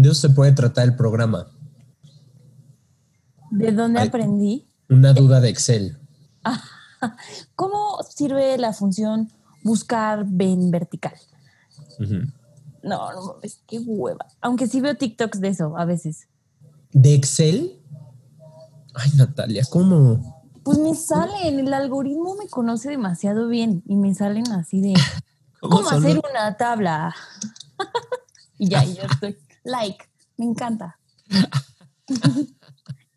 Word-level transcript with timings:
De 0.00 0.08
eso 0.10 0.28
se 0.28 0.30
puede 0.30 0.52
tratar 0.52 0.84
el 0.84 0.94
programa. 0.94 1.48
¿De 3.50 3.72
dónde 3.72 4.00
aprendí? 4.00 4.68
Una 4.88 5.12
duda 5.12 5.40
de 5.40 5.48
Excel. 5.48 5.98
¿Cómo 7.56 7.98
sirve 8.08 8.56
la 8.58 8.72
función 8.72 9.32
buscar 9.64 10.24
en 10.38 10.70
vertical? 10.70 11.14
Ujú. 11.98 12.14
No, 12.84 13.12
no 13.12 13.22
mames, 13.34 13.60
qué 13.66 13.80
hueva. 13.80 14.24
Aunque 14.40 14.68
sí 14.68 14.80
veo 14.80 14.94
TikToks 14.96 15.40
de 15.40 15.48
eso 15.48 15.76
a 15.76 15.84
veces. 15.84 16.28
¿De 16.92 17.14
Excel? 17.14 17.80
Ay, 18.94 19.10
Natalia, 19.16 19.64
¿cómo? 19.68 20.44
Pues 20.62 20.78
me 20.78 20.94
salen, 20.94 21.58
el 21.58 21.74
algoritmo 21.74 22.36
me 22.36 22.46
conoce 22.48 22.88
demasiado 22.90 23.48
bien 23.48 23.82
y 23.86 23.96
me 23.96 24.14
salen 24.14 24.48
así 24.52 24.80
de 24.80 24.94
cómo 25.60 25.88
hacer 25.88 26.14
los- 26.14 26.24
una 26.30 26.56
tabla. 26.56 27.16
y 28.58 28.68
ya, 28.68 28.84
y 28.84 28.94
yo 28.94 29.02
estoy 29.02 29.36
like, 29.64 30.04
me 30.36 30.44
encanta. 30.46 30.98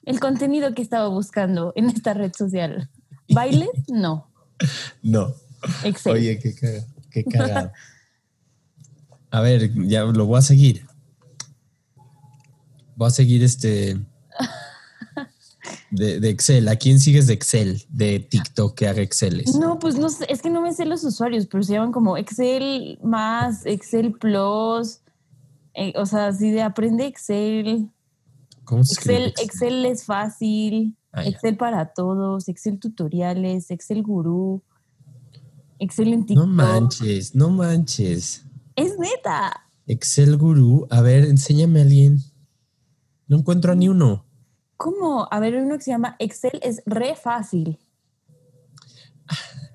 el 0.03 0.19
contenido 0.19 0.73
que 0.73 0.81
estaba 0.81 1.07
buscando 1.07 1.73
en 1.75 1.89
esta 1.89 2.13
red 2.13 2.33
social. 2.33 2.89
¿Bailes? 3.29 3.69
No. 3.87 4.31
No. 5.01 5.33
Excel. 5.83 6.13
Oye, 6.13 6.39
qué 6.39 6.53
cagado. 6.53 6.85
Qué 7.09 7.23
cagado. 7.23 7.71
A 9.29 9.41
ver, 9.41 9.71
ya 9.87 10.03
lo 10.03 10.25
voy 10.25 10.39
a 10.39 10.41
seguir. 10.41 10.85
Voy 12.95 13.07
a 13.07 13.11
seguir 13.11 13.43
este. 13.43 13.97
De, 15.91 16.19
de 16.19 16.29
Excel. 16.29 16.67
¿A 16.67 16.75
quién 16.75 16.99
sigues 16.99 17.27
de 17.27 17.33
Excel? 17.33 17.83
De 17.89 18.19
TikTok 18.19 18.75
que 18.75 18.87
haga 18.87 19.01
Excel. 19.01 19.43
No, 19.59 19.79
pues 19.79 19.95
no 19.95 20.09
sé, 20.09 20.25
es 20.29 20.41
que 20.41 20.49
no 20.49 20.61
me 20.61 20.73
sé 20.73 20.85
los 20.85 21.03
usuarios, 21.03 21.47
pero 21.47 21.63
se 21.63 21.73
llaman 21.73 21.91
como 21.91 22.17
Excel 22.17 22.97
más, 23.03 23.65
Excel 23.65 24.13
Plus, 24.13 25.01
eh, 25.73 25.93
o 25.95 26.05
sea, 26.05 26.27
así 26.27 26.51
de 26.51 26.61
aprende 26.61 27.05
Excel, 27.05 27.89
¿Cómo 28.63 28.83
se 28.83 28.93
escribe 28.93 29.27
Excel, 29.27 29.45
Excel 29.45 29.85
es 29.85 30.05
fácil, 30.05 30.97
Ah, 31.13 31.23
ya. 31.23 31.29
Excel 31.29 31.57
para 31.57 31.93
todos, 31.93 32.47
Excel 32.47 32.79
tutoriales, 32.79 33.69
Excel 33.69 34.01
gurú, 34.01 34.63
Excel 35.81 36.13
en 36.13 36.25
TikTok. 36.25 36.47
No 36.47 36.53
manches, 36.53 37.35
no 37.35 37.49
manches. 37.49 38.45
Es 38.75 38.97
neta. 38.99 39.67
Excel 39.87 40.37
Guru. 40.37 40.87
A 40.91 41.01
ver, 41.01 41.25
enséñame 41.25 41.79
a 41.79 41.83
alguien. 41.83 42.19
No 43.27 43.39
encuentro 43.39 43.71
a 43.71 43.75
ni 43.75 43.89
uno. 43.89 44.25
¿Cómo? 44.77 45.27
A 45.31 45.39
ver, 45.39 45.55
uno 45.55 45.77
que 45.77 45.83
se 45.83 45.91
llama 45.91 46.15
Excel 46.19 46.59
es 46.61 46.81
re 46.85 47.15
fácil. 47.15 47.79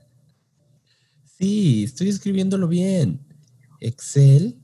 Sí, 1.38 1.84
estoy 1.84 2.08
escribiéndolo 2.08 2.66
bien. 2.66 3.20
Excel 3.80 4.58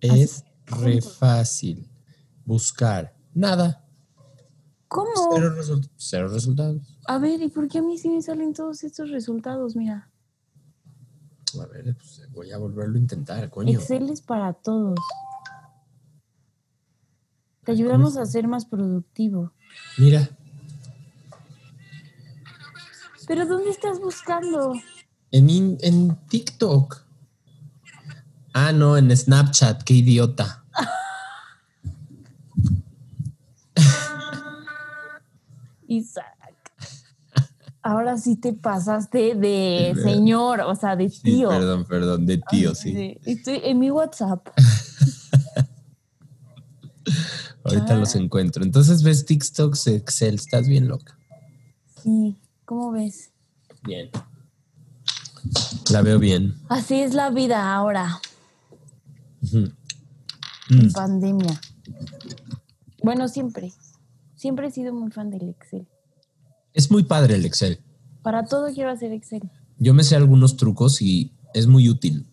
es 0.00 0.44
re 0.66 1.00
fácil. 1.00 1.88
Buscar. 2.44 3.14
Nada. 3.34 3.84
¿Cómo? 4.88 5.10
Cero, 5.34 5.54
result- 5.56 5.88
cero 5.96 6.28
resultados. 6.28 6.98
A 7.06 7.18
ver, 7.18 7.40
¿y 7.42 7.48
por 7.48 7.68
qué 7.68 7.78
a 7.78 7.82
mí 7.82 7.96
sí 7.98 8.08
me 8.08 8.20
salen 8.22 8.52
todos 8.54 8.82
estos 8.82 9.10
resultados? 9.10 9.76
Mira, 9.76 10.10
A 11.60 11.66
ver, 11.66 11.96
pues 11.96 12.22
voy 12.32 12.50
a 12.52 12.58
volverlo 12.58 12.96
a 12.96 13.00
intentar, 13.00 13.48
coño. 13.50 13.78
Excel 13.78 14.10
es 14.10 14.20
para 14.20 14.52
todos. 14.52 14.98
Te 17.64 17.72
Ay, 17.72 17.76
¿cómo 17.78 17.88
ayudamos 17.88 18.16
a 18.16 18.24
ser 18.26 18.48
más 18.48 18.64
productivo. 18.66 19.52
Mira, 19.98 20.28
¿Pero 23.26 23.46
dónde 23.46 23.70
estás 23.70 24.00
buscando? 24.00 24.72
en, 25.30 25.78
en 25.82 26.16
TikTok. 26.26 27.04
Ah, 28.52 28.72
no, 28.72 28.96
en 28.96 29.14
Snapchat, 29.16 29.82
qué 29.84 29.94
idiota. 29.94 30.64
Isaac. 35.88 36.36
Ahora 37.82 38.18
sí 38.18 38.36
te 38.36 38.52
pasaste 38.52 39.34
de 39.34 39.92
Sí, 39.96 40.02
señor, 40.02 40.60
o 40.60 40.74
sea, 40.74 40.96
de 40.96 41.08
Sí, 41.08 41.22
tío. 41.22 41.48
perdón, 41.48 41.84
perdón, 41.86 42.26
de 42.26 42.38
tío, 42.50 42.74
sí. 42.74 42.92
Sí, 42.92 43.18
Estoy 43.24 43.60
en 43.64 43.78
mi 43.78 43.90
WhatsApp. 43.90 44.46
Ahorita 47.64 47.94
Ah. 47.94 47.98
los 47.98 48.14
encuentro. 48.16 48.62
Entonces 48.64 49.02
ves 49.02 49.24
TikToks 49.24 49.86
Excel, 49.88 50.34
estás 50.34 50.68
bien 50.68 50.88
loca. 50.88 51.16
Sí, 52.02 52.36
¿cómo 52.66 52.90
ves? 52.92 53.30
Bien. 53.82 54.10
La 55.90 56.02
veo 56.02 56.18
bien. 56.18 56.54
Así 56.68 57.00
es 57.00 57.14
la 57.14 57.30
vida 57.30 57.72
ahora, 57.74 58.20
En 59.42 59.74
Mm. 60.86 60.92
pandemia. 60.92 61.60
Bueno, 63.02 63.28
siempre. 63.28 63.72
Siempre 64.36 64.68
he 64.68 64.70
sido 64.70 64.92
muy 64.94 65.10
fan 65.10 65.30
del 65.30 65.48
Excel. 65.48 65.86
Es 66.72 66.90
muy 66.90 67.02
padre 67.04 67.34
el 67.34 67.44
Excel. 67.44 67.80
Para 68.22 68.44
todo 68.44 68.72
quiero 68.72 68.90
hacer 68.90 69.12
Excel. 69.12 69.50
Yo 69.78 69.94
me 69.94 70.04
sé 70.04 70.14
algunos 70.16 70.56
trucos 70.56 71.00
y 71.02 71.32
es 71.54 71.66
muy 71.66 71.88
útil. 71.88 72.26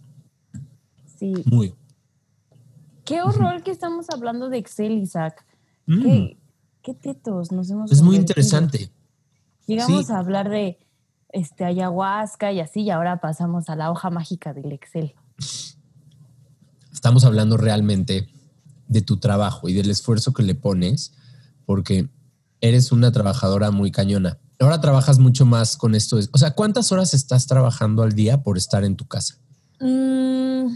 Sí. 1.18 1.34
Muy. 1.46 1.74
Qué 3.06 3.22
horror 3.22 3.64
que 3.64 3.72
estamos 3.72 4.06
hablando 4.14 4.50
de 4.50 4.58
Excel, 4.58 4.92
Isaac. 4.98 5.46
Mm. 5.88 6.02
Qué, 6.04 6.38
qué 6.84 6.94
tetos 6.94 7.52
nos 7.52 7.70
hemos 7.72 7.92
Es 7.92 8.02
muy 8.02 8.18
interesante. 8.18 8.92
Llegamos 9.66 10.08
Sí. 10.08 10.14
a 10.14 10.20
hablar 10.20 10.50
de 10.50 10.78
este 11.30 11.66
ayahuasca 11.66 12.52
y 12.52 12.60
así, 12.60 12.82
y 12.82 12.90
ahora 12.92 13.20
pasamos 13.20 13.70
a 13.70 13.76
la 13.76 13.90
hoja 13.92 14.10
mágica 14.10 14.54
del 14.54 14.72
Excel. 14.74 15.16
Estamos 16.98 17.26
hablando 17.26 17.58
realmente 17.58 18.28
de 18.88 19.02
tu 19.04 19.18
trabajo 19.18 19.70
y 19.70 19.74
del 19.74 19.92
esfuerzo 19.92 20.34
que 20.34 20.42
le 20.42 20.56
pones 20.56 21.14
porque 21.64 22.10
eres 22.60 22.92
una 22.92 23.12
trabajadora 23.12 23.70
muy 23.70 23.92
cañona. 23.92 24.40
Ahora 24.60 24.82
trabajas 24.82 25.20
mucho 25.20 25.46
más 25.46 25.78
con 25.78 25.94
esto. 25.94 26.18
O 26.32 26.38
sea, 26.40 26.56
¿cuántas 26.56 26.92
horas 26.92 27.14
estás 27.14 27.46
trabajando 27.46 28.02
al 28.02 28.14
día 28.14 28.42
por 28.42 28.58
estar 28.58 28.84
en 28.84 28.96
tu 28.96 29.06
casa? 29.08 29.36
Mm, 29.80 30.76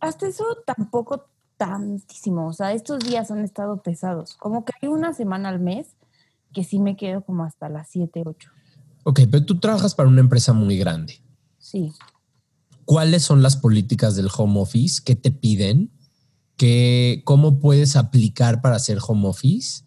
hasta 0.00 0.26
eso 0.26 0.44
tampoco 0.66 1.28
tantísimo. 1.56 2.48
O 2.48 2.52
sea, 2.52 2.72
estos 2.72 2.98
días 2.98 3.30
han 3.30 3.44
estado 3.44 3.80
pesados. 3.80 4.34
Como 4.34 4.64
que 4.64 4.72
hay 4.82 4.88
una 4.88 5.12
semana 5.12 5.50
al 5.50 5.60
mes 5.60 5.86
que 6.52 6.64
sí 6.64 6.80
me 6.80 6.96
quedo 6.96 7.20
como 7.20 7.44
hasta 7.44 7.68
las 7.68 7.90
7, 7.90 8.24
8. 8.26 8.50
Ok, 9.04 9.20
pero 9.30 9.46
tú 9.46 9.60
trabajas 9.60 9.94
para 9.94 10.08
una 10.08 10.20
empresa 10.20 10.52
muy 10.52 10.76
grande. 10.76 11.20
Sí. 11.58 11.92
¿Cuáles 12.84 13.22
son 13.22 13.42
las 13.42 13.56
políticas 13.56 14.16
del 14.16 14.28
home 14.36 14.60
office? 14.60 15.02
¿Qué 15.04 15.14
te 15.16 15.30
piden? 15.30 15.90
¿Qué, 16.56 17.22
¿Cómo 17.24 17.58
puedes 17.58 17.96
aplicar 17.96 18.60
para 18.60 18.76
hacer 18.76 18.98
home 19.06 19.28
office? 19.28 19.82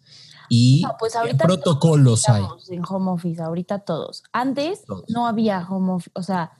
¿Y 0.50 0.82
No, 0.82 0.96
pues 0.98 1.14
qué 1.24 1.34
protocolos 1.34 2.28
hay? 2.28 2.44
En 2.70 2.82
home 2.88 3.10
office, 3.10 3.42
ahorita 3.42 3.80
todos. 3.80 4.22
Antes 4.32 4.84
Todos. 4.84 5.04
no 5.08 5.26
había 5.26 5.66
home 5.68 5.92
office, 5.92 6.10
o 6.14 6.22
sea, 6.22 6.52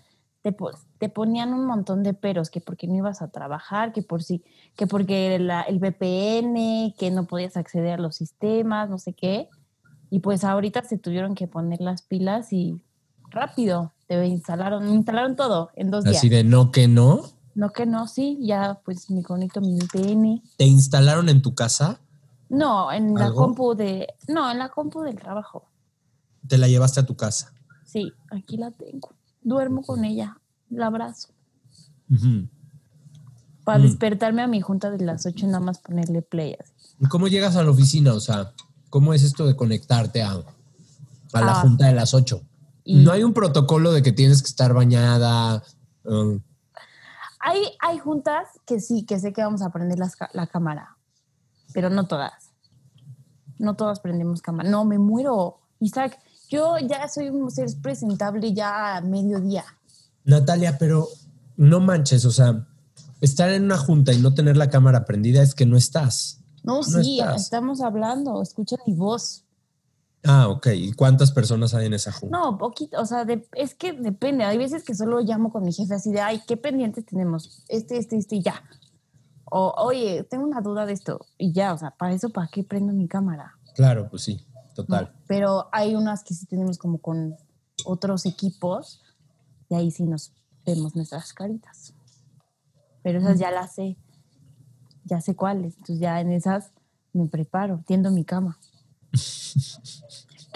te, 0.43 0.55
te 0.99 1.09
ponían 1.09 1.53
un 1.55 1.67
montón 1.67 2.03
de 2.03 2.15
peros, 2.15 2.51
que 2.51 2.61
porque 2.61 2.87
no 2.87 2.95
ibas 2.97 3.23
a 3.23 3.29
trabajar, 3.29 3.93
que 3.93 4.03
por 4.03 4.23
sí, 4.23 4.45
que 4.77 4.87
porque 4.87 5.39
la- 5.39 5.63
el 5.63 5.79
VPN, 5.79 6.95
que 6.99 7.11
no 7.11 7.27
podías 7.27 7.57
acceder 7.57 7.95
a 7.95 8.03
los 8.03 8.17
sistemas, 8.17 8.89
no 8.91 8.99
sé 8.99 9.13
qué. 9.15 9.49
Y 10.11 10.21
pues 10.21 10.45
ahorita 10.45 10.85
se 10.85 10.99
tuvieron 10.99 11.35
que 11.35 11.49
poner 11.49 11.81
las 11.81 12.03
pilas 12.03 12.53
y 12.53 12.81
rápido, 13.31 13.93
te 14.09 14.27
instalaron, 14.27 14.85
me 14.85 14.91
instalaron 14.95 15.37
todo 15.37 15.71
en 15.77 15.91
dos 15.91 16.05
Así 16.07 16.29
días. 16.29 16.45
de 16.45 16.51
no 16.51 16.73
que 16.73 16.89
no. 16.89 17.23
No 17.55 17.71
que 17.73 17.87
no, 17.87 18.07
sí, 18.09 18.39
ya 18.41 18.81
pues 18.85 19.11
me 19.11 19.23
conecto 19.23 19.61
mi 19.61 19.77
VPN. 19.79 20.43
¿Te 20.57 20.65
instalaron 20.65 21.29
en 21.29 21.43
tu 21.43 21.55
casa? 21.55 22.01
No, 22.49 22.91
en 22.91 23.15
la 23.15 23.31
compu 23.33 23.75
de, 23.75 24.09
no, 24.29 24.51
en 24.51 24.59
la 24.59 24.71
compu 24.71 25.03
del 25.03 25.17
trabajo. 25.17 25.69
¿Te 26.47 26.57
la 26.57 26.67
llevaste 26.69 27.01
a 27.01 27.07
tu 27.07 27.15
casa? 27.17 27.53
Sí, 27.85 28.13
aquí 28.31 28.57
la 28.57 28.71
tengo. 28.71 29.11
Duermo 29.43 29.83
con 29.83 30.05
ella, 30.05 30.39
la 30.71 30.87
abrazo. 30.87 31.29
Para 33.65 33.81
Mm. 33.81 33.83
despertarme 33.83 34.43
a 34.43 34.47
mi 34.47 34.61
junta 34.63 34.91
de 34.91 35.05
las 35.05 35.27
8 35.27 35.47
nada 35.47 35.61
más 35.61 35.79
ponerle 35.79 36.23
play. 36.23 36.55
así. 36.59 36.73
¿Y 37.01 37.07
¿Cómo 37.07 37.29
llegas 37.29 37.57
a 37.57 37.63
la 37.63 37.71
oficina? 37.71 38.15
O 38.15 38.21
sea, 38.21 38.53
¿cómo 38.89 39.13
es 39.13 39.23
esto 39.23 39.47
de 39.47 39.55
conectarte 39.57 40.23
a, 40.23 40.33
a 40.33 41.41
la 41.43 41.53
Ah. 41.53 41.61
junta 41.61 41.87
de 41.87 41.95
las 41.95 42.15
8? 42.15 42.41
Y- 42.91 43.05
No 43.05 43.13
hay 43.13 43.23
un 43.23 43.35
protocolo 43.35 43.93
de 43.93 44.03
que 44.03 44.13
tienes 44.13 44.41
que 44.43 44.49
estar 44.49 44.73
bañada. 44.73 45.63
um, 46.05 46.41
Hay, 47.41 47.63
hay 47.81 47.99
juntas 47.99 48.49
que 48.67 48.81
sí, 48.81 49.05
que 49.05 49.19
sé 49.21 49.35
que 49.35 49.43
vamos 49.43 49.61
a 49.61 49.69
prender 49.71 49.99
las 49.99 50.17
la 50.33 50.47
cámara, 50.47 50.97
pero 51.75 51.91
no 51.91 52.07
todas. 52.07 52.33
No 53.59 53.75
todas 53.75 54.01
prendemos 54.01 54.41
cámara. 54.41 54.71
No, 54.71 54.87
me 54.87 54.99
muero. 54.99 55.59
Isaac, 55.81 56.19
yo 56.49 56.79
ya 56.79 57.07
soy 57.09 57.29
un 57.29 57.51
ser 57.51 57.69
presentable 57.83 58.55
ya 58.55 58.97
a 58.97 59.01
mediodía. 59.03 59.65
Natalia, 60.25 60.79
pero 60.79 61.09
no 61.59 61.81
manches, 61.81 62.25
o 62.25 62.31
sea, 62.31 62.67
estar 63.21 63.51
en 63.51 63.65
una 63.65 63.77
junta 63.77 64.13
y 64.15 64.19
no 64.19 64.33
tener 64.33 64.57
la 64.57 64.71
cámara 64.71 65.05
prendida 65.05 65.43
es 65.43 65.55
que 65.55 65.67
no 65.67 65.77
estás. 65.77 66.41
No, 66.63 66.77
No 66.77 66.83
sí, 66.83 67.21
estás. 67.21 67.43
estamos 67.43 67.83
hablando, 67.83 68.41
escucha 68.41 68.77
mi 68.87 68.95
voz. 68.95 69.45
Ah, 70.29 70.49
ok. 70.49 70.67
¿Y 70.75 70.93
cuántas 70.93 71.33
personas 71.33 71.73
hay 71.73 71.87
en 71.87 71.95
esa 71.95 72.13
junta? 72.13 72.37
No, 72.37 72.59
poquito, 72.59 73.01
o 73.01 73.07
sea, 73.07 73.25
de- 73.25 73.49
es 73.55 73.75
que 73.75 73.95
depende. 73.95 74.45
Hay 74.45 74.59
veces 74.59 74.85
que 74.85 74.95
solo 74.95 75.21
llamo 75.21 75.51
con 75.51 75.65
mi 75.65 75.73
jefe 75.73 75.95
así 75.95 76.13
de, 76.13 76.21
ay, 76.21 76.43
¿qué 76.47 76.57
pendientes 76.59 77.07
tenemos? 77.07 77.65
Este, 77.69 77.97
este, 77.97 78.19
este 78.19 78.37
y 78.37 78.43
ya. 78.43 78.63
O, 79.51 79.73
oye, 79.79 80.25
tengo 80.25 80.45
una 80.45 80.61
duda 80.61 80.85
de 80.85 80.93
esto 80.93 81.21
y 81.39 81.53
ya, 81.53 81.73
o 81.73 81.79
sea, 81.79 81.93
para 81.93 82.13
eso, 82.13 82.29
¿para 82.29 82.49
qué 82.49 82.63
prendo 82.63 82.93
mi 82.93 83.09
cámara? 83.09 83.55
Claro, 83.75 84.11
pues 84.11 84.23
sí, 84.23 84.47
total. 84.75 85.15
Pero 85.27 85.69
hay 85.73 85.95
unas 85.95 86.23
que 86.23 86.35
sí 86.35 86.45
tenemos 86.45 86.77
como 86.77 86.99
con 86.99 87.35
otros 87.87 88.27
equipos 88.27 89.03
y 89.71 89.77
ahí 89.77 89.91
sí 89.91 90.05
nos 90.05 90.33
vemos 90.67 90.95
nuestras 90.95 91.33
caritas. 91.33 91.95
Pero 93.03 93.21
esas 93.21 93.39
ya 93.39 93.51
las 93.51 93.75
sé, 93.75 93.97
ya 95.05 95.23
sé 95.23 95.35
cuáles. 95.35 95.73
Entonces 95.79 96.01
ya 96.01 96.21
en 96.21 96.33
esas 96.33 96.73
me 97.15 97.27
preparo, 97.29 97.83
tiendo 97.87 98.11
mi 98.11 98.25
cama. 98.27 98.59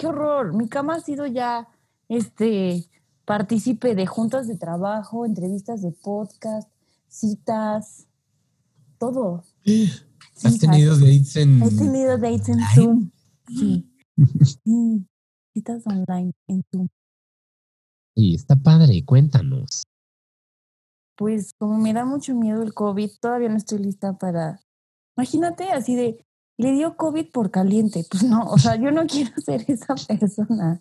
Qué 0.03 0.07
horror, 0.07 0.53
mi 0.53 0.67
cama 0.67 0.95
ha 0.95 0.99
sido 0.99 1.27
ya 1.27 1.69
este 2.09 2.89
partícipe 3.23 3.95
de 3.95 4.05
juntas 4.05 4.49
de 4.49 4.57
trabajo, 4.57 5.25
entrevistas 5.25 5.81
de 5.81 5.93
podcast, 5.93 6.69
citas, 7.07 8.05
todo. 8.97 9.45
¿Has 10.43 10.59
tenido 10.59 10.97
dates 10.97 11.37
en...? 11.37 11.63
He 11.63 11.69
tenido 11.69 12.17
dates 12.17 12.49
en. 12.49 12.59
Zoom. 12.75 13.11
Sí. 13.47 13.89
Sí. 14.65 15.07
Citas 15.53 15.87
online 15.87 16.33
en 16.47 16.63
Zoom. 16.69 16.89
Sí, 18.13 18.35
está 18.35 18.57
padre, 18.57 19.05
cuéntanos. 19.05 19.83
Pues 21.15 21.53
como 21.57 21.77
me 21.77 21.93
da 21.93 22.03
mucho 22.03 22.35
miedo 22.35 22.61
el 22.61 22.73
COVID, 22.73 23.09
todavía 23.21 23.47
no 23.47 23.55
estoy 23.55 23.79
lista 23.79 24.17
para... 24.17 24.59
Imagínate 25.15 25.71
así 25.71 25.95
de, 25.95 26.25
le 26.57 26.71
dio 26.73 26.95
COVID 26.97 27.31
por 27.31 27.51
caliente. 27.51 28.05
Pues 28.09 28.23
no, 28.23 28.45
o 28.49 28.57
sea, 28.57 28.75
yo 28.75 28.91
no 28.91 29.05
quiero 29.07 29.31
ser 29.41 29.65
esa 29.67 29.95
persona. 29.95 30.79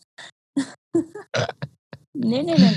No, 2.14 2.42
no, 2.42 2.42
no, 2.42 2.58
no. 2.58 2.70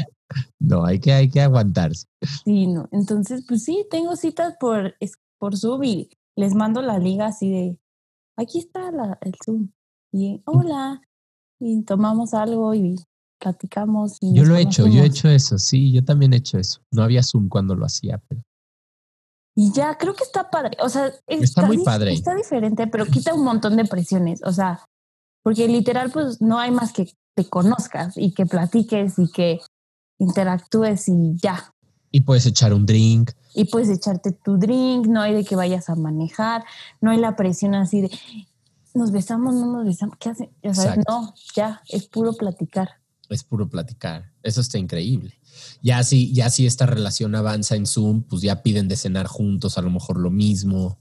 No, 0.59 0.85
hay 0.85 0.99
que, 0.99 1.13
hay 1.13 1.29
que 1.29 1.41
aguantarse. 1.41 2.07
Sí, 2.43 2.67
no. 2.67 2.89
Entonces, 2.91 3.45
pues 3.47 3.63
sí, 3.63 3.85
tengo 3.91 4.15
citas 4.15 4.55
por, 4.59 4.95
es- 4.99 5.13
por 5.39 5.55
Zoom 5.57 5.83
y 5.83 6.09
les 6.35 6.55
mando 6.55 6.81
la 6.81 6.97
liga 6.97 7.27
así 7.27 7.51
de, 7.51 7.77
aquí 8.37 8.59
está 8.59 8.91
la, 8.91 9.17
el 9.21 9.33
Zoom. 9.45 9.69
Y 10.11 10.41
hola, 10.45 11.01
y 11.59 11.83
tomamos 11.83 12.33
algo 12.33 12.73
y 12.73 12.95
platicamos. 13.39 14.17
Y 14.21 14.33
Yo 14.33 14.45
lo 14.45 14.55
he 14.55 14.61
hecho, 14.61 14.87
yo 14.87 15.03
he 15.03 15.05
hecho 15.05 15.29
eso, 15.29 15.57
sí, 15.57 15.91
yo 15.93 16.03
también 16.03 16.33
he 16.33 16.37
hecho 16.37 16.57
eso. 16.57 16.81
No 16.91 17.03
había 17.03 17.21
Zoom 17.21 17.49
cuando 17.49 17.75
lo 17.75 17.85
hacía, 17.85 18.17
pero 18.27 18.41
Y 19.55 19.71
ya, 19.71 19.97
creo 19.97 20.13
que 20.13 20.23
está 20.23 20.49
padre. 20.49 20.75
O 20.81 20.89
sea, 20.89 21.13
Está 21.27 21.65
muy 21.65 21.83
padre. 21.83 22.13
Está 22.13 22.35
diferente, 22.35 22.87
pero 22.87 23.05
quita 23.05 23.33
un 23.33 23.43
montón 23.43 23.77
de 23.77 23.85
presiones. 23.85 24.41
O 24.43 24.51
sea, 24.51 24.83
porque 25.43 25.67
literal, 25.67 26.11
pues 26.11 26.41
no 26.41 26.59
hay 26.59 26.71
más 26.71 26.91
que 26.91 27.09
te 27.35 27.45
conozcas 27.45 28.17
y 28.17 28.33
que 28.33 28.45
platiques 28.45 29.17
y 29.17 29.31
que 29.31 29.61
interactúes 30.19 31.07
y 31.07 31.35
ya. 31.41 31.73
y 32.11 32.21
puedes 32.21 32.45
echar 32.45 32.73
un 32.73 32.85
drink. 32.85 33.31
Y 33.53 33.65
puedes 33.65 33.89
echarte 33.89 34.31
tu 34.33 34.57
drink, 34.57 35.07
no 35.07 35.21
hay 35.21 35.33
de 35.33 35.45
que 35.45 35.55
vayas 35.55 35.89
a 35.89 35.95
manejar, 35.95 36.63
no 36.99 37.11
hay 37.11 37.17
la 37.17 37.35
presión 37.35 37.75
así 37.75 38.01
de 38.01 38.11
nos 38.95 39.11
besamos, 39.11 39.53
no 39.53 39.65
nos 39.65 39.85
besamos, 39.85 40.17
¿qué 40.17 40.29
hacen? 40.29 40.49
O 40.63 40.73
sea, 40.73 40.95
no, 41.07 41.33
ya, 41.53 41.81
es 41.89 42.07
puro 42.07 42.33
platicar. 42.33 43.01
Es 43.29 43.43
puro 43.43 43.67
platicar. 43.67 44.31
Eso 44.41 44.61
está 44.61 44.77
increíble. 44.77 45.33
Ya 45.81 46.03
si, 46.03 46.33
ya 46.33 46.49
si 46.49 46.65
esta 46.65 46.85
relación 46.85 47.35
avanza 47.35 47.75
en 47.75 47.85
Zoom, 47.85 48.23
pues 48.23 48.41
ya 48.41 48.61
piden 48.63 48.87
de 48.87 48.95
cenar 48.95 49.27
juntos, 49.27 49.77
a 49.77 49.81
lo 49.81 49.89
mejor 49.89 50.19
lo 50.19 50.31
mismo. 50.31 50.97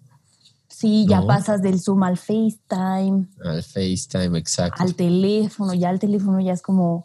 Sí, 0.69 1.07
ya 1.09 1.21
No. 1.21 1.27
pasas 1.27 1.63
del 1.63 1.81
Zoom 1.81 2.03
al 2.03 2.17
FaceTime, 2.17 3.29
Al 3.45 3.63
FaceTime, 3.63 4.39
exacto. 4.39 4.83
al 4.83 4.95
teléfono, 4.95 5.73
ya 5.75 5.91
el 5.91 5.99
teléfono 5.99 6.41
ya 6.41 6.53
es 6.53 6.63
como 6.63 7.05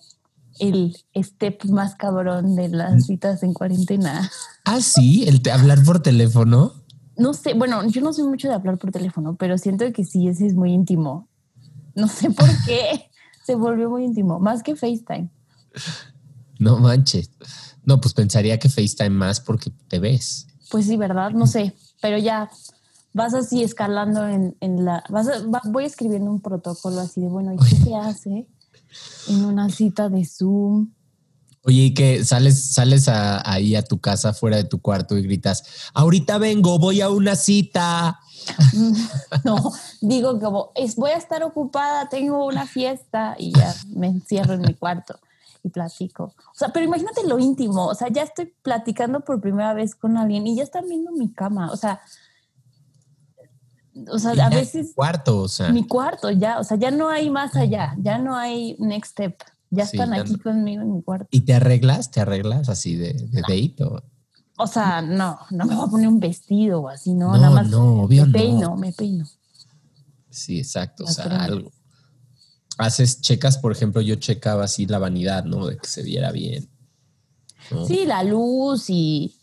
el 0.60 0.98
step 1.16 1.66
más 1.66 1.96
cabrón 1.96 2.56
de 2.56 2.68
las 2.70 3.06
citas 3.06 3.44
en 3.44 3.54
cuarentena. 3.54 4.30
Ah, 4.66 4.82
sí, 4.82 5.24
el 5.28 5.42
te- 5.42 5.52
hablar 5.52 5.84
por 5.86 6.02
teléfono. 6.02 6.74
No 7.16 7.34
sé, 7.34 7.54
bueno, 7.54 7.86
yo 7.88 8.02
no 8.02 8.12
soy 8.12 8.24
mucho 8.26 8.48
de 8.48 8.56
hablar 8.56 8.78
por 8.78 8.92
teléfono, 8.92 9.36
pero 9.36 9.58
siento 9.58 9.86
que 9.94 10.04
sí, 10.04 10.28
ese 10.28 10.48
es 10.48 10.56
muy 10.56 10.72
íntimo. 10.74 11.28
No 11.96 12.08
sé 12.08 12.32
por 12.32 12.48
qué 12.66 13.10
se 13.46 13.56
volvió 13.56 13.90
muy 13.90 14.04
íntimo, 14.04 14.40
más 14.40 14.64
que 14.64 14.76
FaceTime. 14.76 15.30
No 16.60 16.78
manches. 16.78 17.32
No, 17.84 18.00
pues 18.00 18.14
pensaría 18.14 18.60
que 18.60 18.70
FaceTime 18.70 19.10
más 19.10 19.40
porque 19.40 19.72
te 19.88 19.98
ves. 20.00 20.46
Pues 20.70 20.86
sí, 20.86 20.98
¿verdad? 20.98 21.32
No 21.32 21.48
sé, 21.48 21.74
pero 22.02 22.18
ya 22.20 22.52
vas 23.14 23.34
así 23.34 23.64
escalando 23.64 24.28
en, 24.28 24.56
en 24.60 24.86
la... 24.86 25.04
Vas 25.10 25.28
a- 25.28 25.42
va- 25.48 25.62
voy 25.66 25.86
escribiendo 25.86 26.30
un 26.30 26.42
protocolo 26.42 27.00
así 27.00 27.22
de, 27.22 27.28
bueno, 27.28 27.54
¿y 27.54 27.58
qué 27.58 27.76
se 27.76 27.96
hace 27.96 28.48
en 29.30 29.46
una 29.46 29.70
cita 29.70 30.10
de 30.10 30.26
Zoom? 30.26 30.92
Oye, 31.64 31.86
y 31.86 31.94
que 31.94 32.24
sales, 32.24 32.62
sales 32.74 33.08
a- 33.08 33.42
ahí 33.52 33.76
a 33.76 33.82
tu 33.84 34.00
casa 34.00 34.34
fuera 34.34 34.58
de 34.58 34.66
tu 34.66 34.80
cuarto 34.82 35.18
y 35.18 35.24
gritas, 35.24 35.64
ahorita 35.94 36.38
vengo, 36.38 36.78
voy 36.78 37.02
a 37.02 37.10
una 37.10 37.36
cita. 37.36 38.20
No, 39.44 39.72
digo 40.02 40.40
como, 40.40 40.72
es, 40.76 40.96
voy 40.96 41.12
a 41.12 41.18
estar 41.18 41.44
ocupada, 41.44 42.10
tengo 42.10 42.46
una 42.46 42.66
fiesta 42.68 43.36
y 43.40 43.52
ya 43.54 43.76
me 43.96 44.08
encierro 44.08 44.54
en 44.54 44.62
mi 44.62 44.74
cuarto 44.74 45.20
y 45.64 45.70
platico. 45.70 46.24
O 46.26 46.54
sea, 46.56 46.70
pero 46.70 46.86
imagínate 46.86 47.28
lo 47.28 47.38
íntimo, 47.40 47.88
o 47.88 47.96
sea, 47.96 48.08
ya 48.10 48.24
estoy 48.24 48.54
platicando 48.62 49.22
por 49.22 49.42
primera 49.42 49.74
vez 49.74 49.96
con 49.96 50.18
alguien 50.18 50.48
y 50.48 50.56
ya 50.56 50.64
están 50.64 50.88
viendo 50.88 51.12
mi 51.12 51.32
cama, 51.34 51.72
o 51.72 51.76
sea, 51.78 52.02
o 54.12 54.18
sea, 54.20 54.32
a 54.46 54.50
veces 54.50 54.94
Cuarto, 54.96 55.42
o 55.42 55.48
sea. 55.48 55.70
mi 55.72 55.86
cuarto 55.86 56.30
ya, 56.32 56.60
o 56.60 56.64
sea, 56.64 56.78
ya 56.78 56.92
no 56.92 57.10
hay 57.10 57.30
más 57.30 57.56
allá, 57.56 57.96
ya 57.98 58.18
no 58.18 58.36
hay 58.36 58.76
next 58.80 59.12
step, 59.12 59.36
ya 59.70 59.86
Sí, 59.86 59.98
están 59.98 60.16
ya 60.16 60.22
aquí 60.22 60.34
no. 60.34 60.40
conmigo 60.44 60.82
en 60.82 60.94
mi 60.96 61.02
cuarto. 61.04 61.28
¿Y 61.32 61.42
te 61.42 61.54
arreglas? 61.54 62.10
¿Te 62.12 62.22
arreglas 62.22 62.70
así 62.70 62.96
de, 62.96 63.14
de 63.14 63.42
date? 63.42 63.84
o- 63.84 64.02
O 64.58 64.68
sea, 64.68 65.02
no, 65.02 65.40
no 65.52 65.66
me 65.66 65.76
voy 65.76 65.86
a 65.88 65.90
poner 65.92 66.08
un 66.08 66.20
vestido 66.20 66.82
o 66.82 66.88
así, 66.90 67.14
no, 67.14 67.32
No, 67.34 67.38
nada 67.38 67.50
más 67.50 67.70
no, 67.70 68.04
obvio 68.04 68.22
me 68.26 68.28
no. 68.28 68.34
peino, 68.34 68.76
me 68.78 68.94
peino. 68.94 69.26
Sí, 70.30 70.60
exacto. 70.60 71.04
O 71.04 71.08
sea, 71.08 71.44
algo. 71.44 71.72
Haces, 72.80 73.22
checas, 73.22 73.58
por 73.58 73.72
ejemplo, 73.72 74.02
yo 74.02 74.16
checaba 74.16 74.64
así 74.64 74.86
la 74.86 75.00
vanidad, 75.00 75.44
¿no? 75.44 75.68
De 75.68 75.78
que 75.78 75.88
se 75.88 76.02
viera 76.02 76.32
bien. 76.32 76.70
¿no? 77.72 77.86
Sí, 77.86 78.06
la 78.06 78.24
luz 78.24 78.86
y, 78.90 79.36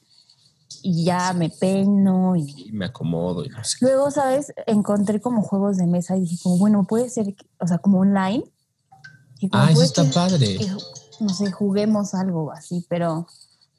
y 0.82 1.04
ya 1.04 1.32
me 1.34 1.50
peino 1.50 2.34
y 2.34 2.68
Y 2.68 2.72
me 2.72 2.86
acomodo 2.86 3.44
y 3.44 3.48
no 3.50 3.62
sé. 3.62 3.76
luego, 3.82 4.10
¿sabes? 4.10 4.52
Encontré 4.66 5.20
como 5.20 5.42
juegos 5.42 5.76
de 5.76 5.86
mesa 5.86 6.16
y 6.16 6.20
dije 6.22 6.38
como, 6.42 6.58
bueno, 6.58 6.84
puede 6.88 7.08
ser, 7.10 7.26
que- 7.34 7.46
o 7.60 7.66
sea, 7.66 7.78
como 7.78 8.00
online. 8.00 8.42
Y 9.38 9.50
como 9.50 9.62
Ah, 9.64 9.70
eso 9.70 9.82
está 9.82 10.02
ser 10.04 10.12
padre. 10.14 10.56
que, 10.58 10.66
no 11.20 11.28
sé, 11.34 11.50
juguemos 11.52 12.14
algo 12.14 12.50
así, 12.52 12.86
pero 12.88 13.26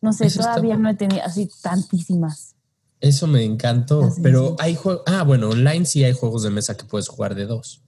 no 0.02 0.14
sé, 0.14 0.28
Eso 0.28 0.42
todavía 0.42 0.76
no 0.78 0.88
he 0.90 0.96
tenido 0.96 1.24
así 1.26 1.50
tantísimas. 1.64 2.54
Eso 3.00 3.26
me 3.28 3.44
encantó. 3.44 4.12
Sí, 4.12 4.22
pero 4.22 4.50
sí. 4.50 4.56
hay 4.60 4.76
juegos. 4.76 5.04
Ah, 5.08 5.24
bueno, 5.24 5.50
online 5.50 5.86
sí 5.86 6.04
hay 6.04 6.14
juegos 6.14 6.44
de 6.44 6.52
mesa 6.52 6.78
que 6.78 6.86
puedes 6.86 7.08
jugar 7.08 7.34
de 7.36 7.46
dos. 7.48 7.82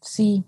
Sí, 0.00 0.44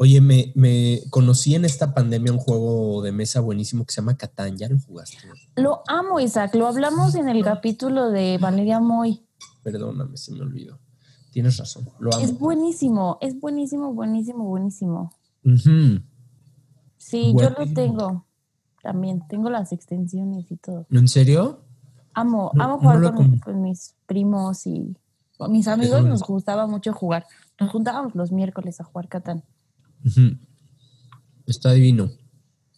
Oye, 0.00 0.20
me, 0.20 0.52
me 0.54 1.00
conocí 1.10 1.56
en 1.56 1.64
esta 1.64 1.92
pandemia 1.92 2.32
un 2.32 2.38
juego 2.38 3.02
de 3.02 3.10
mesa 3.10 3.40
buenísimo 3.40 3.84
que 3.84 3.92
se 3.92 4.00
llama 4.00 4.16
Catán. 4.16 4.56
¿Ya 4.56 4.68
lo 4.68 4.78
jugaste? 4.78 5.16
lo 5.56 5.82
amo, 5.88 6.20
Isaac. 6.20 6.54
Lo 6.54 6.68
hablamos 6.68 7.16
en 7.16 7.28
el 7.28 7.42
capítulo 7.42 8.10
de 8.10 8.38
Valeria 8.38 8.78
Moy. 8.78 9.26
Perdóname, 9.64 10.16
se 10.16 10.30
me 10.32 10.42
olvidó. 10.42 10.78
Tienes 11.32 11.56
razón. 11.56 11.90
Lo 11.98 12.14
amo. 12.14 12.24
Es 12.24 12.38
buenísimo, 12.38 13.18
es 13.20 13.40
buenísimo, 13.40 13.92
buenísimo, 13.92 14.44
buenísimo. 14.44 15.12
Sí, 16.96 17.34
yo 17.36 17.50
lo 17.50 17.66
tengo 17.74 18.24
también. 18.80 19.24
Tengo 19.28 19.50
las 19.50 19.72
extensiones 19.72 20.48
y 20.48 20.56
todo. 20.58 20.86
¿En 20.92 21.08
serio? 21.08 21.58
Amo, 22.14 22.52
No- 22.54 22.62
amo 22.62 22.78
jugar 22.78 23.14
con, 23.42 23.62
mis 23.62 23.96
primos 24.06 24.64
y 24.64 24.96
con 25.36 25.50
mis 25.50 25.66
amigos. 25.66 26.04
Nos 26.04 26.22
gustaba 26.22 26.68
mucho 26.68 26.92
jugar. 26.92 27.26
Nos 27.58 27.70
juntábamos 27.72 28.14
los 28.14 28.30
miércoles 28.30 28.80
a 28.80 28.84
jugar 28.84 29.08
Catán. 29.08 29.42
Está 31.46 31.72
divino. 31.72 32.10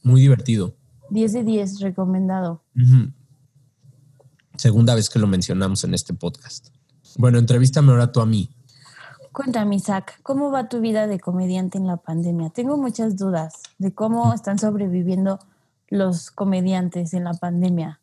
Muy 0.03 0.21
divertido. 0.21 0.75
10 1.11 1.33
de 1.33 1.45
10, 1.45 1.81
recomendado. 1.81 2.63
Segunda 4.57 4.95
vez 4.95 5.11
que 5.11 5.19
lo 5.19 5.27
mencionamos 5.27 5.85
en 5.85 5.95
este 5.95 6.15
podcast. 6.15 6.69
Bueno, 7.17 7.39
entrevístame 7.39 7.91
ahora 7.93 8.13
tú 8.13 8.21
a 8.21 8.27
mí. 8.27 8.51
Cuéntame, 9.33 9.77
Isaac, 9.77 10.21
¿cómo 10.23 10.51
va 10.51 10.69
tu 10.69 10.81
vida 10.81 11.07
de 11.07 11.21
comediante 11.21 11.79
en 11.79 11.87
la 11.87 11.97
pandemia? 11.97 12.51
Tengo 12.51 12.77
muchas 12.77 13.17
dudas 13.17 13.55
de 13.79 13.95
cómo 13.95 14.35
están 14.35 14.59
sobreviviendo 14.59 15.39
los 15.89 16.31
comediantes 16.31 17.15
en 17.15 17.25
la 17.25 17.35
pandemia. 17.35 18.00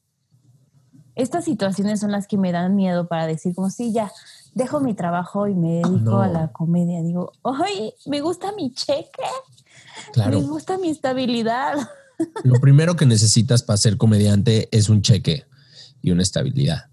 Estas 1.18 1.46
situaciones 1.46 2.00
son 2.00 2.12
las 2.12 2.28
que 2.28 2.38
me 2.38 2.52
dan 2.52 2.76
miedo 2.76 3.08
para 3.08 3.28
decir 3.28 3.54
como, 3.56 3.70
sí, 3.70 3.92
ya, 3.92 4.12
dejo 4.54 4.80
mi 4.80 4.94
trabajo 4.94 5.48
y 5.48 5.56
me 5.56 5.82
dedico 5.82 6.20
a 6.20 6.28
la 6.28 6.52
comedia. 6.52 7.02
Digo, 7.02 7.32
oye, 7.42 7.94
me 8.06 8.22
gusta 8.22 8.52
mi 8.54 8.72
cheque, 8.74 9.24
Claro. 10.14 10.40
me 10.40 10.48
gusta 10.48 10.78
mi 10.78 10.90
estabilidad. 10.90 11.76
Lo 12.44 12.60
primero 12.60 12.96
que 12.96 13.06
necesitas 13.06 13.64
para 13.64 13.78
ser 13.78 13.98
comediante 13.98 14.70
es 14.72 14.90
un 14.90 15.02
cheque 15.02 15.46
y 16.02 16.12
una 16.12 16.24
estabilidad. 16.24 16.90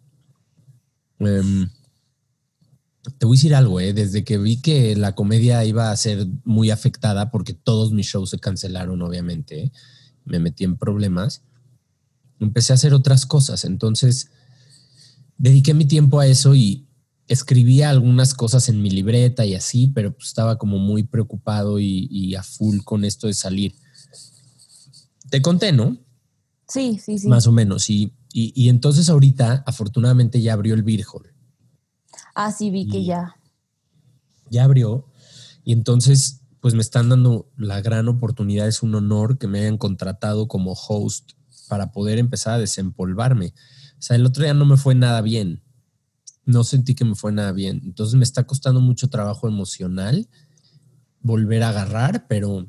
Em, 1.18 1.68
te 3.18 3.26
voy 3.26 3.36
a 3.36 3.38
decir 3.38 3.54
algo, 3.54 3.80
¿eh? 3.80 3.92
desde 3.92 4.24
que 4.24 4.38
vi 4.38 4.60
que 4.60 4.96
la 4.96 5.14
comedia 5.14 5.64
iba 5.64 5.90
a 5.90 5.96
ser 5.96 6.26
muy 6.44 6.70
afectada, 6.70 7.30
porque 7.30 7.52
todos 7.52 7.92
mis 7.92 8.06
shows 8.06 8.30
se 8.30 8.38
cancelaron, 8.38 9.02
obviamente, 9.02 9.72
me 10.24 10.38
metí 10.38 10.64
en 10.64 10.76
problemas, 10.76 11.42
empecé 12.40 12.72
a 12.72 12.74
hacer 12.74 12.94
otras 12.94 13.26
cosas. 13.26 13.64
Entonces, 13.64 14.30
dediqué 15.38 15.74
mi 15.74 15.84
tiempo 15.84 16.20
a 16.20 16.26
eso 16.26 16.54
y 16.54 16.86
escribía 17.26 17.90
algunas 17.90 18.34
cosas 18.34 18.68
en 18.68 18.82
mi 18.82 18.90
libreta 18.90 19.46
y 19.46 19.54
así, 19.54 19.88
pero 19.88 20.14
pues 20.14 20.28
estaba 20.28 20.58
como 20.58 20.78
muy 20.78 21.04
preocupado 21.04 21.80
y, 21.80 22.06
y 22.10 22.34
a 22.34 22.42
full 22.42 22.80
con 22.84 23.04
esto 23.04 23.26
de 23.26 23.34
salir. 23.34 23.74
Te 25.30 25.40
conté, 25.40 25.72
¿no? 25.72 25.96
Sí, 26.68 26.98
sí, 27.02 27.18
sí. 27.18 27.28
Más 27.28 27.46
o 27.46 27.52
menos. 27.52 27.88
Y, 27.90 28.12
y, 28.32 28.52
y 28.54 28.68
entonces 28.68 29.08
ahorita, 29.08 29.64
afortunadamente, 29.66 30.40
ya 30.40 30.52
abrió 30.52 30.74
el 30.74 30.82
Beer 30.82 31.04
Hall. 31.12 31.32
Ah, 32.34 32.52
sí, 32.52 32.70
vi 32.70 32.88
que 32.88 33.04
ya. 33.04 33.36
Ya 34.50 34.64
abrió. 34.64 35.06
Y 35.64 35.72
entonces, 35.72 36.42
pues 36.60 36.74
me 36.74 36.82
están 36.82 37.08
dando 37.08 37.50
la 37.56 37.80
gran 37.80 38.08
oportunidad. 38.08 38.68
Es 38.68 38.82
un 38.82 38.94
honor 38.94 39.38
que 39.38 39.46
me 39.46 39.60
hayan 39.60 39.78
contratado 39.78 40.48
como 40.48 40.72
host 40.72 41.32
para 41.68 41.92
poder 41.92 42.18
empezar 42.18 42.54
a 42.54 42.58
desempolvarme. 42.58 43.54
O 43.98 44.02
sea, 44.02 44.16
el 44.16 44.26
otro 44.26 44.42
día 44.44 44.54
no 44.54 44.64
me 44.66 44.76
fue 44.76 44.94
nada 44.94 45.20
bien. 45.22 45.62
No 46.44 46.62
sentí 46.64 46.94
que 46.94 47.04
me 47.04 47.14
fue 47.14 47.32
nada 47.32 47.52
bien. 47.52 47.80
Entonces 47.84 48.14
me 48.16 48.24
está 48.24 48.44
costando 48.44 48.80
mucho 48.80 49.08
trabajo 49.08 49.48
emocional 49.48 50.28
volver 51.20 51.62
a 51.62 51.70
agarrar, 51.70 52.26
pero 52.28 52.68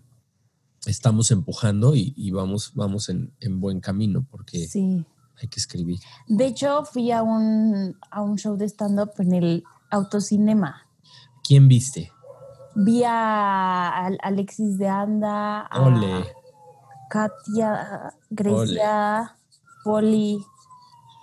estamos 0.85 1.31
empujando 1.31 1.95
y, 1.95 2.13
y 2.15 2.31
vamos, 2.31 2.71
vamos 2.73 3.09
en, 3.09 3.33
en 3.41 3.59
buen 3.59 3.81
camino 3.81 4.25
porque 4.29 4.67
Sí. 4.67 5.05
hay 5.41 5.47
que 5.49 5.59
escribir. 5.59 5.99
De 6.27 6.45
hecho, 6.45 6.85
fui 6.85 7.11
a 7.11 7.21
un, 7.21 7.97
a 8.11 8.21
un 8.21 8.37
show 8.37 8.55
de 8.55 8.65
stand-up 8.69 9.11
en 9.17 9.33
el 9.33 9.63
autocinema. 9.91 10.87
¿Quién 11.43 11.67
viste? 11.67 12.11
Vi 12.75 13.03
a 13.03 13.89
Al- 14.05 14.19
Alexis 14.21 14.77
de 14.77 14.87
Anda, 14.87 15.61
a 15.61 15.81
Ole. 15.81 16.25
Katia, 17.09 18.13
Grecia, 18.29 19.35
Poli. 19.83 20.43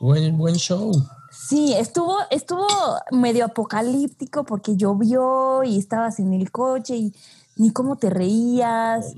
Buen, 0.01 0.37
buen 0.37 0.55
show. 0.57 0.93
Sí, 1.31 1.75
estuvo, 1.75 2.19
estuvo 2.31 2.67
medio 3.11 3.45
apocalíptico 3.47 4.45
porque 4.45 4.77
llovió 4.77 5.65
y 5.65 5.79
estabas 5.79 6.19
en 6.19 6.33
el 6.33 6.51
coche 6.51 6.97
y 6.97 7.15
ni 7.57 7.71
cómo 7.71 7.97
te 7.97 8.11
reías. 8.11 9.15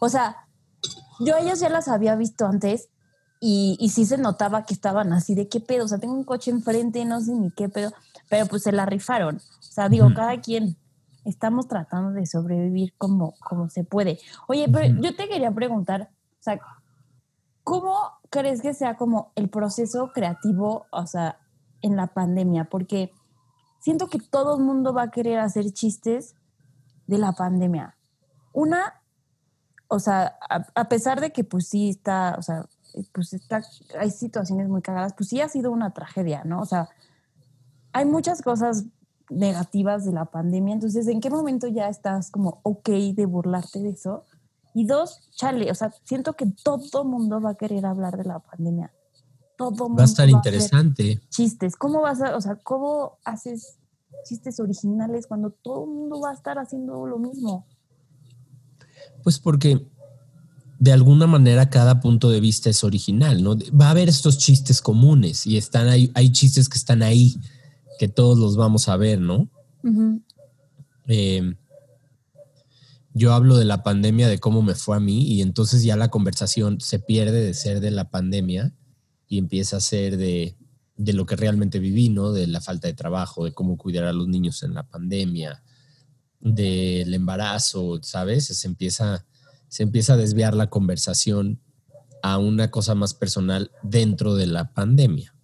O 0.00 0.08
sea, 0.08 0.48
yo 1.20 1.36
a 1.36 1.40
ellos 1.40 1.60
ya 1.60 1.68
las 1.68 1.88
había 1.88 2.16
visto 2.16 2.46
antes 2.46 2.88
y, 3.40 3.76
y 3.80 3.90
sí 3.90 4.06
se 4.06 4.18
notaba 4.18 4.64
que 4.64 4.74
estaban 4.74 5.12
así 5.12 5.34
de 5.34 5.48
qué 5.48 5.60
pedo. 5.60 5.84
O 5.84 5.88
sea, 5.88 5.98
tengo 5.98 6.14
un 6.14 6.24
coche 6.24 6.50
enfrente, 6.50 7.04
no 7.04 7.20
sé 7.20 7.32
ni 7.32 7.50
qué 7.50 7.68
pedo, 7.68 7.92
pero 8.28 8.46
pues 8.46 8.62
se 8.62 8.72
la 8.72 8.86
rifaron. 8.86 9.36
O 9.36 9.62
sea, 9.62 9.88
digo, 9.88 10.08
cada 10.14 10.40
quien 10.40 10.76
estamos 11.28 11.68
tratando 11.68 12.12
de 12.12 12.26
sobrevivir 12.26 12.94
como, 12.96 13.34
como 13.40 13.68
se 13.68 13.84
puede. 13.84 14.18
Oye, 14.46 14.68
pero 14.72 15.00
yo 15.00 15.14
te 15.14 15.28
quería 15.28 15.52
preguntar, 15.52 16.10
o 16.12 16.42
sea, 16.42 16.60
¿cómo 17.64 17.94
crees 18.30 18.62
que 18.62 18.74
sea 18.74 18.96
como 18.96 19.32
el 19.34 19.50
proceso 19.50 20.10
creativo, 20.12 20.86
o 20.90 21.06
sea, 21.06 21.38
en 21.82 21.96
la 21.96 22.08
pandemia? 22.08 22.64
Porque 22.64 23.12
siento 23.80 24.08
que 24.08 24.18
todo 24.18 24.56
el 24.56 24.64
mundo 24.64 24.94
va 24.94 25.02
a 25.02 25.10
querer 25.10 25.38
hacer 25.38 25.70
chistes 25.72 26.34
de 27.06 27.18
la 27.18 27.32
pandemia. 27.32 27.96
Una, 28.52 29.02
o 29.88 29.98
sea, 29.98 30.38
a, 30.48 30.66
a 30.74 30.88
pesar 30.88 31.20
de 31.20 31.30
que 31.32 31.44
pues 31.44 31.68
sí 31.68 31.90
está, 31.90 32.36
o 32.38 32.42
sea, 32.42 32.66
pues 33.12 33.34
está, 33.34 33.62
hay 33.98 34.10
situaciones 34.10 34.68
muy 34.68 34.82
cagadas, 34.82 35.12
pues 35.14 35.28
sí 35.28 35.40
ha 35.40 35.48
sido 35.48 35.70
una 35.70 35.92
tragedia, 35.92 36.42
¿no? 36.44 36.60
O 36.60 36.64
sea, 36.64 36.88
hay 37.92 38.06
muchas 38.06 38.42
cosas 38.42 38.86
negativas 39.30 40.04
de 40.04 40.12
la 40.12 40.26
pandemia, 40.26 40.74
entonces, 40.74 41.06
¿en 41.08 41.20
qué 41.20 41.30
momento 41.30 41.66
ya 41.66 41.88
estás 41.88 42.30
como 42.30 42.60
ok 42.62 42.88
de 43.14 43.26
burlarte 43.26 43.80
de 43.80 43.90
eso? 43.90 44.24
Y 44.74 44.84
dos, 44.84 45.20
chale, 45.34 45.70
o 45.70 45.74
sea, 45.74 45.92
siento 46.04 46.34
que 46.34 46.46
todo 46.62 47.04
mundo 47.04 47.40
va 47.40 47.50
a 47.50 47.54
querer 47.54 47.84
hablar 47.86 48.16
de 48.16 48.24
la 48.24 48.38
pandemia. 48.38 48.92
Todo 49.56 49.88
mundo 49.88 49.96
Va 49.96 50.02
a 50.02 50.04
estar 50.04 50.24
hacer 50.26 50.36
interesante. 50.36 51.20
chistes. 51.30 51.74
¿Cómo 51.74 52.00
vas 52.00 52.22
a, 52.22 52.36
o 52.36 52.40
sea, 52.40 52.56
cómo 52.56 53.18
haces 53.24 53.78
chistes 54.24 54.60
originales 54.60 55.26
cuando 55.26 55.50
todo 55.50 55.84
el 55.84 55.90
mundo 55.90 56.20
va 56.20 56.30
a 56.30 56.34
estar 56.34 56.58
haciendo 56.58 57.06
lo 57.06 57.18
mismo? 57.18 57.66
Pues 59.24 59.38
porque 59.38 59.84
de 60.78 60.92
alguna 60.92 61.26
manera 61.26 61.70
cada 61.70 62.00
punto 62.00 62.30
de 62.30 62.40
vista 62.40 62.70
es 62.70 62.84
original, 62.84 63.42
¿no? 63.42 63.56
Va 63.78 63.88
a 63.88 63.90
haber 63.90 64.08
estos 64.08 64.38
chistes 64.38 64.80
comunes 64.80 65.46
y 65.46 65.56
están 65.56 65.88
ahí, 65.88 66.10
hay 66.14 66.30
chistes 66.30 66.68
que 66.68 66.78
están 66.78 67.02
ahí, 67.02 67.36
que 67.98 68.08
todos 68.08 68.38
los 68.38 68.56
vamos 68.56 68.88
a 68.88 68.96
ver, 68.96 69.20
¿no? 69.20 69.48
Eh, 71.06 71.54
yo 73.14 73.32
hablo 73.32 73.56
de 73.56 73.64
la 73.64 73.82
pandemia, 73.82 74.28
de 74.28 74.38
cómo 74.38 74.62
me 74.62 74.74
fue 74.74 74.96
a 74.96 75.00
mí, 75.00 75.22
y 75.22 75.42
entonces 75.42 75.82
ya 75.82 75.96
la 75.96 76.08
conversación 76.08 76.80
se 76.80 76.98
pierde 76.98 77.44
de 77.44 77.54
ser 77.54 77.80
de 77.80 77.90
la 77.90 78.10
pandemia 78.10 78.72
y 79.26 79.38
empieza 79.38 79.78
a 79.78 79.80
ser 79.80 80.16
de, 80.16 80.56
de 80.96 81.12
lo 81.12 81.26
que 81.26 81.36
realmente 81.36 81.78
viví, 81.78 82.10
¿no? 82.10 82.32
De 82.32 82.46
la 82.46 82.60
falta 82.60 82.88
de 82.88 82.94
trabajo, 82.94 83.44
de 83.44 83.52
cómo 83.52 83.76
cuidar 83.76 84.04
a 84.04 84.12
los 84.12 84.28
niños 84.28 84.62
en 84.62 84.74
la 84.74 84.84
pandemia, 84.84 85.62
del 86.40 87.12
embarazo, 87.14 88.00
¿sabes? 88.02 88.46
Se 88.46 88.66
empieza, 88.66 89.26
se 89.68 89.82
empieza 89.82 90.14
a 90.14 90.16
desviar 90.16 90.54
la 90.54 90.70
conversación 90.70 91.60
a 92.22 92.38
una 92.38 92.70
cosa 92.70 92.94
más 92.94 93.14
personal 93.14 93.70
dentro 93.82 94.34
de 94.34 94.46
la 94.46 94.72
pandemia. 94.72 95.34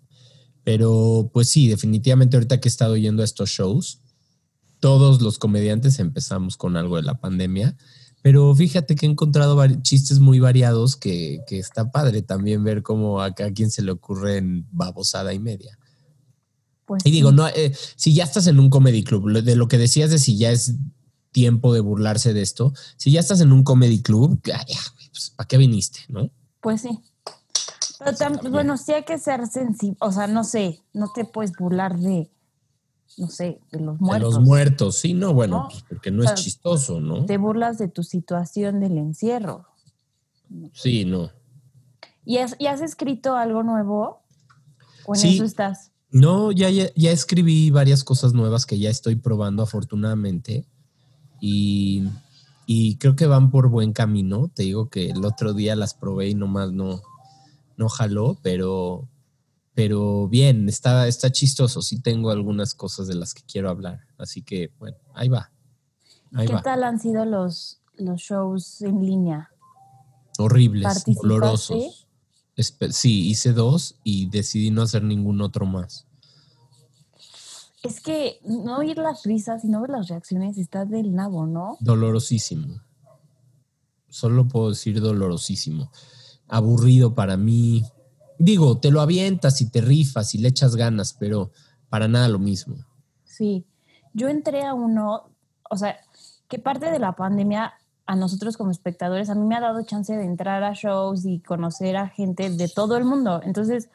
Pero 0.65 1.31
pues 1.33 1.51
sí, 1.51 1.69
definitivamente 1.69 2.37
ahorita 2.37 2.61
que 2.61 2.69
he 2.69 2.71
estado 2.71 2.97
yendo 2.97 3.23
a 3.23 3.25
estos 3.25 3.51
shows, 3.51 4.01
todos 4.81 5.23
los 5.23 5.39
comediantes 5.39 5.99
empezamos 5.99 6.57
con 6.57 6.77
algo 6.77 6.97
de 6.97 7.03
la 7.03 7.21
pandemia, 7.21 7.77
pero 8.23 8.55
fíjate 8.55 8.97
que 8.97 9.05
he 9.05 9.11
encontrado 9.11 9.63
chistes 9.83 10.19
muy 10.19 10.39
variados 10.39 10.97
que, 10.97 11.41
que 11.47 11.59
está 11.59 11.91
padre 11.91 12.23
también 12.23 12.65
ver 12.65 12.83
cómo 12.83 13.21
a 13.21 13.35
cada 13.35 13.53
quien 13.53 13.71
se 13.71 13.83
le 13.83 13.93
ocurre 13.93 14.39
en 14.39 14.67
babosada 14.73 15.35
y 15.35 15.39
media. 15.39 15.79
Pues 16.87 17.05
Y 17.05 17.11
digo, 17.11 17.33
no, 17.33 17.49
eh, 17.49 17.75
si 17.97 18.15
ya 18.15 18.25
estás 18.25 18.47
en 18.47 18.59
un 18.59 18.71
comedy 18.71 19.05
club, 19.05 19.43
de 19.43 19.57
lo 19.57 19.69
que 19.69 19.79
decías 19.79 20.11
de 20.11 20.19
si 20.19 20.37
ya 20.39 20.51
es 20.51 20.75
tiempo 21.33 21.75
de 21.75 21.81
burlarse 21.81 22.33
de 22.33 22.43
esto, 22.43 22.73
si 22.97 23.11
ya 23.11 23.21
estás 23.21 23.41
en 23.41 23.53
un 23.53 23.63
comedy 23.63 24.01
club, 24.01 24.41
güey, 24.43 25.11
pues, 25.11 25.33
¿para 25.37 25.49
qué 25.49 25.57
viniste? 25.57 26.01
¿No? 26.09 26.31
Pues 26.61 26.83
sí. 26.83 27.01
Pero 28.05 28.17
tam- 28.17 28.51
bueno, 28.51 28.77
sí 28.77 28.93
hay 28.93 29.05
que 29.05 29.19
ser 29.19 29.47
sensible, 29.47 29.97
o 30.01 30.13
sea, 30.13 30.27
no 30.27 30.45
sé, 30.45 30.81
no 30.93 31.11
te 31.15 31.25
puedes 31.25 31.53
burlar 31.57 31.99
de, 31.99 32.31
no 33.17 33.29
sé, 33.29 33.61
de 33.73 33.81
los 33.81 33.99
De 33.99 34.05
muertos. 34.05 34.35
los 34.35 34.43
muertos, 34.45 34.97
sí, 34.97 35.15
no, 35.15 35.33
bueno, 35.35 35.59
No. 35.63 35.69
pues 35.69 35.85
porque 35.89 36.11
no 36.11 36.23
es 36.23 36.31
O 36.33 36.37
sea, 36.37 36.45
chistoso, 36.45 37.01
¿no? 37.01 37.25
Te 37.27 37.39
burlas 37.39 37.79
de 37.79 37.89
tu 37.89 38.03
situación 38.03 38.81
del 38.81 38.99
encierro. 38.99 39.67
Sí, 40.73 41.05
no. 41.05 41.31
¿Y 42.25 42.39
has, 42.39 42.57
y 42.59 42.67
has 42.67 42.81
escrito 42.81 43.37
algo 43.37 43.63
nuevo? 43.63 44.21
¿O 45.07 45.15
en 45.15 45.21
Sí. 45.21 45.35
eso 45.35 45.45
estás? 45.45 45.91
No, 46.11 46.53
ya, 46.53 46.71
ya, 46.71 46.87
ya 46.95 47.11
escribí 47.11 47.71
varias 47.71 48.05
cosas 48.05 48.33
nuevas 48.35 48.67
que 48.67 48.79
ya 48.79 48.89
estoy 48.89 49.17
probando 49.17 49.63
afortunadamente 49.63 50.65
y, 51.41 52.05
y 52.67 52.97
creo 52.97 53.17
que 53.17 53.27
van 53.27 53.51
por 53.51 53.69
buen 53.69 53.93
camino. 53.93 54.49
Te 54.55 54.63
digo 54.63 54.89
que 54.89 55.11
el 55.11 55.25
otro 55.25 55.55
día 55.55 55.75
las 55.77 55.93
probé 55.95 56.29
y 56.29 56.35
nomás 56.35 56.73
no, 56.73 57.03
no 57.77 57.89
jaló, 57.89 58.39
pero, 58.43 59.09
pero 59.75 60.29
bien, 60.29 60.69
está, 60.69 61.09
está 61.09 61.31
chistoso. 61.31 61.83
Sí 61.83 62.01
tengo 62.01 62.31
algunas 62.31 62.75
cosas 62.75 63.07
de 63.07 63.15
las 63.15 63.35
que 63.35 63.43
quiero 63.43 63.71
hablar. 63.71 64.01
Así 64.19 64.43
que, 64.43 64.73
bueno, 64.79 64.97
ahí 65.15 65.29
va. 65.29 65.51
Ahí 66.33 66.47
¿Qué 66.47 66.55
va. 66.55 66.63
tal 66.63 66.85
han 66.85 66.99
sido 66.99 67.25
los, 67.25 67.81
los 67.95 68.21
shows 68.21 68.83
en 68.83 69.05
línea? 69.05 69.51
Horribles, 70.39 71.05
dolorosos. 71.07 72.07
Sí, 72.91 73.29
hice 73.29 73.53
dos 73.53 73.97
y 74.05 74.29
decidí 74.29 74.71
no 74.71 74.83
hacer 74.83 75.03
ningún 75.03 75.41
otro 75.41 75.67
más. 75.67 76.07
Es 77.83 78.01
que 78.01 78.41
no 78.45 78.79
oír 78.79 78.97
las 78.97 79.25
risas 79.25 79.65
y 79.65 79.69
no 79.69 79.83
ver 79.83 79.91
las 79.91 80.09
reacciones 80.09 80.57
está 80.57 80.85
del 80.85 81.15
nabo, 81.15 81.47
¿no? 81.47 81.77
Dolorosísimo. 81.81 82.81
Solo 84.09 84.49
puedo 84.49 84.71
decir 84.71 85.01
dolorosísimo. 85.01 85.91
Aburrido 86.55 87.15
para 87.15 87.37
mí. 87.37 87.85
Digo, 88.39 88.79
te 88.79 88.91
lo 88.91 89.01
avientas 89.01 89.61
y 89.61 89.71
te 89.71 89.81
rifas 89.81 90.35
y 90.35 90.39
le 90.39 90.49
echas 90.49 90.77
ganas, 90.77 91.15
pero 91.19 91.51
para 91.89 92.09
nada 92.09 92.29
lo 92.29 92.39
mismo. 92.39 92.77
Sí. 93.25 93.65
Yo 94.13 94.29
entré 94.29 94.63
a 94.63 94.75
uno, 94.75 95.31
o 95.69 95.77
sea, 95.77 95.99
que 96.49 96.59
parte 96.59 96.91
de 96.91 96.99
la 96.99 97.13
pandemia 97.13 97.75
a 98.07 98.17
nosotros 98.17 98.57
como 98.57 98.71
espectadores, 98.71 99.31
a 99.31 99.35
mí 99.35 99.45
me 99.47 99.57
ha 99.57 99.61
dado 99.61 99.83
chance 99.85 100.15
de 100.15 100.25
entrar 100.25 100.63
a 100.63 100.75
shows 100.75 101.25
y 101.25 101.41
conocer 101.41 101.97
a 101.97 102.09
gente 102.09 102.51
de 102.51 102.69
todo 102.69 102.97
el 102.97 103.05
mundo. 103.05 103.41
Entonces, 103.43 103.89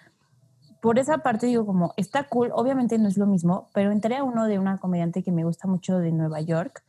por 0.81 0.99
esa 0.99 1.19
parte 1.19 1.47
digo 1.47 1.65
como, 1.65 1.93
está 1.97 2.27
cool, 2.27 2.51
obviamente 2.53 2.97
no 2.97 3.07
es 3.07 3.17
lo 3.17 3.25
mismo, 3.25 3.69
pero 3.73 3.91
entré 3.91 4.17
a 4.17 4.23
uno 4.23 4.45
de 4.45 4.59
una 4.59 4.77
comediante 4.77 5.23
que 5.23 5.31
me 5.31 5.43
gusta 5.43 5.67
mucho 5.67 5.99
de 5.99 6.11
Nueva 6.11 6.41
York, 6.41 6.83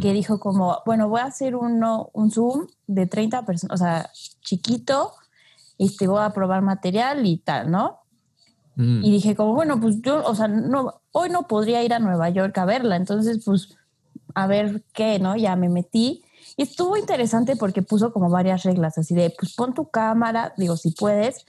que 0.00 0.14
dijo 0.14 0.40
como, 0.40 0.78
bueno, 0.86 1.10
voy 1.10 1.20
a 1.20 1.26
hacer 1.26 1.54
uno, 1.54 2.08
un 2.14 2.30
Zoom 2.30 2.66
de 2.86 3.06
30 3.06 3.44
personas, 3.44 3.74
o 3.74 3.76
sea, 3.76 4.10
chiquito, 4.40 5.12
este, 5.76 6.08
voy 6.08 6.22
a 6.22 6.30
probar 6.30 6.62
material 6.62 7.26
y 7.26 7.36
tal, 7.36 7.70
¿no? 7.70 7.98
Y 8.78 9.10
dije 9.10 9.34
como, 9.34 9.54
bueno, 9.54 9.80
pues 9.80 10.02
yo, 10.02 10.22
o 10.24 10.34
sea, 10.34 10.48
no, 10.48 11.00
hoy 11.12 11.30
no 11.30 11.46
podría 11.46 11.82
ir 11.82 11.94
a 11.94 11.98
Nueva 11.98 12.28
York 12.28 12.56
a 12.58 12.66
verla, 12.66 12.96
entonces 12.96 13.42
pues 13.44 13.76
a 14.34 14.46
ver 14.46 14.82
qué, 14.92 15.18
¿no? 15.18 15.34
Ya 15.34 15.56
me 15.56 15.70
metí. 15.70 16.22
Y 16.58 16.62
estuvo 16.62 16.96
interesante 16.98 17.56
porque 17.56 17.82
puso 17.82 18.12
como 18.12 18.28
varias 18.28 18.64
reglas, 18.64 18.98
así 18.98 19.14
de, 19.14 19.34
pues 19.38 19.54
pon 19.54 19.72
tu 19.72 19.88
cámara, 19.88 20.52
digo, 20.58 20.76
si 20.76 20.90
puedes, 20.90 21.46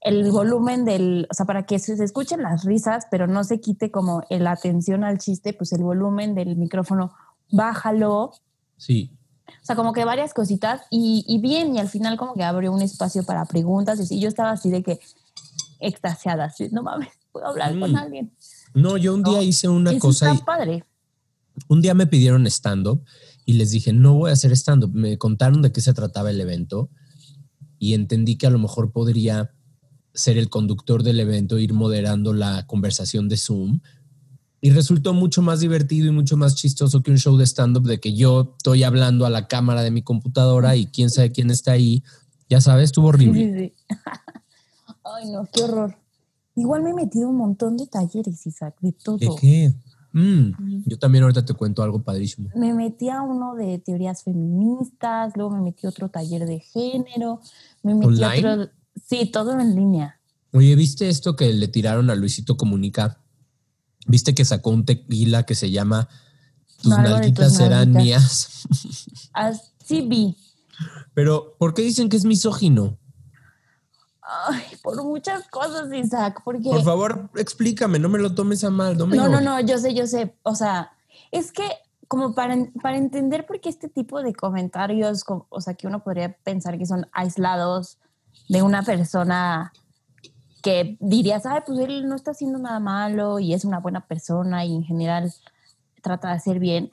el 0.00 0.30
volumen 0.30 0.84
del, 0.84 1.26
o 1.30 1.34
sea, 1.34 1.44
para 1.46 1.64
que 1.66 1.78
se, 1.78 1.92
escuchen 2.02 2.42
las 2.42 2.64
risas, 2.64 3.06
pero 3.10 3.26
no 3.26 3.42
se 3.44 3.60
quite 3.60 3.90
como 3.90 4.22
la 4.30 4.52
atención 4.52 5.02
al 5.04 5.18
chiste, 5.18 5.52
pues 5.52 5.72
el 5.72 5.82
volumen 5.82 6.34
del 6.34 6.56
micrófono, 6.56 7.12
bájalo, 7.50 8.32
Sí. 8.76 9.10
o 9.48 9.64
sea, 9.64 9.74
como 9.74 9.92
que 9.92 10.04
varias 10.04 10.34
cositas 10.34 10.82
y, 10.90 11.24
y 11.26 11.40
bien, 11.40 11.74
y 11.74 11.80
al 11.80 11.88
final 11.88 12.16
como 12.16 12.34
que 12.34 12.44
abrió 12.44 12.72
un 12.72 12.82
espacio 12.82 13.24
para 13.24 13.44
preguntas 13.46 13.98
y 13.98 14.02
así. 14.04 14.20
yo 14.20 14.28
estaba 14.28 14.52
así 14.52 14.70
de 14.70 14.82
que 14.84 15.00
extasiada, 15.80 16.44
así, 16.44 16.68
no 16.70 16.82
mames, 16.82 17.08
puedo 17.32 17.46
hablar 17.46 17.74
Mm. 17.74 17.80
con 17.80 17.96
alguien. 17.96 18.32
No, 18.74 18.96
yo 18.96 19.14
un 19.14 19.22
día 19.22 19.38
No, 19.38 19.42
hice 19.42 19.68
una 19.68 19.90
Eso 19.92 20.00
cosa 20.00 20.30
y 20.30 20.34
está 20.34 20.44
padre. 20.44 20.84
un 21.68 21.80
día 21.82 21.94
me 21.94 22.06
pidieron 22.06 22.46
stand-up 22.46 23.02
y 23.44 23.54
les 23.54 23.70
dije, 23.70 23.92
no 23.92 24.14
voy 24.14 24.30
a 24.30 24.34
hacer 24.34 24.52
stand-up. 24.52 24.92
Me 24.94 25.16
contaron 25.18 25.62
de 25.62 25.72
qué 25.72 25.80
se 25.80 25.94
trataba 25.94 26.30
el 26.30 26.40
evento 26.40 26.90
y 27.78 27.94
entendí 27.94 28.36
que 28.36 28.46
a 28.46 28.50
lo 28.50 28.58
mejor 28.58 28.92
podría 28.92 29.54
ser 30.18 30.36
el 30.38 30.48
conductor 30.50 31.02
del 31.02 31.20
evento, 31.20 31.58
ir 31.58 31.72
moderando 31.72 32.32
la 32.32 32.66
conversación 32.66 33.28
de 33.28 33.36
Zoom. 33.36 33.80
Y 34.60 34.70
resultó 34.70 35.14
mucho 35.14 35.40
más 35.40 35.60
divertido 35.60 36.08
y 36.08 36.10
mucho 36.10 36.36
más 36.36 36.56
chistoso 36.56 37.00
que 37.02 37.12
un 37.12 37.18
show 37.18 37.36
de 37.36 37.46
stand-up 37.46 37.84
de 37.86 38.00
que 38.00 38.14
yo 38.14 38.54
estoy 38.58 38.82
hablando 38.82 39.24
a 39.24 39.30
la 39.30 39.46
cámara 39.46 39.82
de 39.82 39.92
mi 39.92 40.02
computadora 40.02 40.74
y 40.74 40.86
quién 40.86 41.10
sabe 41.10 41.30
quién 41.30 41.50
está 41.50 41.72
ahí. 41.72 42.02
Ya 42.48 42.60
sabes, 42.60 42.86
estuvo 42.86 43.06
Sí, 43.12 43.28
horrible. 43.28 43.52
sí, 43.56 43.58
sí. 43.88 43.94
Ay, 45.04 45.30
no, 45.30 45.46
qué 45.52 45.62
horror. 45.62 45.96
Igual 46.56 46.82
me 46.82 46.90
he 46.90 46.94
metido 46.94 47.28
un 47.28 47.36
montón 47.36 47.76
de 47.76 47.86
talleres, 47.86 48.44
Isaac, 48.46 48.74
de 48.80 48.90
todo. 48.92 49.16
¿De 49.18 49.28
qué? 49.40 49.72
Mm, 50.12 50.84
yo 50.86 50.98
también 50.98 51.22
ahorita 51.22 51.44
te 51.44 51.54
cuento 51.54 51.82
algo 51.84 52.02
padrísimo. 52.02 52.48
Me 52.56 52.74
metí 52.74 53.08
a 53.10 53.22
uno 53.22 53.54
de 53.54 53.78
teorías 53.78 54.24
feministas, 54.24 55.32
luego 55.36 55.50
me 55.52 55.60
metí 55.60 55.86
a 55.86 55.90
otro 55.90 56.08
taller 56.08 56.46
de 56.46 56.58
género, 56.60 57.40
me 57.84 57.94
metí 57.94 58.06
a 58.24 58.26
¿Online? 58.28 58.52
otro... 58.52 58.70
Sí, 59.06 59.30
todo 59.30 59.58
en 59.58 59.74
línea. 59.74 60.20
Oye, 60.52 60.74
¿viste 60.76 61.08
esto 61.08 61.36
que 61.36 61.52
le 61.52 61.68
tiraron 61.68 62.10
a 62.10 62.14
Luisito 62.14 62.56
Comunica? 62.56 63.20
¿Viste 64.06 64.34
que 64.34 64.44
sacó 64.44 64.70
un 64.70 64.84
tequila 64.86 65.44
que 65.44 65.54
se 65.54 65.70
llama 65.70 66.08
Tus 66.82 66.92
No, 66.96 67.02
nalguitas 67.02 67.54
serán 67.54 67.92
mías? 67.92 68.64
Así 69.32 70.00
vi. 70.02 70.36
Pero, 71.14 71.56
¿por 71.58 71.74
qué 71.74 71.82
dicen 71.82 72.08
que 72.08 72.16
es 72.16 72.24
misógino? 72.24 72.96
Ay, 74.22 74.62
por 74.82 75.02
muchas 75.04 75.48
cosas, 75.48 75.92
Isaac, 75.92 76.42
porque... 76.44 76.68
Por 76.70 76.82
favor, 76.84 77.30
explícame, 77.36 77.98
no 77.98 78.08
me 78.08 78.18
lo 78.18 78.34
tomes 78.34 78.62
a 78.62 78.70
mal. 78.70 78.96
No, 78.96 79.06
me 79.06 79.16
No, 79.16 79.28
no, 79.28 79.40
no, 79.40 79.60
yo 79.60 79.78
sé, 79.78 79.94
yo 79.94 80.06
sé. 80.06 80.34
O 80.42 80.54
sea, 80.54 80.92
es 81.30 81.50
que 81.50 81.64
como 82.08 82.34
para, 82.34 82.56
para 82.82 82.96
entender 82.96 83.46
por 83.46 83.60
qué 83.60 83.68
este 83.68 83.88
tipo 83.88 84.22
de 84.22 84.34
comentarios, 84.34 85.24
co- 85.24 85.46
o 85.50 85.60
sea, 85.60 85.74
que 85.74 85.86
uno 85.86 86.02
podría 86.02 86.32
pensar 86.42 86.78
que 86.78 86.86
son 86.86 87.06
aislados 87.12 87.98
de 88.48 88.62
una 88.62 88.82
persona 88.82 89.72
que 90.62 90.96
dirías, 91.00 91.46
ay, 91.46 91.60
pues 91.66 91.78
él 91.78 92.08
no 92.08 92.16
está 92.16 92.32
haciendo 92.32 92.58
nada 92.58 92.80
malo 92.80 93.38
y 93.38 93.54
es 93.54 93.64
una 93.64 93.78
buena 93.78 94.06
persona 94.06 94.64
y 94.64 94.74
en 94.74 94.84
general 94.84 95.32
trata 96.02 96.28
de 96.28 96.34
hacer 96.34 96.58
bien. 96.58 96.90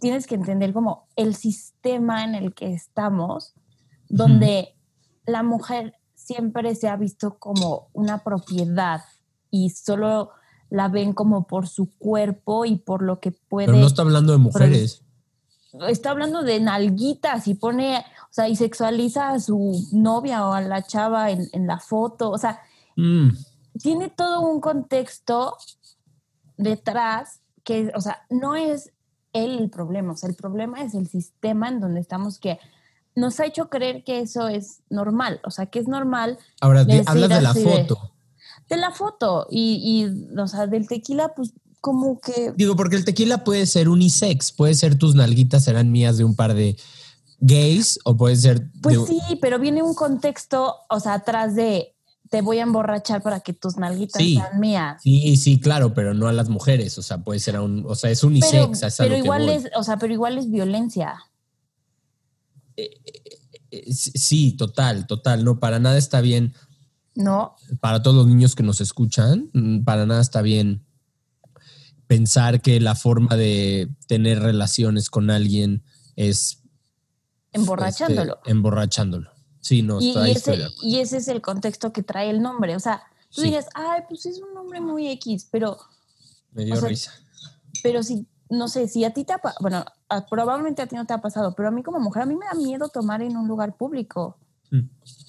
Tienes 0.00 0.26
que 0.26 0.34
entender 0.34 0.72
como 0.72 1.06
el 1.16 1.34
sistema 1.34 2.24
en 2.24 2.34
el 2.34 2.54
que 2.54 2.72
estamos, 2.72 3.54
donde 4.08 4.74
la 5.24 5.42
mujer 5.42 5.94
siempre 6.14 6.74
se 6.74 6.88
ha 6.88 6.96
visto 6.96 7.38
como 7.38 7.88
una 7.92 8.18
propiedad 8.18 9.02
y 9.50 9.70
solo 9.70 10.30
la 10.70 10.88
ven 10.88 11.12
como 11.12 11.46
por 11.46 11.68
su 11.68 11.90
cuerpo 11.98 12.64
y 12.64 12.76
por 12.76 13.02
lo 13.02 13.20
que 13.20 13.30
puede. 13.30 13.66
Pero 13.66 13.78
no 13.78 13.86
está 13.86 14.02
hablando 14.02 14.32
de 14.32 14.38
mujeres. 14.38 15.05
Está 15.88 16.10
hablando 16.10 16.42
de 16.42 16.60
nalguitas 16.60 17.46
y 17.48 17.54
pone, 17.54 17.98
o 17.98 18.32
sea, 18.32 18.48
y 18.48 18.56
sexualiza 18.56 19.30
a 19.30 19.40
su 19.40 19.86
novia 19.92 20.46
o 20.46 20.52
a 20.52 20.60
la 20.60 20.82
chava 20.82 21.30
en, 21.30 21.48
en 21.52 21.66
la 21.66 21.78
foto. 21.78 22.30
O 22.30 22.38
sea, 22.38 22.60
Mm, 22.98 23.28
tiene 23.82 24.08
todo 24.08 24.40
un 24.40 24.58
contexto 24.62 25.58
detrás 26.56 27.40
que, 27.64 27.92
o 27.94 28.00
sea, 28.00 28.24
no 28.30 28.54
es 28.56 28.92
él 29.32 29.58
el 29.58 29.70
problema, 29.70 30.12
o 30.12 30.16
sea, 30.16 30.30
el 30.30 30.34
problema 30.36 30.82
es 30.82 30.94
el 30.94 31.06
sistema 31.08 31.68
en 31.68 31.80
donde 31.80 32.00
estamos 32.00 32.38
que 32.38 32.58
nos 33.14 33.38
ha 33.40 33.46
hecho 33.46 33.68
creer 33.68 34.04
que 34.04 34.20
eso 34.20 34.48
es 34.48 34.80
normal, 34.88 35.40
o 35.44 35.50
sea, 35.50 35.66
que 35.66 35.78
es 35.78 35.88
normal 35.88 36.38
Ahora, 36.60 36.86
hablas 37.06 37.28
de 37.28 37.40
la 37.42 37.50
así 37.50 37.62
de- 37.64 37.70
foto. 37.84 38.12
de 38.68 38.76
la 38.76 38.90
foto 38.92 39.46
y, 39.50 40.06
y, 40.06 40.38
o 40.38 40.46
sea, 40.48 40.66
del 40.66 40.88
tequila, 40.88 41.34
pues 41.34 41.52
como 41.86 42.18
que 42.20 42.52
Digo, 42.56 42.74
porque 42.74 42.96
el 42.96 43.04
tequila 43.04 43.44
puede 43.44 43.64
ser 43.66 43.88
unisex, 43.88 44.50
puede 44.50 44.74
ser 44.74 44.98
tus 44.98 45.14
nalguitas 45.14 45.62
serán 45.62 45.92
mías 45.92 46.16
de 46.18 46.24
un 46.24 46.34
par 46.34 46.52
de 46.54 46.76
gays 47.38 48.00
o 48.04 48.16
puede 48.16 48.34
ser 48.34 48.68
Pues 48.82 48.98
de- 48.98 49.06
sí, 49.06 49.20
pero 49.40 49.60
viene 49.60 49.84
un 49.84 49.94
contexto, 49.94 50.74
o 50.90 50.98
sea, 50.98 51.14
atrás 51.14 51.54
de 51.54 51.94
te 52.28 52.42
voy 52.42 52.58
a 52.58 52.62
emborrachar 52.64 53.22
para 53.22 53.38
que 53.38 53.52
tus 53.52 53.76
nalguitas 53.76 54.20
Sí. 54.20 54.34
sean 54.34 54.58
mías. 54.58 55.00
Sí, 55.00 55.36
sí, 55.36 55.60
claro, 55.60 55.94
pero 55.94 56.12
no 56.12 56.26
a 56.26 56.32
las 56.32 56.48
mujeres, 56.48 56.98
o 56.98 57.02
sea, 57.02 57.18
puede 57.22 57.38
ser 57.38 57.54
a 57.54 57.62
un, 57.62 57.84
o 57.86 57.94
sea, 57.94 58.10
es 58.10 58.18
Pero, 58.20 58.30
unisex, 58.30 58.82
es 58.82 58.96
pero 58.98 59.16
igual 59.16 59.48
es, 59.48 59.68
o 59.76 59.84
sea, 59.84 59.96
pero 59.96 60.12
igual 60.12 60.38
es 60.38 60.50
violencia. 60.50 61.14
Eh, 62.76 62.90
Sí, 63.92 64.52
total, 64.56 65.06
total, 65.06 65.44
no, 65.44 65.58
para 65.60 65.78
nada 65.78 65.98
está 65.98 66.20
bien, 66.20 66.54
¿No? 67.14 67.54
para 67.80 68.02
todos 68.02 68.16
los 68.16 68.26
niños 68.26 68.54
que 68.54 68.62
nos 68.62 68.80
escuchan, 68.80 69.50
mm, 69.52 69.84
para 69.84 70.06
nada 70.06 70.20
está 70.22 70.40
bien 70.40 70.85
pensar 72.06 72.60
que 72.62 72.80
la 72.80 72.94
forma 72.94 73.36
de 73.36 73.88
tener 74.06 74.40
relaciones 74.40 75.10
con 75.10 75.30
alguien 75.30 75.82
es 76.16 76.62
Emborrachándolo. 77.52 78.36
este, 78.36 78.50
emborrachándolo. 78.50 79.30
Sí, 79.60 79.82
no, 79.82 80.00
y, 80.00 80.10
está- 80.10 80.28
y 80.28 80.32
ese, 80.32 80.68
y 80.82 80.98
ese 81.00 81.16
es 81.16 81.28
el 81.28 81.40
contexto 81.40 81.92
que 81.92 82.02
trae 82.02 82.30
el 82.30 82.40
nombre. 82.40 82.76
O 82.76 82.80
sea, 82.80 83.02
tú 83.30 83.40
Sí. 83.40 83.44
dirías, 83.44 83.66
ay, 83.74 84.02
pues 84.08 84.26
es 84.26 84.38
un 84.40 84.54
nombre 84.54 84.80
muy 84.80 85.08
X, 85.08 85.48
pero, 85.50 85.76
Me 86.52 86.64
dio 86.64 86.76
sea, 86.76 86.88
risa. 86.88 87.12
pero 87.82 88.02
si, 88.02 88.26
no 88.48 88.68
sé, 88.68 88.86
si 88.88 89.04
a 89.04 89.12
ti 89.12 89.24
te 89.24 89.32
ha 89.32 89.40
bueno, 89.60 89.84
a- 90.08 90.26
probablemente 90.26 90.82
a 90.82 90.86
ti 90.86 90.94
no 90.94 91.06
te 91.06 91.14
ha 91.14 91.20
pasado, 91.20 91.54
pero 91.56 91.68
a 91.68 91.72
mí 91.72 91.82
como 91.82 91.98
mujer, 91.98 92.22
a 92.22 92.26
mí 92.26 92.36
me 92.36 92.46
da 92.46 92.54
miedo 92.54 92.88
tomar 92.88 93.22
en 93.22 93.36
un 93.36 93.48
lugar 93.48 93.76
público. 93.76 94.38
Mm. 94.70 94.80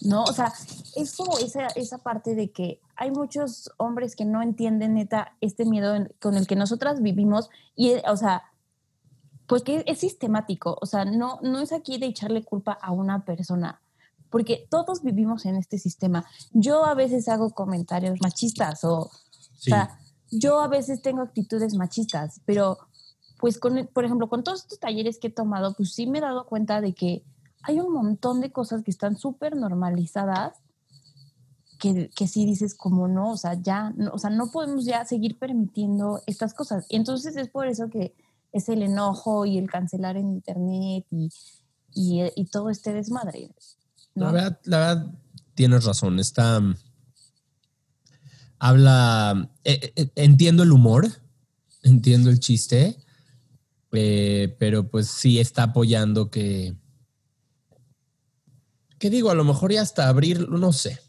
¿no? 0.01 0.23
O 0.23 0.33
sea, 0.33 0.51
es 0.95 1.15
como 1.15 1.37
esa, 1.37 1.67
esa 1.75 1.99
parte 1.99 2.33
de 2.33 2.51
que 2.51 2.81
hay 2.97 3.12
muchos 3.12 3.71
hombres 3.77 4.15
que 4.15 4.25
no 4.25 4.41
entienden 4.41 4.95
neta 4.95 5.36
este 5.41 5.65
miedo 5.65 5.95
en- 5.95 6.12
con 6.21 6.36
el 6.36 6.47
que 6.47 6.55
nosotras 6.55 7.01
vivimos 7.01 7.49
y, 7.75 7.91
eh, 7.91 8.03
o 8.10 8.17
sea, 8.17 8.43
porque 9.47 9.83
es 9.88 9.99
sistemático, 9.99 10.77
o 10.81 10.86
sea, 10.86 11.05
no, 11.05 11.39
no 11.41 11.60
es 11.60 11.71
aquí 11.71 11.97
de 11.97 12.07
echarle 12.07 12.43
culpa 12.43 12.73
a 12.81 12.91
una 12.91 13.23
persona, 13.23 13.81
porque 14.29 14.67
todos 14.69 15.03
vivimos 15.03 15.45
en 15.45 15.55
este 15.55 15.77
sistema. 15.77 16.25
Yo 16.51 16.83
a 16.86 16.93
veces 16.95 17.29
hago 17.29 17.51
comentarios 17.51 18.17
machistas 18.21 18.83
o, 18.83 19.10
Sí. 19.57 19.71
o 19.71 19.75
sea, 19.75 19.99
yo 20.29 20.60
a 20.60 20.67
veces 20.67 21.01
tengo 21.01 21.21
actitudes 21.21 21.75
machistas, 21.75 22.41
pero 22.45 22.77
pues 23.39 23.60
con, 23.60 23.88
por 23.93 24.03
ejemplo, 24.03 24.27
con 24.27 24.43
todos 24.43 24.62
estos 24.63 24.79
talleres 24.79 25.19
que 25.19 25.27
he 25.27 25.31
tomado, 25.31 25.73
pues 25.75 25.93
sí 25.93 26.07
me 26.07 26.17
he 26.17 26.21
dado 26.21 26.45
cuenta 26.45 26.81
de 26.81 26.93
que 26.93 27.23
hay 27.63 27.79
un 27.79 27.93
montón 27.93 28.41
de 28.41 28.51
cosas 28.51 28.83
que 28.83 28.91
están 28.91 29.15
súper 29.17 29.55
normalizadas 29.55 30.57
que, 31.77 32.09
que 32.15 32.27
sí 32.27 32.45
dices 32.45 32.75
como 32.75 33.07
no, 33.07 33.31
o 33.31 33.37
sea, 33.37 33.53
ya, 33.61 33.91
no, 33.97 34.11
o 34.11 34.19
sea, 34.19 34.29
no 34.29 34.51
podemos 34.51 34.85
ya 34.85 35.05
seguir 35.05 35.37
permitiendo 35.37 36.21
estas 36.27 36.53
cosas. 36.53 36.85
Entonces 36.89 37.35
es 37.35 37.49
por 37.49 37.67
eso 37.67 37.89
que 37.89 38.13
es 38.51 38.69
el 38.69 38.81
enojo 38.81 39.45
y 39.45 39.57
el 39.57 39.69
cancelar 39.69 40.17
en 40.17 40.29
internet 40.29 41.05
y, 41.11 41.29
y, 41.93 42.21
y 42.35 42.45
todo 42.45 42.69
este 42.69 42.93
desmadre. 42.93 43.51
La 44.15 44.31
verdad, 44.31 44.59
la 44.63 44.77
verdad, 44.79 45.13
tienes 45.53 45.85
razón. 45.85 46.19
Está. 46.19 46.59
mm, 46.59 46.75
Habla. 48.59 49.51
eh, 49.63 49.93
eh, 49.95 50.11
entiendo 50.15 50.63
el 50.63 50.71
humor, 50.71 51.07
entiendo 51.83 52.29
el 52.29 52.39
chiste, 52.39 52.97
eh, 53.91 54.55
pero 54.59 54.89
pues 54.89 55.07
sí 55.07 55.39
está 55.39 55.63
apoyando 55.63 56.31
que. 56.31 56.75
Que 58.97 59.11
digo, 59.11 59.29
a 59.29 59.35
lo 59.35 59.43
mejor 59.43 59.71
ya 59.71 59.83
hasta 59.83 60.07
abrir, 60.09 60.49
no 60.49 60.73
sé. 60.73 60.99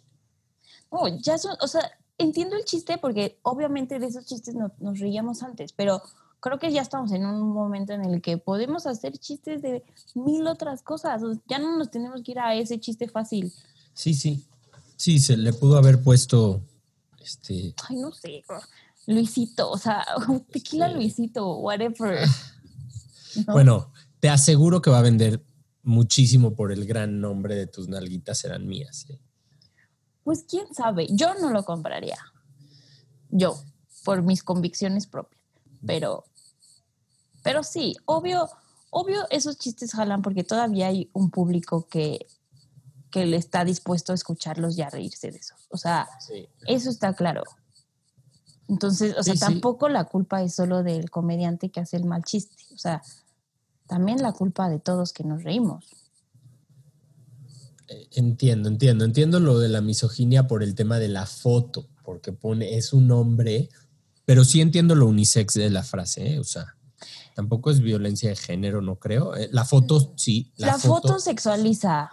No, 0.90 1.06
ya 1.18 1.38
son, 1.38 1.56
o 1.60 1.68
sea, 1.68 1.90
entiendo 2.18 2.56
el 2.56 2.64
chiste 2.64 2.98
porque 2.98 3.38
obviamente 3.42 3.98
de 3.98 4.06
esos 4.06 4.26
chistes 4.26 4.54
no- 4.54 4.72
nos 4.78 4.98
reíamos 4.98 5.42
antes, 5.42 5.72
pero 5.72 6.02
creo 6.40 6.58
que 6.58 6.72
ya 6.72 6.82
estamos 6.82 7.12
en 7.12 7.26
un 7.26 7.52
momento 7.52 7.92
en 7.92 8.04
el 8.04 8.22
que 8.22 8.38
podemos 8.38 8.86
hacer 8.86 9.18
chistes 9.18 9.60
de 9.62 9.84
mil 10.14 10.46
otras 10.46 10.82
cosas. 10.82 11.22
O 11.22 11.32
sea, 11.34 11.42
ya 11.48 11.58
no 11.58 11.76
nos 11.76 11.90
tenemos 11.90 12.22
que 12.22 12.32
ir 12.32 12.38
a 12.38 12.54
ese 12.54 12.78
chiste 12.80 13.08
fácil. 13.08 13.52
Sí, 13.92 14.14
sí. 14.14 14.44
Sí, 14.96 15.18
se 15.20 15.36
le 15.36 15.52
pudo 15.52 15.76
haber 15.78 16.02
puesto 16.02 16.60
Este, 17.20 17.74
Ay, 17.88 17.96
no 17.96 18.10
sé. 18.12 18.42
Luisito, 19.06 19.70
o 19.70 19.76
sea, 19.78 20.04
tequila 20.52 20.88
Sí. 20.88 20.94
Luisito, 20.94 21.56
whatever. 21.58 22.26
¿no? 23.46 23.52
Bueno, 23.52 23.92
te 24.20 24.28
aseguro 24.30 24.80
que 24.80 24.90
va 24.90 24.98
a 25.00 25.02
vender 25.02 25.42
muchísimo 25.82 26.54
por 26.54 26.72
el 26.72 26.84
gran 26.86 27.20
nombre 27.20 27.54
de 27.54 27.66
tus 27.66 27.88
nalguitas 27.88 28.38
serán 28.38 28.66
mías. 28.66 29.06
¿eh? 29.10 29.18
Pues 30.28 30.44
quién 30.46 30.66
sabe, 30.74 31.06
yo 31.10 31.32
no 31.40 31.48
lo 31.52 31.64
compraría. 31.64 32.18
Yo, 33.30 33.58
por 34.04 34.20
mis 34.20 34.42
convicciones 34.42 35.06
propias. 35.06 35.40
Pero, 35.86 36.26
pero 37.42 37.62
sí, 37.62 37.96
obvio, 38.04 38.46
obvio 38.90 39.26
esos 39.30 39.56
chistes 39.56 39.92
jalan 39.92 40.20
porque 40.20 40.44
todavía 40.44 40.88
hay 40.88 41.08
un 41.14 41.30
público 41.30 41.88
que, 41.88 42.26
que 43.10 43.24
le 43.24 43.38
está 43.38 43.64
dispuesto 43.64 44.12
a 44.12 44.16
escucharlos 44.16 44.76
y 44.76 44.82
a 44.82 44.90
reírse 44.90 45.30
de 45.30 45.38
eso. 45.38 45.54
O 45.70 45.78
sea, 45.78 46.06
Sí. 46.20 46.46
eso 46.66 46.90
está 46.90 47.14
claro. 47.14 47.44
Entonces, 48.68 49.16
o 49.16 49.22
sea, 49.22 49.32
Sí, 49.32 49.38
sí. 49.38 49.46
tampoco 49.46 49.88
la 49.88 50.04
culpa 50.04 50.42
es 50.42 50.54
solo 50.54 50.82
del 50.82 51.08
comediante 51.10 51.70
que 51.70 51.80
hace 51.80 51.96
el 51.96 52.04
mal 52.04 52.22
chiste. 52.22 52.54
O 52.74 52.76
sea, 52.76 53.00
también 53.86 54.20
la 54.20 54.32
culpa 54.32 54.68
de 54.68 54.78
todos 54.78 55.14
que 55.14 55.24
nos 55.24 55.42
reímos. 55.42 56.07
Entiendo, 58.12 58.68
entiendo. 58.68 59.04
Entiendo 59.04 59.40
lo 59.40 59.58
de 59.58 59.68
la 59.68 59.80
misoginia 59.80 60.46
por 60.46 60.62
el 60.62 60.74
tema 60.74 60.98
de 60.98 61.08
la 61.08 61.26
foto, 61.26 61.88
porque 62.04 62.32
pone, 62.32 62.76
es 62.76 62.92
un 62.92 63.10
hombre, 63.10 63.68
pero 64.24 64.44
sí 64.44 64.60
entiendo 64.60 64.94
lo 64.94 65.06
unisex 65.06 65.54
de 65.54 65.70
la 65.70 65.82
frase, 65.82 66.34
¿eh? 66.34 66.38
o 66.38 66.44
sea, 66.44 66.76
tampoco 67.34 67.70
es 67.70 67.80
violencia 67.80 68.28
de 68.28 68.36
género, 68.36 68.82
no 68.82 68.96
creo. 68.96 69.34
Eh, 69.36 69.48
La 69.52 69.64
foto, 69.64 70.12
sí. 70.16 70.52
La, 70.56 70.78
foto, 70.78 71.18
sexualiza. 71.18 72.10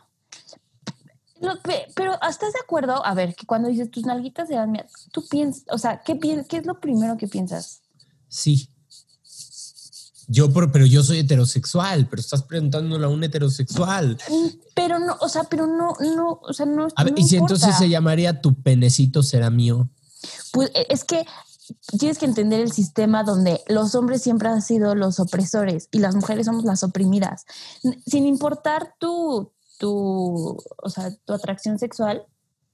Lo- 1.42 1.62
pe- 1.62 1.88
pero 1.96 2.14
¿estás 2.28 2.54
de 2.54 2.60
acuerdo? 2.64 3.06
A 3.06 3.14
ver, 3.14 3.36
que 3.36 3.46
cuando 3.46 3.68
dices 3.68 3.92
tus 3.92 4.06
nalguitas 4.06 4.50
eran 4.50 4.72
mías, 4.72 4.92
tú 5.12 5.28
piensas, 5.28 5.66
o 5.70 5.78
sea, 5.78 6.02
¿qué, 6.06 6.18
¿qué 6.48 6.58
es 6.58 6.66
lo 6.66 6.80
primero 6.80 7.18
que 7.18 7.28
piensas? 7.28 7.82
Sí. 8.30 8.70
Yo, 10.28 10.52
por- 10.52 10.72
pero 10.72 10.86
yo 10.86 11.04
soy 11.04 11.20
heterosexual, 11.20 12.08
pero 12.08 12.20
estás 12.20 12.44
preguntándolo 12.44 13.06
a 13.08 13.10
un 13.10 13.24
heterosexual. 13.24 14.18
Mm, 14.30 14.48
Pero 14.74 15.00
no, 15.00 15.16
o 15.22 15.30
sea, 15.30 15.44
pero 15.46 15.68
no, 15.68 15.94
no, 16.16 16.40
o 16.44 16.54
sea, 16.54 16.66
no. 16.66 16.88
A 16.96 17.04
ver, 17.04 17.14
no 17.14 17.20
y 17.20 17.24
si 17.24 17.38
entonces 17.38 17.76
se 17.78 17.90
llamaría 17.90 18.42
tu 18.42 18.54
penecito 18.62 19.24
será 19.24 19.50
mío. 19.50 19.90
Pues 20.52 20.72
eh, 20.76 20.88
es 20.90 21.04
que 21.04 21.26
tienes 21.98 22.18
que 22.18 22.26
entender 22.26 22.60
el 22.60 22.72
sistema 22.72 23.24
donde 23.24 23.62
los 23.68 23.96
hombres 23.96 24.22
siempre 24.22 24.50
han 24.50 24.62
sido 24.62 24.94
los 24.96 25.20
opresores 25.20 25.88
y 25.92 26.00
las 26.00 26.16
mujeres 26.16 26.46
somos 26.46 26.64
las 26.66 26.84
oprimidas. 26.84 27.46
Sin 28.06 28.26
importar 28.26 28.96
tu, 29.00 29.52
tu, 29.80 30.58
o 30.84 30.90
sea, 30.90 31.12
tu 31.26 31.34
atracción 31.34 31.80
sexual, 31.80 32.26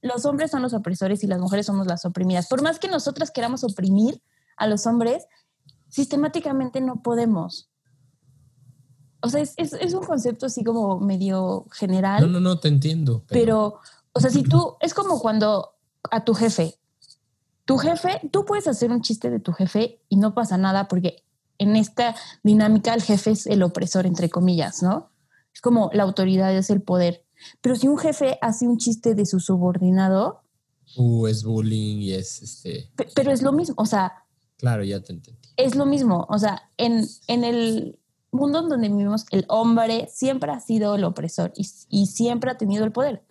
los 0.02 0.24
hombres 0.24 0.50
son 0.50 0.62
los 0.62 0.72
opresores 0.74 1.22
y 1.22 1.26
las 1.26 1.38
mujeres 1.40 1.66
somos 1.66 1.86
las 1.86 2.04
oprimidas. 2.04 2.48
Por 2.48 2.62
más 2.62 2.78
que 2.78 2.88
nosotras 2.88 3.30
queramos 3.30 3.62
oprimir 3.64 4.20
a 4.56 4.66
los 4.66 4.86
hombres, 4.86 5.24
sistemáticamente 5.92 6.80
no 6.80 7.02
podemos. 7.02 7.68
O 9.20 9.28
sea, 9.28 9.40
es, 9.42 9.52
es- 9.58 9.74
es 9.74 9.92
un 9.94 10.02
concepto 10.04 10.46
así 10.46 10.64
como 10.64 10.98
medio 10.98 11.66
general 11.70 12.22
No, 12.22 12.26
no, 12.28 12.40
no, 12.40 12.58
te 12.58 12.68
entiendo. 12.68 13.22
pero, 13.28 13.78
o 14.12 14.20
sea, 14.20 14.30
si 14.30 14.42
tú, 14.42 14.76
es 14.80 14.94
como 14.94 15.20
cuando 15.20 15.74
a 16.10 16.24
tu 16.24 16.34
jefe, 16.34 16.74
tu 17.66 17.76
jefe, 17.78 18.20
tú 18.32 18.44
puedes 18.44 18.66
hacer 18.66 18.90
un 18.90 19.02
chiste 19.02 19.30
de 19.30 19.38
tu 19.38 19.52
jefe 19.52 20.00
y 20.08 20.16
no 20.16 20.34
pasa 20.34 20.56
nada 20.56 20.88
porque 20.88 21.22
en 21.58 21.76
esta 21.76 22.16
dinámica 22.42 22.94
el 22.94 23.02
jefe 23.02 23.30
es 23.32 23.46
el 23.46 23.62
opresor, 23.62 24.06
entre 24.06 24.30
comillas, 24.30 24.82
¿no? 24.82 25.10
Es 25.54 25.60
como 25.60 25.90
la 25.92 26.02
autoridad 26.04 26.52
es 26.56 26.70
el 26.70 26.80
poder. 26.82 27.24
Pero 27.60 27.76
si 27.76 27.86
un 27.86 27.98
jefe 27.98 28.38
hace 28.40 28.66
un 28.66 28.78
chiste 28.78 29.14
de 29.14 29.26
su 29.26 29.38
subordinado, 29.40 30.40
Uh, 30.96 31.26
es 31.26 31.42
bullying 31.44 31.98
y 32.02 32.12
es 32.12 32.42
este. 32.42 32.90
pe- 32.96 33.08
pero 33.14 33.30
es 33.30 33.40
lo 33.42 33.52
mismo, 33.52 33.74
o 33.78 33.86
sea, 33.86 34.24
Claro, 34.58 34.84
ya 34.84 35.00
te 35.00 35.12
entendí. 35.12 35.40
Es 35.56 35.74
lo 35.74 35.86
mismo, 35.86 36.26
o 36.28 36.38
sea, 36.38 36.62
en, 36.76 37.06
en 37.26 37.44
el 37.44 37.98
mundo 38.32 38.60
en 38.60 38.68
donde 38.70 38.88
vivimos, 38.88 39.26
el 39.30 39.44
hombre 39.48 40.08
siempre 40.12 40.50
ha 40.50 40.58
sido 40.58 40.94
el 40.94 41.04
opresor 41.04 41.52
y, 41.54 42.06
siempre 42.06 42.50
ha 42.50 42.56
tenido 42.56 42.84
el 42.84 42.92
poder. 42.92 43.22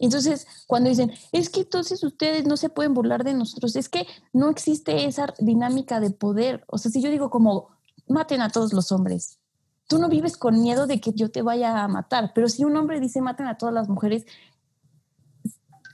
Entonces, 0.00 0.46
cuando 0.66 0.90
dicen, 0.90 1.12
es 1.30 1.48
que 1.48 1.60
entonces 1.60 2.02
ustedes 2.02 2.46
no 2.46 2.56
se 2.56 2.68
pueden 2.68 2.94
burlar 2.94 3.22
de 3.22 3.32
nosotros, 3.32 3.76
es 3.76 3.88
que 3.88 4.06
no 4.32 4.50
existe 4.50 5.04
esa 5.04 5.32
dinámica 5.38 6.00
de 6.00 6.10
poder. 6.10 6.64
O 6.66 6.78
sea, 6.78 6.90
si 6.90 7.00
yo 7.00 7.10
digo 7.10 7.30
como, 7.30 7.68
maten 8.08 8.40
a 8.40 8.50
todos 8.50 8.72
los 8.72 8.90
hombres, 8.90 9.38
tú 9.86 9.98
no 9.98 10.08
vives 10.08 10.36
con 10.36 10.60
miedo 10.60 10.86
de 10.86 11.00
que 11.00 11.12
yo 11.12 11.30
te 11.30 11.42
vaya 11.42 11.84
a 11.84 11.88
matar, 11.88 12.32
pero 12.34 12.48
si 12.48 12.64
un 12.64 12.76
hombre 12.76 12.98
dice, 12.98 13.20
maten 13.20 13.46
a 13.46 13.56
todas 13.56 13.74
las 13.74 13.88
mujeres, 13.88 14.24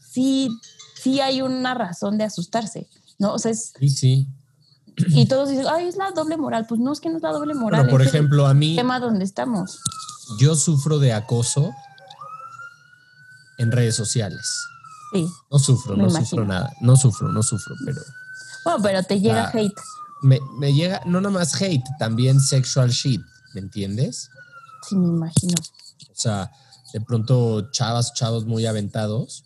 sí, 0.01 0.49
sí 0.95 1.21
hay 1.21 1.43
una 1.43 1.75
razón 1.75 2.17
de 2.17 2.25
asustarse, 2.25 2.89
¿no? 3.19 3.35
O 3.35 3.39
sea, 3.39 3.51
es, 3.51 3.75
Sí, 3.79 3.91
sí. 3.91 4.29
Y 4.97 5.27
todos 5.27 5.49
dicen, 5.51 5.67
ay, 5.71 5.87
es 5.89 5.97
la 5.97 6.11
doble 6.13 6.37
moral. 6.37 6.67
Pues 6.69 6.81
no 6.81 6.93
es 6.93 7.01
que 7.01 7.09
no 7.11 7.17
es 7.17 7.23
la 7.23 7.33
doble 7.33 7.55
moral. 7.55 7.83
Bueno, 7.83 7.91
por 7.91 8.03
ejemplo, 8.03 8.47
a 8.47 8.55
mí, 8.55 8.77
tema 8.77 9.01
donde 9.01 9.25
estamos. 9.25 9.79
yo 10.39 10.55
sufro 10.55 10.99
de 10.99 11.13
acoso 11.13 11.73
en 13.59 13.71
redes 13.73 13.95
sociales. 13.97 14.49
Sí. 15.13 15.29
No 15.51 15.59
sufro, 15.59 15.97
no 15.97 16.05
imagino. 16.05 16.25
sufro 16.27 16.45
nada. 16.47 16.73
No 16.81 16.97
sufro, 16.97 17.29
no 17.33 17.43
sufro, 17.43 17.75
pero 17.85 18.01
Bueno, 18.65 18.83
pero 18.83 19.03
te 19.03 19.21
llega 19.21 19.45
Ah. 19.47 19.51
hate. 19.53 19.75
me, 20.23 20.39
me 20.59 20.73
llega, 20.73 21.01
no 21.07 21.21
nada 21.21 21.33
más 21.33 21.61
hate, 21.61 21.83
también 21.99 22.41
sexual 22.41 22.91
shit, 22.91 23.21
¿me 23.55 23.61
entiendes? 23.61 24.29
Sí, 24.89 24.97
me 24.97 25.09
imagino. 25.09 25.55
O 25.61 26.15
sea, 26.15 26.51
de 26.93 27.01
pronto 27.01 27.71
chavas, 27.71 28.13
chavos 28.15 28.45
muy 28.47 28.67
aventados. 28.67 29.45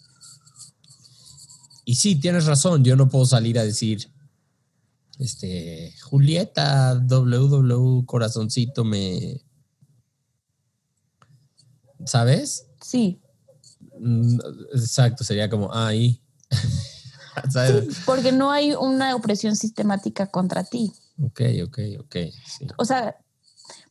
Y 1.84 1.96
sí, 1.96 2.16
tienes 2.16 2.46
razón, 2.46 2.82
yo 2.84 2.96
no 2.96 3.08
puedo 3.08 3.26
salir 3.26 3.58
a 3.58 3.62
decir, 3.64 4.10
este, 5.18 5.94
Julieta, 6.02 6.94
WW, 6.94 8.04
corazoncito, 8.04 8.84
me... 8.84 9.40
¿Sabes? 12.04 12.66
Sí. 12.80 13.22
Mm, 13.98 14.38
Exacto, 14.72 15.24
sería 15.24 15.48
como, 15.48 15.72
ahí. 15.72 16.22
¿Sabes? 17.50 17.94
Sí, 17.94 18.02
porque 18.04 18.32
no 18.32 18.50
hay 18.50 18.74
una 18.74 19.14
opresión 19.16 19.56
sistemática 19.56 20.26
contra 20.26 20.64
ti. 20.64 20.92
Ok, 21.22 21.40
ok, 21.64 21.78
ok. 22.00 22.16
sí. 22.46 22.66
O 22.76 22.84
sea, 22.84 23.16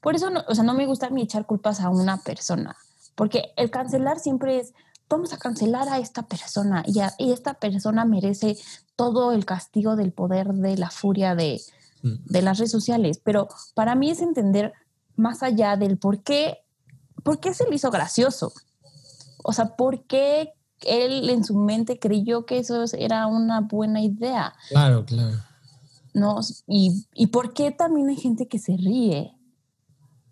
por 0.02 0.16
eso 0.16 0.30
no, 0.30 0.44
o 0.48 0.56
sea, 0.56 0.64
no 0.64 0.74
me 0.74 0.86
gusta 0.86 1.10
ni 1.10 1.24
echar 1.24 1.46
culpas 1.46 1.80
a 1.80 1.90
una 1.90 2.22
persona, 2.22 2.76
porque 3.16 3.54
el 3.56 3.72
cancelar 3.72 4.20
siempre 4.20 4.60
es, 4.60 4.74
vamos 5.14 5.34
a 5.34 5.38
cancelar 5.38 5.88
a 5.90 6.00
esta 6.00 6.24
persona 6.24 6.84
y, 6.86 7.00
a- 7.00 7.14
y 7.18 7.32
esta 7.32 7.54
persona 7.56 8.06
merece 8.06 8.58
todo 8.96 9.32
el 9.32 9.46
castigo 9.46 9.96
del 9.96 10.12
poder 10.12 10.54
de 10.54 10.78
la 10.78 10.90
furia 10.90 11.36
de, 11.36 11.62
Mm. 12.04 12.26
de 12.26 12.42
las 12.42 12.58
redes 12.58 12.72
sociales, 12.72 13.20
pero 13.24 13.48
para 13.76 13.96
mí 13.96 14.10
es 14.12 14.22
entender 14.22 14.74
más 15.16 15.42
allá 15.42 15.78
del 15.78 15.98
por 15.98 16.22
qué, 16.22 16.58
por 17.24 17.40
qué 17.40 17.54
se 17.54 17.68
le 17.70 17.76
hizo 17.76 17.90
gracioso. 17.92 18.52
O 19.44 19.54
sea, 19.54 19.76
por 19.78 20.04
qué 20.06 20.54
él 20.82 21.30
en 21.30 21.46
su 21.46 21.56
mente 21.56 22.00
creyó 22.00 22.46
que 22.46 22.58
eso 22.60 22.84
era 22.98 23.28
una 23.28 23.62
buena 23.62 24.02
idea, 24.02 24.54
Claro, 24.70 25.06
claro. 25.06 25.38
¿no? 26.14 26.40
Y, 26.68 27.06
y 27.14 27.28
por 27.28 27.54
qué 27.54 27.72
también 27.72 28.10
hay 28.10 28.18
gente 28.18 28.48
que 28.50 28.60
se 28.60 28.76
ríe. 28.76 29.34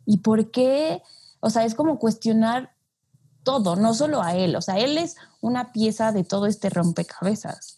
Y 0.05 0.17
por 0.17 0.51
qué, 0.51 1.01
o 1.39 1.49
sea, 1.49 1.63
es 1.63 1.73
como 1.75 1.99
cuestionar 1.99 2.73
todo, 3.43 3.75
no 3.75 3.93
solo 3.93 4.21
a 4.21 4.35
él. 4.35 4.55
O 4.55 4.61
sea, 4.61 4.77
él 4.79 4.97
es 4.97 5.15
una 5.41 5.71
pieza 5.71 6.11
de 6.11 6.23
todo 6.23 6.45
este 6.45 6.69
rompecabezas. 6.69 7.77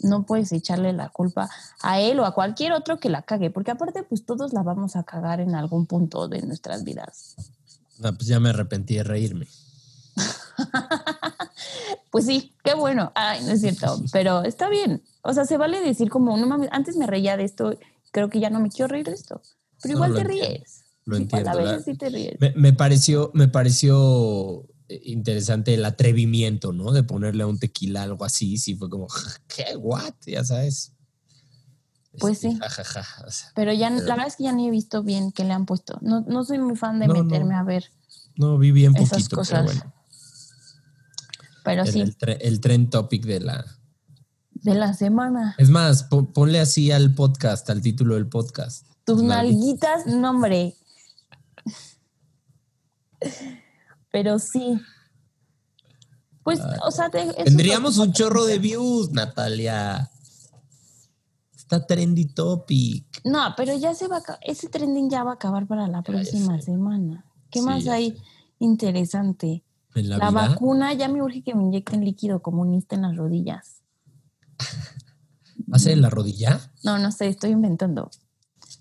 No 0.00 0.24
puedes 0.24 0.52
echarle 0.52 0.92
la 0.92 1.08
culpa 1.08 1.48
a 1.80 2.00
él 2.00 2.20
o 2.20 2.26
a 2.26 2.34
cualquier 2.34 2.72
otro 2.72 2.98
que 2.98 3.08
la 3.08 3.22
cague, 3.22 3.50
porque 3.50 3.70
aparte, 3.70 4.02
pues 4.02 4.26
todos 4.26 4.52
la 4.52 4.62
vamos 4.62 4.96
a 4.96 5.04
cagar 5.04 5.40
en 5.40 5.54
algún 5.54 5.86
punto 5.86 6.28
de 6.28 6.42
nuestras 6.42 6.84
vidas. 6.84 7.36
Pues 8.00 8.26
ya 8.26 8.38
me 8.40 8.50
arrepentí 8.50 8.96
de 8.96 9.04
reírme. 9.04 9.46
Pues 12.16 12.24
sí, 12.24 12.54
qué 12.64 12.72
bueno. 12.74 13.12
Ay, 13.14 13.44
no 13.44 13.52
es 13.52 13.60
cierto, 13.60 14.00
pero 14.10 14.42
está 14.42 14.70
bien. 14.70 15.02
O 15.20 15.34
sea, 15.34 15.44
se 15.44 15.58
vale 15.58 15.82
decir 15.82 16.08
como, 16.08 16.34
no 16.38 16.46
mames, 16.46 16.70
antes 16.72 16.96
me 16.96 17.06
reía 17.06 17.36
de 17.36 17.44
esto, 17.44 17.78
creo 18.10 18.30
que 18.30 18.40
ya 18.40 18.48
no 18.48 18.58
me 18.58 18.70
quiero 18.70 18.88
reír 18.88 19.04
de 19.04 19.12
esto. 19.12 19.42
Pero 19.82 19.96
igual 19.96 20.14
te 20.14 20.24
ríes. 20.24 20.85
Lo 21.06 21.16
entiendo. 21.16 21.50
a 21.50 21.54
la- 21.54 21.62
veces 21.72 21.84
sí 21.86 21.94
te 21.96 22.10
ríes. 22.10 22.36
Me, 22.40 22.52
me 22.56 22.72
pareció, 22.72 23.30
me 23.32 23.48
pareció 23.48 24.66
eh, 24.88 25.00
interesante 25.04 25.72
el 25.74 25.84
atrevimiento, 25.84 26.72
¿no? 26.72 26.92
De 26.92 27.02
ponerle 27.02 27.42
a 27.44 27.46
un 27.46 27.58
tequila 27.58 28.02
algo 28.02 28.24
así. 28.24 28.58
Sí, 28.58 28.74
fue 28.76 28.90
como, 28.90 29.06
¿qué? 29.48 29.76
¿What? 29.76 30.14
Ya 30.26 30.44
sabes. 30.44 30.92
Pues 32.18 32.34
Este, 32.42 32.50
sí. 32.52 32.58
ja, 32.58 32.68
ja, 32.70 32.84
ja, 33.02 33.24
o 33.26 33.30
sea, 33.30 33.52
Pero 33.54 33.72
ya, 33.72 33.88
Pero- 33.90 34.02
la 34.06 34.14
verdad 34.14 34.26
es 34.28 34.36
que 34.36 34.44
ya 34.44 34.52
ni 34.52 34.66
he 34.68 34.70
visto 34.70 35.02
bien 35.02 35.32
qué 35.32 35.44
le 35.44 35.52
han 35.52 35.66
puesto. 35.66 35.98
No, 36.02 36.22
no 36.22 36.44
soy 36.44 36.58
muy 36.58 36.74
fan 36.76 36.98
de 36.98 37.06
No, 37.08 37.14
no. 37.14 37.24
meterme 37.24 37.54
a 37.54 37.62
ver, 37.62 37.90
no, 38.36 38.58
vi 38.58 38.70
bien 38.72 38.94
Esas 38.96 39.10
poquito, 39.10 39.36
cosas. 39.36 39.60
pero 39.66 39.78
bueno. 39.80 39.94
pero 41.64 41.82
El, 41.82 41.92
sí, 41.92 42.00
el, 42.00 42.16
el 42.40 42.60
trend 42.60 42.90
topic 42.90 43.24
de 43.24 43.40
la... 43.40 43.64
de 44.52 44.74
la 44.74 44.94
semana. 44.94 45.54
Es 45.58 45.68
más, 45.70 46.04
pon- 46.04 46.32
ponle 46.32 46.58
así 46.60 46.90
al 46.90 47.14
podcast, 47.14 47.68
al 47.70 47.82
título 47.82 48.14
del 48.14 48.28
podcast. 48.28 48.86
Tus 49.04 49.22
nalguitas. 49.22 50.04
nalguitas, 50.04 50.20
no, 50.20 50.30
hombre. 50.30 50.74
Pero 54.10 54.38
sí. 54.38 54.80
Pues, 56.42 56.60
o 56.84 56.90
sea, 56.90 57.10
te- 57.10 57.32
Tendríamos 57.44 57.98
un 57.98 58.12
chorro 58.12 58.44
de 58.44 58.58
views, 58.58 59.10
Natalia. 59.10 60.10
Está 61.56 61.84
trendy 61.84 62.26
topic. 62.26 63.04
No, 63.24 63.54
pero 63.56 63.76
ya 63.76 63.92
se 63.94 64.06
va 64.06 64.18
a 64.18 64.38
ese 64.42 64.68
trending 64.68 65.10
ya 65.10 65.24
va 65.24 65.32
a 65.32 65.34
acabar 65.34 65.66
para 65.66 65.88
la 65.88 65.98
Ya, 65.98 66.02
próxima 66.02 66.60
semana. 66.60 67.24
¿Qué 67.50 67.58
Sí, 67.58 67.64
más 67.64 67.86
hay 67.88 68.10
sé. 68.12 68.22
interesante? 68.60 69.64
La, 69.94 70.30
vacuna 70.30 70.92
ya 70.92 71.08
me 71.08 71.22
urge 71.22 71.42
que 71.42 71.54
me 71.54 71.62
inyecten 71.64 72.04
líquido 72.04 72.40
comunista 72.42 72.94
en 72.94 73.02
las 73.02 73.16
rodillas. 73.16 73.80
¿Va 75.72 75.76
a 75.76 75.78
ser 75.78 75.92
en 75.92 76.02
la 76.02 76.10
rodilla? 76.10 76.60
No, 76.84 76.98
no 76.98 77.10
sé, 77.10 77.26
estoy 77.28 77.50
inventando. 77.50 78.10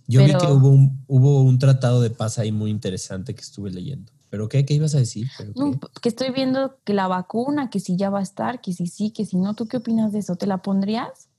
Yo 0.08 0.24
vi 0.24 0.34
que 0.38 0.46
hubo 0.52 0.68
un, 0.70 1.04
hubo 1.08 1.42
un 1.42 1.58
tratado 1.58 2.02
de 2.02 2.12
paz 2.12 2.38
ahí 2.38 2.52
muy 2.52 2.70
interesante 2.70 3.34
que 3.34 3.42
estuve 3.42 3.72
leyendo. 3.72 4.12
¿Pero 4.36 4.50
qué? 4.50 4.66
¿Qué 4.66 4.74
ibas 4.74 4.94
a 4.96 4.98
decir? 4.98 5.30
Que 6.02 6.10
estoy 6.10 6.32
viendo 6.32 6.78
que 6.84 6.94
la 6.94 7.08
vacuna, 7.08 7.70
que 7.70 7.80
si 7.80 7.96
ya 7.96 8.10
va 8.10 8.20
a 8.20 8.22
estar, 8.22 8.60
que 8.60 8.74
si 8.74 8.86
sí, 8.88 9.12
que 9.12 9.26
si 9.26 9.38
no. 9.38 9.54
¿Tú 9.54 9.66
qué 9.70 9.78
opinas 9.78 10.12
de 10.12 10.20
eso? 10.20 10.36
¿Te 10.36 10.46
la 10.46 10.62
pondrías? 10.62 11.30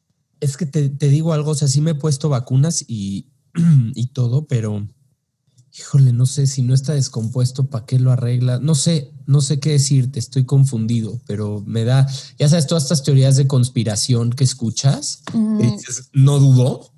Es 0.40 0.56
que 0.56 0.64
te, 0.64 0.88
te 0.88 1.08
digo 1.10 1.34
algo, 1.34 1.50
o 1.50 1.54
sea, 1.54 1.68
sí 1.68 1.82
me 1.82 1.90
he 1.90 1.94
puesto 1.94 2.30
vacunas 2.30 2.86
y, 2.88 3.26
y 3.94 4.06
todo, 4.14 4.46
pero 4.46 4.86
híjole, 5.78 6.14
no 6.14 6.24
sé 6.24 6.46
si 6.46 6.62
no 6.62 6.72
está 6.72 6.94
descompuesto, 6.94 7.66
¿para 7.68 7.84
qué 7.84 7.98
lo 7.98 8.12
arregla? 8.12 8.60
No 8.60 8.74
sé, 8.74 9.12
no 9.26 9.42
sé 9.42 9.60
qué 9.60 9.72
decirte, 9.72 10.18
estoy 10.18 10.46
confundido, 10.46 11.20
pero 11.26 11.62
me 11.66 11.84
da, 11.84 12.06
ya 12.38 12.48
sabes, 12.48 12.66
todas 12.66 12.84
estas 12.84 13.02
teorías 13.02 13.36
de 13.36 13.46
conspiración 13.46 14.30
que 14.30 14.44
escuchas, 14.44 15.22
Mm, 15.34 15.60
y 15.60 15.70
dices, 15.72 16.08
no 16.14 16.38
dudo. 16.38 16.92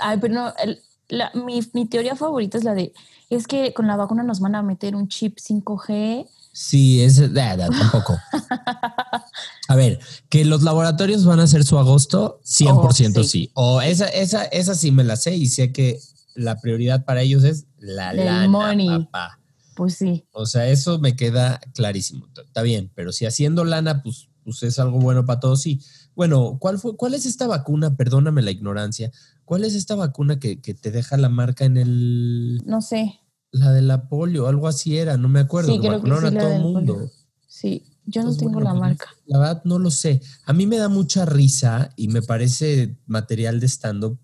Ay, 0.00 0.16
pero 0.18 0.32
no, 0.32 0.54
el- 0.64 0.80
la- 1.12 1.30
mi, 1.34 1.60
mi 1.74 1.86
teoría 1.86 2.16
favorita 2.16 2.58
es 2.58 2.64
la 2.64 2.74
de, 2.74 2.92
es 3.30 3.46
que 3.46 3.72
con 3.72 3.86
la 3.86 3.96
vacuna 3.96 4.22
nos 4.22 4.40
van 4.40 4.54
a 4.54 4.62
meter 4.62 4.96
un 4.96 5.08
chip 5.08 5.38
5G. 5.38 6.26
Sí, 6.52 7.02
es 7.02 7.18
eh, 7.18 7.28
da, 7.28 7.56
tampoco. 7.56 8.18
A 9.68 9.76
ver, 9.76 10.00
que 10.28 10.44
los 10.44 10.62
laboratorios 10.62 11.24
van 11.24 11.40
a 11.40 11.44
hacer 11.44 11.64
su 11.64 11.78
agosto, 11.78 12.40
100% 12.44 13.20
Oh, 13.20 13.24
sí. 13.24 13.28
sí. 13.28 13.50
O 13.54 13.80
esa, 13.80 14.06
esa, 14.08 14.44
esa 14.44 14.74
sí 14.74 14.90
me 14.90 15.04
la 15.04 15.16
sé 15.16 15.34
y 15.36 15.46
sé 15.46 15.72
que 15.72 15.98
la 16.34 16.60
prioridad 16.60 17.04
para 17.04 17.22
ellos 17.22 17.44
es 17.44 17.66
la 17.78 18.10
El 18.10 18.24
lana, 18.26 18.48
money. 18.48 18.88
papá. 19.06 19.38
Pues 19.74 19.94
sí. 19.94 20.24
O 20.32 20.44
sea, 20.44 20.68
eso 20.68 20.98
me 20.98 21.16
queda 21.16 21.58
clarísimo. 21.74 22.26
Está 22.44 22.60
bien, 22.62 22.90
pero 22.94 23.12
si 23.12 23.24
haciendo 23.24 23.64
lana, 23.64 24.02
pues, 24.02 24.28
pues 24.44 24.62
es 24.62 24.78
algo 24.78 24.98
bueno 24.98 25.24
para 25.24 25.40
todos, 25.40 25.62
sí. 25.62 25.80
Bueno, 26.14 26.58
¿cuál 26.60 26.78
fue, 26.78 26.96
cuál 26.96 27.14
es 27.14 27.24
esta 27.24 27.46
vacuna? 27.46 27.96
Perdóname 27.96 28.42
la 28.42 28.50
ignorancia. 28.50 29.10
¿Cuál 29.52 29.64
es 29.64 29.74
esta 29.74 29.96
vacuna 29.96 30.40
que, 30.40 30.62
que 30.62 30.72
te 30.72 30.90
deja 30.90 31.18
la 31.18 31.28
marca 31.28 31.66
en 31.66 31.76
el 31.76 32.62
No 32.64 32.80
sé. 32.80 33.20
la 33.50 33.70
de 33.72 33.82
la 33.82 34.08
polio? 34.08 34.46
Algo 34.46 34.66
así 34.66 34.96
era, 34.96 35.18
no 35.18 35.28
me 35.28 35.40
acuerdo. 35.40 35.74
Sí, 35.74 35.78
que 35.78 35.88
creo 35.88 36.02
que 36.02 36.08
vacunaron 36.08 36.30
sí, 36.30 36.36
a 36.38 36.40
todo 36.40 36.52
el 36.54 36.60
mundo. 36.62 36.94
polio. 36.94 37.10
Sí, 37.48 37.84
yo 38.06 38.22
no 38.22 38.30
Entonces, 38.30 38.38
tengo 38.38 38.52
bueno, 38.54 38.64
la 38.64 38.70
pues, 38.70 38.80
marca. 38.80 39.06
La 39.26 39.38
verdad 39.38 39.62
no 39.66 39.78
lo 39.78 39.90
sé. 39.90 40.22
A 40.46 40.54
mí 40.54 40.66
me 40.66 40.78
da 40.78 40.88
mucha 40.88 41.26
risa 41.26 41.92
y 41.96 42.08
me 42.08 42.22
parece 42.22 42.96
material 43.04 43.60
de 43.60 43.68
stand-up 43.68 44.18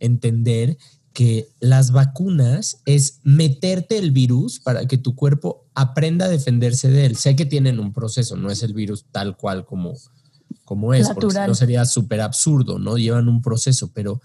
entender 0.00 0.76
que 1.14 1.48
las 1.60 1.90
vacunas 1.90 2.82
es 2.84 3.20
meterte 3.22 3.96
el 3.96 4.10
virus 4.10 4.60
para 4.60 4.86
que 4.86 4.98
tu 4.98 5.16
cuerpo 5.16 5.64
aprenda 5.74 6.26
a 6.26 6.28
defenderse 6.28 6.90
de 6.90 7.06
él. 7.06 7.16
Sé 7.16 7.36
que 7.36 7.46
tienen 7.46 7.80
un 7.80 7.94
proceso, 7.94 8.36
no 8.36 8.50
es 8.50 8.62
el 8.62 8.74
virus 8.74 9.06
tal 9.10 9.38
cual 9.38 9.64
como, 9.64 9.94
como 10.66 10.92
es, 10.92 11.06
porque 11.08 11.20
si 11.22 11.26
Natural. 11.28 11.48
no 11.48 11.54
sería 11.54 11.84
súper 11.86 12.20
absurdo, 12.20 12.78
¿no? 12.78 12.98
Llevan 12.98 13.30
un 13.30 13.40
proceso, 13.40 13.90
pero 13.94 14.20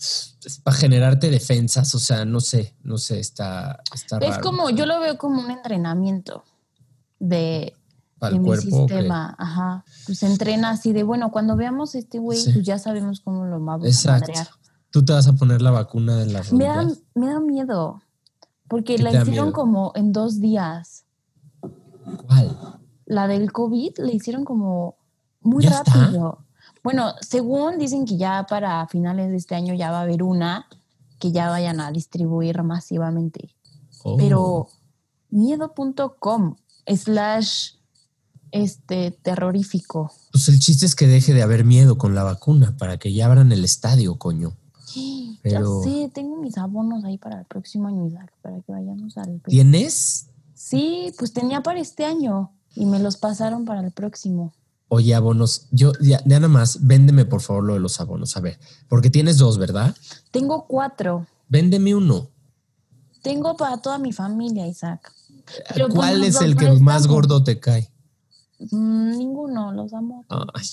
es 0.00 0.58
para 0.62 0.76
generarte 0.76 1.30
defensas, 1.30 1.94
o 1.94 1.98
sea, 1.98 2.24
no 2.24 2.40
sé, 2.40 2.74
no 2.82 2.96
sé, 2.98 3.20
está, 3.20 3.82
está 3.94 4.18
Es 4.18 4.30
raro. 4.30 4.42
como, 4.42 4.70
yo 4.70 4.86
lo 4.86 4.98
veo 5.00 5.18
como 5.18 5.40
un 5.42 5.50
entrenamiento 5.50 6.42
de, 7.18 7.74
de 8.20 8.38
mi 8.38 8.56
sistema. 8.56 9.34
Ajá. 9.38 9.84
Pues 10.06 10.22
entrena 10.22 10.70
así 10.70 10.92
de, 10.92 11.02
bueno, 11.02 11.30
cuando 11.30 11.56
veamos 11.56 11.94
a 11.94 11.98
este 11.98 12.18
güey, 12.18 12.38
Sí. 12.38 12.52
pues 12.52 12.64
ya 12.64 12.78
sabemos 12.78 13.20
cómo 13.20 13.44
lo 13.44 13.60
vamos 13.62 13.84
a 13.84 13.88
Exacto. 13.88 14.28
madrear. 14.28 14.48
Tú 14.90 15.04
te 15.04 15.12
vas 15.12 15.26
a 15.28 15.34
poner 15.34 15.60
la 15.62 15.70
vacuna 15.70 16.16
de 16.16 16.26
las 16.26 16.52
Me 16.52 16.64
da, 16.64 16.86
me 17.14 17.26
da 17.26 17.38
miedo, 17.38 18.02
porque 18.68 18.96
¿Qué 18.96 19.02
la 19.02 19.12
hicieron 19.22 19.52
como 19.52 19.92
en 19.94 20.12
dos 20.12 20.40
días. 20.40 21.04
¿Cuál? 22.26 22.56
La 23.04 23.28
del 23.28 23.52
COVID 23.52 23.98
la 23.98 24.10
hicieron 24.12 24.44
como 24.44 24.96
muy 25.40 25.64
¿Ya 25.64 25.70
está? 25.70 26.10
Bueno, 26.82 27.14
según 27.20 27.78
dicen 27.78 28.04
que 28.06 28.16
ya 28.16 28.46
para 28.48 28.86
finales 28.88 29.30
de 29.30 29.36
este 29.36 29.54
año 29.54 29.74
ya 29.74 29.90
va 29.90 29.98
a 29.98 30.02
haber 30.02 30.22
una 30.22 30.66
que 31.18 31.32
ya 31.32 31.50
vayan 31.50 31.80
a 31.80 31.90
distribuir 31.90 32.62
masivamente. 32.62 33.54
Oh. 34.02 34.16
Pero 34.16 34.68
miedo.com 35.30 36.56
slash 36.86 37.72
este 38.52 39.10
terrorífico. 39.10 40.10
Pues 40.32 40.48
el 40.48 40.58
chiste 40.58 40.86
es 40.86 40.96
que 40.96 41.06
deje 41.06 41.34
de 41.34 41.42
haber 41.42 41.64
miedo 41.64 41.98
con 41.98 42.14
la 42.14 42.24
vacuna 42.24 42.74
para 42.78 42.98
que 42.98 43.12
ya 43.12 43.26
abran 43.26 43.52
el 43.52 43.64
estadio, 43.64 44.16
coño. 44.16 44.52
Pero- 45.42 45.82
Ya 45.84 45.90
sé, 45.90 46.10
tengo 46.12 46.36
mis 46.36 46.58
abonos 46.58 47.04
ahí 47.04 47.16
para 47.18 47.40
el 47.40 47.46
próximo 47.46 47.88
año, 47.88 48.06
Isaac, 48.06 48.32
para 48.42 48.60
que 48.60 48.72
vayamos 48.72 49.16
al... 49.16 49.40
¿Tienes? 49.46 50.26
Sí, 50.54 51.12
pues 51.18 51.32
tenía 51.32 51.62
para 51.62 51.80
este 51.80 52.04
año 52.04 52.52
y 52.74 52.86
me 52.86 52.98
los 52.98 53.16
pasaron 53.16 53.64
para 53.64 53.80
el 53.80 53.92
próximo. 53.92 54.52
Oye, 54.92 55.14
abonos. 55.14 55.68
Yo, 55.70 55.92
ya, 56.00 56.20
ya 56.26 56.40
nada 56.40 56.48
más, 56.48 56.84
véndeme 56.84 57.24
por 57.24 57.40
favor 57.40 57.62
lo 57.62 57.74
de 57.74 57.80
los 57.80 58.00
abonos. 58.00 58.36
A 58.36 58.40
ver, 58.40 58.58
porque 58.88 59.08
tienes 59.08 59.38
dos, 59.38 59.56
¿verdad? 59.56 59.94
Tengo 60.32 60.66
cuatro. 60.66 61.28
Véndeme 61.48 61.94
uno. 61.94 62.28
Tengo 63.22 63.56
para 63.56 63.80
toda 63.80 63.98
mi 63.98 64.12
familia, 64.12 64.66
Isaac. 64.66 65.12
Pero, 65.72 65.86
pues, 65.86 65.96
¿Cuál 65.96 66.24
es 66.24 66.40
el 66.40 66.56
que 66.56 66.72
más 66.72 67.06
gordo 67.06 67.44
te 67.44 67.60
cae? 67.60 67.88
Mm, 68.72 69.16
ninguno, 69.16 69.72
los 69.72 69.92
amo. 69.94 70.24
Ay, 70.28 70.64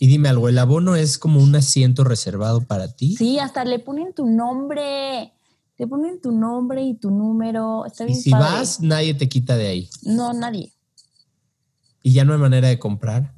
y 0.00 0.08
dime 0.08 0.28
algo, 0.28 0.48
¿el 0.48 0.58
abono 0.58 0.96
es 0.96 1.16
como 1.16 1.40
un 1.40 1.54
asiento 1.54 2.02
reservado 2.02 2.62
para 2.62 2.96
ti? 2.96 3.16
Sí, 3.16 3.38
hasta 3.38 3.64
le 3.64 3.78
ponen 3.78 4.12
tu 4.12 4.26
nombre. 4.26 5.32
Le 5.78 5.86
ponen 5.86 6.20
tu 6.20 6.32
nombre 6.32 6.82
y 6.82 6.94
tu 6.94 7.12
número. 7.12 7.86
Está 7.86 8.02
Y 8.04 8.08
bien 8.08 8.20
si 8.20 8.30
padre. 8.30 8.44
vas, 8.58 8.80
nadie 8.80 9.14
te 9.14 9.28
quita 9.28 9.56
de 9.56 9.68
ahí. 9.68 9.90
No, 10.02 10.32
nadie. 10.32 10.72
Y 12.02 12.12
ya 12.12 12.24
no 12.24 12.32
hay 12.32 12.40
manera 12.40 12.66
de 12.66 12.78
comprar. 12.80 13.35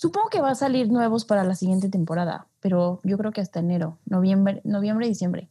Supongo 0.00 0.30
que 0.30 0.40
va 0.40 0.52
a 0.52 0.54
salir 0.54 0.90
nuevos 0.90 1.26
para 1.26 1.44
la 1.44 1.54
siguiente 1.54 1.90
temporada, 1.90 2.46
pero 2.60 3.00
yo 3.04 3.18
creo 3.18 3.32
que 3.32 3.42
hasta 3.42 3.60
enero, 3.60 3.98
noviembre, 4.06 4.62
noviembre, 4.64 5.06
diciembre. 5.06 5.50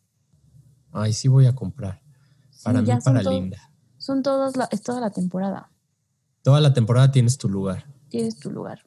Ay, 0.91 1.13
sí 1.13 1.27
voy 1.27 1.45
a 1.45 1.53
comprar. 1.53 2.01
Sí, 2.49 2.63
Para 2.63 2.81
mí, 2.81 2.89
para 3.05 3.21
Linda. 3.21 3.71
Son 3.99 4.23
todas 4.23 4.57
la, 4.57 4.67
es 4.71 4.81
toda 4.81 5.01
la 5.01 5.11
temporada. 5.11 5.69
Toda 6.41 6.61
la 6.61 6.73
temporada 6.73 7.11
tienes 7.11 7.37
tu 7.37 7.47
lugar. 7.47 7.85
Tienes 8.07 8.39
tu 8.39 8.49
lugar. 8.49 8.79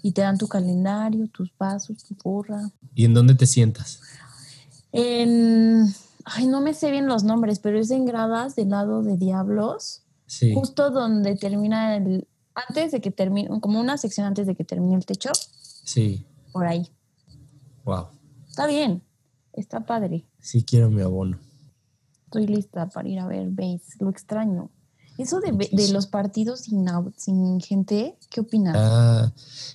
Y 0.00 0.12
te 0.12 0.20
dan 0.20 0.38
tu 0.38 0.46
calendario, 0.46 1.26
tus 1.26 1.50
pasos, 1.50 2.04
tu 2.04 2.14
porra. 2.14 2.70
¿Y 2.94 3.04
en 3.04 3.14
dónde 3.14 3.34
te 3.34 3.48
sientas? 3.48 4.00
En. 4.92 5.92
Ay, 6.24 6.46
no 6.46 6.60
me 6.60 6.72
sé 6.72 6.92
bien 6.92 7.08
los 7.08 7.24
nombres, 7.24 7.58
pero 7.58 7.80
es 7.80 7.90
en 7.90 8.04
gradas 8.04 8.54
del 8.54 8.68
lado 8.70 9.02
de 9.02 9.16
Diablos, 9.16 10.04
Sí. 10.26 10.54
justo 10.54 10.90
donde 10.92 11.34
termina 11.34 11.96
el. 11.96 12.28
Antes 12.68 12.92
de 12.92 13.00
que 13.00 13.10
termine, 13.10 13.48
como 13.60 13.80
una 13.80 13.96
sección 13.98 14.26
antes 14.26 14.46
de 14.46 14.54
que 14.54 14.64
termine 14.64 14.96
el 14.96 15.06
techo, 15.06 15.30
Sí. 15.84 16.24
por 16.52 16.66
ahí. 16.66 16.88
Wow. 17.84 18.06
Está 18.48 18.66
bien, 18.66 19.02
está 19.52 19.80
padre. 19.86 20.24
Sí 20.40 20.62
quiero 20.62 20.90
mi 20.90 21.02
abono. 21.02 21.38
Estoy 22.24 22.46
lista 22.46 22.88
para 22.88 23.08
ir 23.08 23.20
a 23.20 23.26
ver 23.26 23.48
base. 23.50 23.96
Lo 24.00 24.10
extraño. 24.10 24.70
Eso 25.16 25.40
de, 25.40 25.50
de 25.72 25.88
los 25.92 26.06
partidos 26.06 26.60
sin, 26.60 26.86
sin 27.16 27.60
gente, 27.60 28.16
¿qué 28.30 28.40
opinas? 28.40 28.76
Ah, 28.78 29.32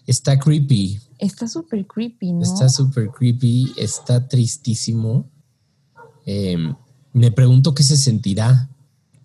está 0.07 0.39
creepy. 0.39 0.99
Está 1.17 1.47
súper 1.47 1.85
creepy, 1.85 2.31
¿no? 2.31 2.43
Está 2.43 2.69
súper 2.69 3.09
creepy. 3.09 3.73
Está 3.77 4.25
tristísimo. 4.27 5.25
Eh, 6.25 6.55
me 7.11 7.31
pregunto 7.31 7.73
qué 7.73 7.83
se 7.83 7.97
sentirá. 7.97 8.69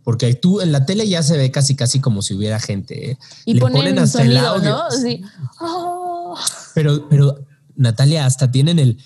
Porque 0.08 0.32
tú 0.32 0.62
en 0.62 0.72
la 0.72 0.86
tele 0.86 1.06
ya 1.06 1.22
se 1.22 1.36
ve 1.36 1.50
casi 1.50 1.76
casi 1.76 2.00
como 2.00 2.22
si 2.22 2.32
hubiera 2.32 2.58
gente. 2.58 3.10
¿eh? 3.10 3.18
y 3.44 3.52
Le 3.52 3.60
ponen, 3.60 3.76
ponen 3.76 3.98
hasta 3.98 4.22
el 4.22 4.28
sonido, 4.28 4.48
audio. 4.48 4.70
¿no? 4.70 4.90
Sí. 4.90 5.22
Oh. 5.60 6.34
Pero, 6.74 7.06
pero, 7.10 7.44
Natalia, 7.76 8.24
hasta 8.24 8.50
tienen 8.50 8.78
el. 8.78 8.98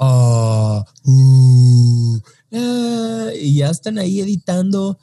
ah, 0.00 0.82
uh, 1.04 2.18
ah, 2.50 3.28
y 3.38 3.56
ya 3.56 3.68
están 3.68 3.98
ahí 3.98 4.20
editando 4.20 4.98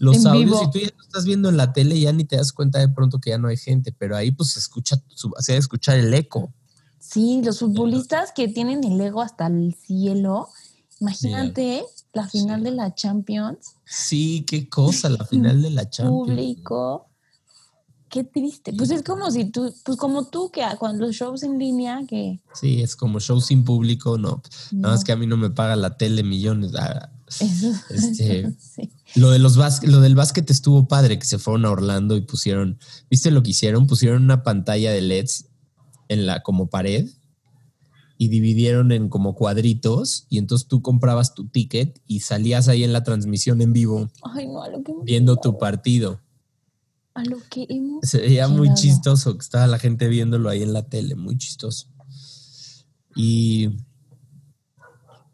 los 0.00 0.18
En 0.18 0.26
audios 0.26 0.44
vivo. 0.44 0.62
y 0.64 0.70
tú 0.70 0.78
ya 0.80 0.92
lo 0.94 1.02
estás 1.02 1.24
viendo 1.24 1.48
en 1.48 1.56
la 1.56 1.72
tele 1.72 1.98
ya 1.98 2.12
ni 2.12 2.24
te 2.24 2.36
das 2.36 2.52
cuenta 2.52 2.78
de 2.78 2.90
pronto 2.90 3.20
que 3.20 3.30
ya 3.30 3.38
no 3.38 3.48
hay 3.48 3.56
gente, 3.56 3.94
pero 3.98 4.16
ahí 4.16 4.32
pues 4.32 4.50
se 4.50 4.58
escucha, 4.58 5.02
se 5.38 5.56
escuchar 5.56 5.98
el 5.98 6.12
eco. 6.12 6.52
Sí, 6.98 7.40
los 7.42 7.60
futbolistas 7.60 8.32
que 8.32 8.48
tienen 8.48 8.84
el 8.84 9.00
ego 9.00 9.22
hasta 9.22 9.46
el 9.46 9.74
cielo. 9.74 10.50
Imagínate 11.00 11.84
la 12.12 12.26
final 12.28 12.58
Sí. 12.60 12.64
de 12.64 12.70
la 12.72 12.94
Champions, 12.94 13.74
Sí, 13.84 14.44
qué 14.46 14.68
cosa, 14.68 15.08
la 15.08 15.24
final 15.24 15.62
de 15.62 15.70
la 15.70 15.88
Champions. 15.88 16.26
público. 16.28 17.04
Qué 18.08 18.24
triste. 18.24 18.72
Pues 18.72 18.90
es 18.90 19.02
como 19.02 19.30
si 19.30 19.44
tú, 19.44 19.72
pues 19.84 19.98
como 19.98 20.24
tú 20.28 20.50
que 20.50 20.62
cuando 20.78 21.04
los 21.06 21.14
shows 21.14 21.42
en 21.42 21.58
línea 21.58 22.00
que 22.08 22.40
Sí, 22.58 22.80
es 22.82 22.96
como 22.96 23.20
show 23.20 23.38
sin 23.40 23.64
público, 23.64 24.16
no. 24.16 24.42
Nada 24.72 24.92
más 24.94 25.00
No. 25.00 25.04
que 25.06 25.12
a 25.12 25.16
mí 25.16 25.26
no 25.26 25.36
me 25.36 25.50
paga 25.50 25.76
la 25.76 25.96
tele 25.98 26.22
millones. 26.22 26.72
Ah, 26.74 27.10
Eso- 27.28 27.72
Este, 27.90 28.50
sí. 28.58 28.90
Lo, 29.14 29.30
de 29.30 29.38
los 29.38 29.58
bás- 29.58 29.82
lo 29.86 30.00
del 30.00 30.14
básquet 30.14 30.50
estuvo 30.50 30.88
padre, 30.88 31.18
que 31.18 31.26
se 31.26 31.38
fueron 31.38 31.66
a 31.66 31.70
Orlando 31.70 32.16
y 32.16 32.22
pusieron, 32.22 32.78
¿viste 33.10 33.30
lo 33.30 33.42
que 33.42 33.50
hicieron? 33.50 33.86
Pusieron 33.86 34.22
una 34.24 34.42
pantalla 34.42 34.90
de 34.90 35.02
LEDs 35.02 35.44
en 36.08 36.24
la 36.24 36.42
como 36.42 36.68
pared 36.70 37.06
y 38.20 38.28
dividieron 38.28 38.90
en 38.92 39.08
como 39.08 39.34
cuadritos 39.36 40.26
y 40.28 40.38
entonces 40.38 40.66
tú 40.66 40.82
comprabas 40.82 41.34
tu 41.34 41.46
ticket 41.46 42.02
y 42.06 42.20
salías 42.20 42.66
ahí 42.68 42.82
en 42.82 42.92
la 42.92 43.04
transmisión 43.04 43.62
en 43.62 43.72
vivo 43.72 44.10
Ay, 44.22 44.48
no, 44.48 44.60
a 44.62 44.68
lo 44.68 44.82
que 44.82 44.92
viendo 45.04 45.36
tu 45.36 45.56
partido. 45.56 46.20
A 47.14 47.24
lo 47.24 47.38
que 47.48 47.66
hemos. 47.68 48.00
Se 48.02 48.18
veía 48.18 48.48
muy 48.48 48.74
chistoso 48.74 49.34
que 49.34 49.42
estaba 49.42 49.66
la 49.68 49.78
gente 49.78 50.08
viéndolo 50.08 50.48
ahí 50.50 50.62
en 50.62 50.72
la 50.72 50.82
tele, 50.88 51.14
muy 51.14 51.38
chistoso. 51.38 51.86
Y 53.14 53.70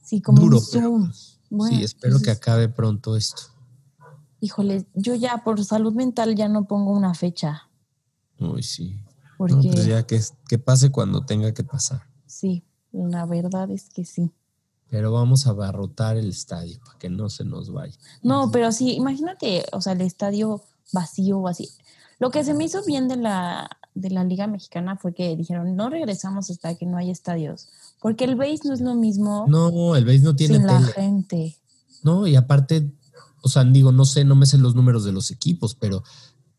Sí, 0.02 0.20
como 0.20 0.40
Duro, 0.42 0.58
un 0.58 0.64
pero-. 0.70 1.10
Bueno, 1.50 1.76
sí, 1.76 1.82
espero 1.84 2.20
que 2.20 2.30
acabe 2.30 2.68
pronto 2.68 3.16
esto. 3.16 3.42
Híjole, 4.40 4.86
yo 4.94 5.14
ya 5.14 5.42
por 5.44 5.64
salud 5.64 5.94
mental 5.94 6.34
ya 6.34 6.48
no 6.48 6.66
pongo 6.66 6.92
una 6.92 7.14
fecha. 7.14 7.70
Uy, 8.38 8.62
sí. 8.62 9.00
Porque 9.38 9.54
No, 9.54 9.62
pues 9.62 9.86
ya 9.86 10.06
que, 10.06 10.20
que 10.48 10.58
pase 10.58 10.90
cuando 10.90 11.24
tenga 11.24 11.52
que 11.54 11.64
pasar. 11.64 12.02
sí, 12.26 12.62
la 12.94 13.26
verdad 13.26 13.70
es 13.70 13.88
que 13.90 14.04
sí. 14.04 14.30
Pero 14.88 15.12
vamos 15.12 15.46
a 15.46 15.50
abarrotar 15.50 16.16
el 16.16 16.28
estadio 16.28 16.78
para 16.84 16.98
que 16.98 17.10
no 17.10 17.28
se 17.28 17.44
nos 17.44 17.72
vaya. 17.72 17.96
No, 18.22 18.50
pero 18.52 18.70
sí, 18.70 18.92
imagínate, 18.94 19.64
o 19.72 19.80
sea, 19.80 19.94
el 19.94 20.02
estadio 20.02 20.62
vacío 20.92 21.38
o 21.38 21.48
así. 21.48 21.68
Lo 22.20 22.30
que 22.30 22.44
se 22.44 22.54
me 22.54 22.64
hizo 22.64 22.84
bien 22.84 23.08
de 23.08 23.16
la, 23.16 23.68
de 23.94 24.10
la 24.10 24.22
Liga 24.22 24.46
Mexicana 24.46 24.96
fue 24.96 25.12
que 25.12 25.34
dijeron, 25.36 25.74
no 25.74 25.90
regresamos 25.90 26.48
hasta 26.50 26.76
que 26.76 26.86
no 26.86 26.96
haya 26.96 27.10
estadios. 27.10 27.68
Porque 28.00 28.24
el 28.24 28.36
base 28.36 28.60
no 28.64 28.74
es 28.74 28.80
lo 28.80 28.94
mismo 28.94 29.46
No, 29.48 29.96
el 29.96 30.04
base 30.04 30.20
no 30.20 30.36
tiene 30.36 30.58
sin 30.58 30.66
la 30.66 30.78
tele. 30.78 30.92
gente. 30.92 31.56
No, 32.04 32.26
y 32.26 32.36
aparte, 32.36 32.92
o 33.42 33.48
sea, 33.48 33.64
digo, 33.64 33.90
no 33.90 34.04
sé, 34.04 34.24
no 34.24 34.36
me 34.36 34.46
sé 34.46 34.58
los 34.58 34.74
números 34.76 35.04
de 35.04 35.12
los 35.12 35.30
equipos, 35.32 35.74
pero 35.74 36.04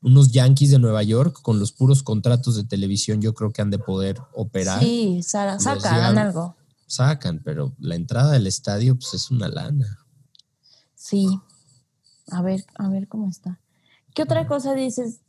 unos 0.06 0.32
Yankees 0.32 0.70
de 0.70 0.78
Nueva 0.78 1.02
York 1.02 1.40
con 1.42 1.60
los 1.60 1.72
puros 1.72 2.04
contratos 2.04 2.56
de 2.56 2.64
televisión 2.64 3.22
yo 3.22 3.34
creo 3.34 3.52
que 3.52 3.64
han 3.64 3.72
de 3.72 3.80
poder 3.80 4.22
operar. 4.34 4.80
Sí, 4.80 5.24
Sara, 5.24 5.60
sacan 5.60 6.18
algo. 6.20 6.56
Sacan, 6.86 7.42
pero 7.44 7.74
la 7.80 7.96
entrada 7.96 8.34
del 8.34 8.46
estadio 8.46 8.96
pues 8.96 9.16
es 9.16 9.32
una 9.32 9.48
lana. 9.48 9.98
Sí. 10.94 11.42
A 12.30 12.44
ver, 12.44 12.64
a 12.76 12.88
ver 12.88 13.08
cómo 13.08 13.28
está. 13.30 13.60
¿Qué 14.14 14.22
otra 14.22 14.48
cosa 14.48 14.76
dices? 14.76 15.22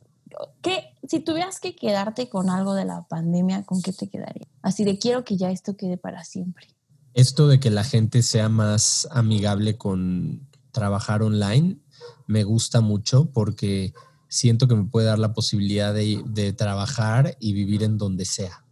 ¿Qué, 0.61 0.95
si 1.07 1.21
tuvieras 1.21 1.59
que 1.59 1.75
quedarte 1.75 2.29
con 2.29 2.51
algo 2.51 2.75
de 2.75 2.85
la 2.85 3.07
pandemia, 3.07 3.63
¿con 3.63 3.81
qué 3.81 3.93
te 3.93 4.07
quedaría? 4.07 4.47
Así 4.61 4.83
de 4.83 4.99
quiero 4.99 5.23
que 5.23 5.37
ya 5.37 5.49
esto 5.49 5.75
quede 5.75 5.97
para 5.97 6.23
siempre. 6.23 6.67
Esto 7.15 7.47
de 7.47 7.59
que 7.59 7.71
la 7.71 7.83
gente 7.83 8.21
sea 8.21 8.47
más 8.47 9.07
amigable 9.09 9.75
con 9.75 10.47
trabajar 10.71 11.23
online 11.23 11.79
me 12.27 12.43
gusta 12.43 12.81
mucho 12.81 13.31
porque 13.31 13.95
siento 14.29 14.67
que 14.67 14.75
me 14.75 14.85
puede 14.85 15.07
dar 15.07 15.19
la 15.19 15.33
posibilidad 15.33 15.93
de, 15.93 16.21
de 16.25 16.53
trabajar 16.53 17.37
y 17.39 17.53
vivir 17.53 17.83
en 17.83 17.97
donde 17.97 18.25
sea. 18.25 18.63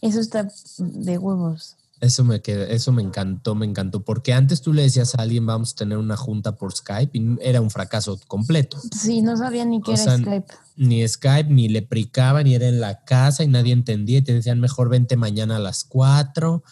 Eso 0.00 0.20
está 0.20 0.48
de 0.78 1.18
huevos. 1.18 1.76
Eso 2.00 2.22
me 2.24 2.42
queda, 2.42 2.66
eso 2.66 2.92
me 2.92 3.02
encantó, 3.02 3.54
me 3.54 3.64
encantó, 3.64 4.04
porque 4.04 4.34
antes 4.34 4.60
tú 4.60 4.74
le 4.74 4.82
decías 4.82 5.14
a 5.14 5.22
alguien 5.22 5.46
vamos 5.46 5.72
a 5.72 5.76
tener 5.76 5.96
una 5.96 6.18
junta 6.18 6.56
por 6.56 6.74
Skype 6.74 7.16
y 7.16 7.38
era 7.40 7.62
un 7.62 7.70
fracaso 7.70 8.20
completo. 8.26 8.78
Sí, 8.94 9.22
no 9.22 9.36
sabía 9.38 9.64
ni 9.64 9.80
qué 9.80 9.92
O 9.92 9.94
era 9.94 10.02
sea, 10.02 10.18
Skype. 10.18 10.52
Ni 10.76 11.08
Skype, 11.08 11.48
ni 11.48 11.68
le 11.68 11.80
pricaban, 11.80 12.44
ni 12.44 12.54
era 12.54 12.68
en 12.68 12.80
la 12.80 13.04
casa 13.04 13.44
y 13.44 13.48
nadie 13.48 13.72
entendía 13.72 14.18
y 14.18 14.22
te 14.22 14.34
decían 14.34 14.60
mejor 14.60 14.90
vente 14.90 15.16
mañana 15.16 15.56
a 15.56 15.60
las 15.60 15.84
4, 15.84 16.62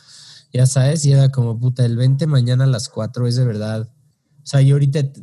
ya 0.52 0.66
sabes, 0.66 1.06
y 1.06 1.12
era 1.12 1.30
como 1.30 1.58
puta, 1.58 1.86
el 1.86 1.96
20 1.96 2.26
mañana 2.26 2.64
a 2.64 2.66
las 2.66 2.90
4 2.90 3.26
es 3.26 3.36
de 3.36 3.46
verdad. 3.46 3.88
O 4.42 4.46
sea, 4.46 4.60
yo 4.60 4.74
ahorita 4.74 5.12
te, 5.12 5.22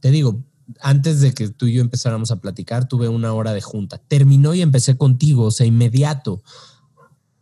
te 0.00 0.10
digo, 0.10 0.44
antes 0.80 1.20
de 1.20 1.32
que 1.34 1.48
tú 1.48 1.66
y 1.66 1.74
yo 1.74 1.80
empezáramos 1.82 2.30
a 2.30 2.36
platicar, 2.40 2.88
tuve 2.88 3.08
una 3.08 3.32
hora 3.34 3.52
de 3.52 3.60
junta. 3.60 3.98
Terminó 3.98 4.54
y 4.54 4.62
empecé 4.62 4.96
contigo, 4.96 5.44
o 5.44 5.50
sea, 5.50 5.66
inmediato. 5.66 6.42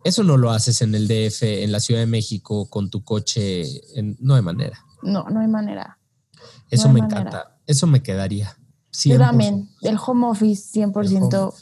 Eso 0.05 0.25
no 0.25 0.37
lo 0.39 0.51
haces 0.51 0.81
en 0.83 0.95
el 0.95 1.07
DF, 1.09 1.43
en 1.63 1.73
la 1.73 1.81
Ciudad 1.81 2.01
de 2.01 2.07
México, 2.07 2.69
con 2.71 2.89
tu 2.91 3.05
coche. 3.05 3.63
en- 3.99 4.17
no 4.21 4.35
hay 4.35 4.43
manera. 4.43 4.85
No, 5.03 5.25
no 5.29 5.41
hay 5.41 5.49
manera. 5.49 5.99
Eso 6.71 6.89
hay 6.89 6.95
me 6.95 7.01
manera. 7.03 7.21
encanta. 7.21 7.59
Eso 7.67 7.87
me 7.87 8.03
quedaría. 8.03 8.57
Yo 9.05 9.17
100%. 9.17 9.19
también, 9.19 9.69
del 9.83 9.99
home 10.05 10.27
office 10.27 10.73
100% 10.73 11.39
home 11.49 11.53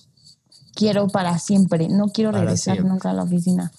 quiero 0.74 1.08
para 1.08 1.38
siempre. 1.38 1.88
No 1.88 2.08
quiero 2.08 2.30
Para 2.30 2.44
regresar 2.44 2.74
siempre. 2.76 2.92
nunca 2.92 3.10
a 3.10 3.14
la 3.14 3.24
oficina. 3.24 3.72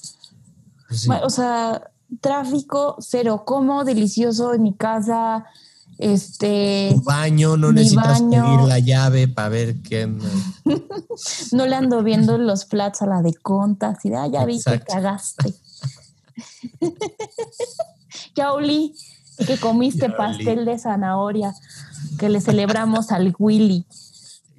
Pues 0.89 1.02
sí. 1.02 1.10
O 1.24 1.30
sea, 1.30 1.89
tráfico 2.22 2.98
cero, 3.00 3.44
como 3.46 3.86
delicioso 3.86 4.54
en 4.54 4.63
mi 4.63 4.74
casa. 4.76 5.46
Este, 6.00 6.92
Tu 6.96 7.02
baño, 7.04 7.58
no 7.58 7.74
necesitas 7.74 8.22
baño. 8.22 8.46
pedir 8.46 8.68
la 8.70 8.80
llave 8.80 9.28
para 9.28 9.50
ver 9.50 9.76
quién. 9.82 10.18
no 11.52 11.68
le 11.68 11.76
ando 11.76 12.02
viendo 12.04 12.38
los 12.38 12.66
flats 12.66 13.02
a 13.02 13.06
la 13.06 13.22
de 13.22 13.34
conta, 13.34 13.90
así 13.90 14.10
de, 14.10 14.16
ah, 14.16 14.28
ya 14.28 14.46
vi 14.46 14.62
que 14.64 14.80
cagaste. 14.80 15.54
ya 18.36 18.54
olí 18.54 18.96
que 19.46 19.58
comiste 19.58 20.08
Ya 20.08 20.08
olí. 20.08 20.16
pastel 20.16 20.66
de 20.66 20.80
zanahoria 20.80 21.54
que 22.18 22.30
le 22.30 22.40
celebramos 22.40 23.12
al 23.12 23.36
Willy. 23.38 23.86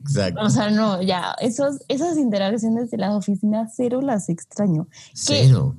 Exacto. 0.02 0.40
O 0.42 0.50
sea, 0.50 0.70
no, 0.70 1.00
ya, 1.00 1.34
esos, 1.40 1.76
esas 1.88 2.18
interacciones 2.18 2.90
de 2.90 2.98
la 2.98 3.16
oficina 3.16 3.66
cero 3.74 4.02
las 4.02 4.28
extraño. 4.28 4.88
Cero. 5.14 5.74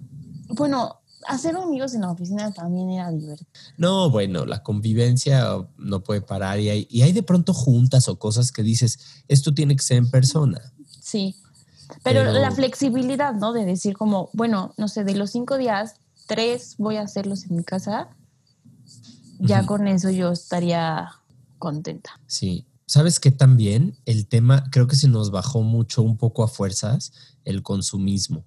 Bueno, 0.50 1.01
hacer 1.28 1.56
amigos 1.56 1.94
en 1.94 2.02
la 2.02 2.12
oficina 2.12 2.52
también 2.52 2.90
era 2.90 3.12
divertido. 3.12 3.50
No, 3.78 4.10
bueno, 4.10 4.46
la 4.46 4.64
convivencia 4.64 5.46
no 5.78 6.04
puede 6.04 6.22
parar 6.22 6.60
y 6.60 6.70
hay, 6.70 6.88
y 6.90 7.02
hay 7.02 7.12
de 7.14 7.24
pronto 7.24 7.54
juntas 7.54 8.08
o 8.08 8.18
cosas 8.20 8.52
que 8.52 8.64
dices, 8.64 9.00
esto 9.28 9.54
tiene 9.54 9.76
que 9.76 9.84
ser 9.84 9.98
en 9.98 10.10
persona. 10.10 10.74
Sí. 11.00 11.36
Pero, 12.04 12.22
Pero- 12.22 12.34
la 12.34 12.52
flexibilidad, 12.52 13.34
¿no? 13.34 13.54
De 13.54 13.66
decir 13.66 13.98
como, 13.98 14.30
bueno, 14.34 14.74
no 14.78 14.88
sé, 14.88 15.04
de 15.04 15.16
los 15.16 15.32
cinco 15.32 15.58
días, 15.58 15.96
tres 16.28 16.76
voy 16.78 16.96
a 16.98 17.02
hacerlos 17.02 17.46
en 17.46 17.58
mi 17.58 17.64
casa. 17.64 18.10
Ya 19.40 19.66
con 19.66 19.88
eso 19.88 20.10
yo 20.12 20.32
estaría 20.32 21.10
contenta. 21.58 22.20
Sí. 22.28 22.66
¿Sabes 22.86 23.20
qué 23.20 23.32
también? 23.32 23.98
El 24.06 24.28
tema, 24.28 24.66
creo 24.70 24.86
que 24.86 24.96
se 24.96 25.08
nos 25.08 25.32
bajó 25.32 25.62
mucho, 25.62 26.02
un 26.02 26.18
poco 26.18 26.44
a 26.44 26.48
fuerzas, 26.48 27.14
el 27.46 27.64
consumismo. 27.64 28.44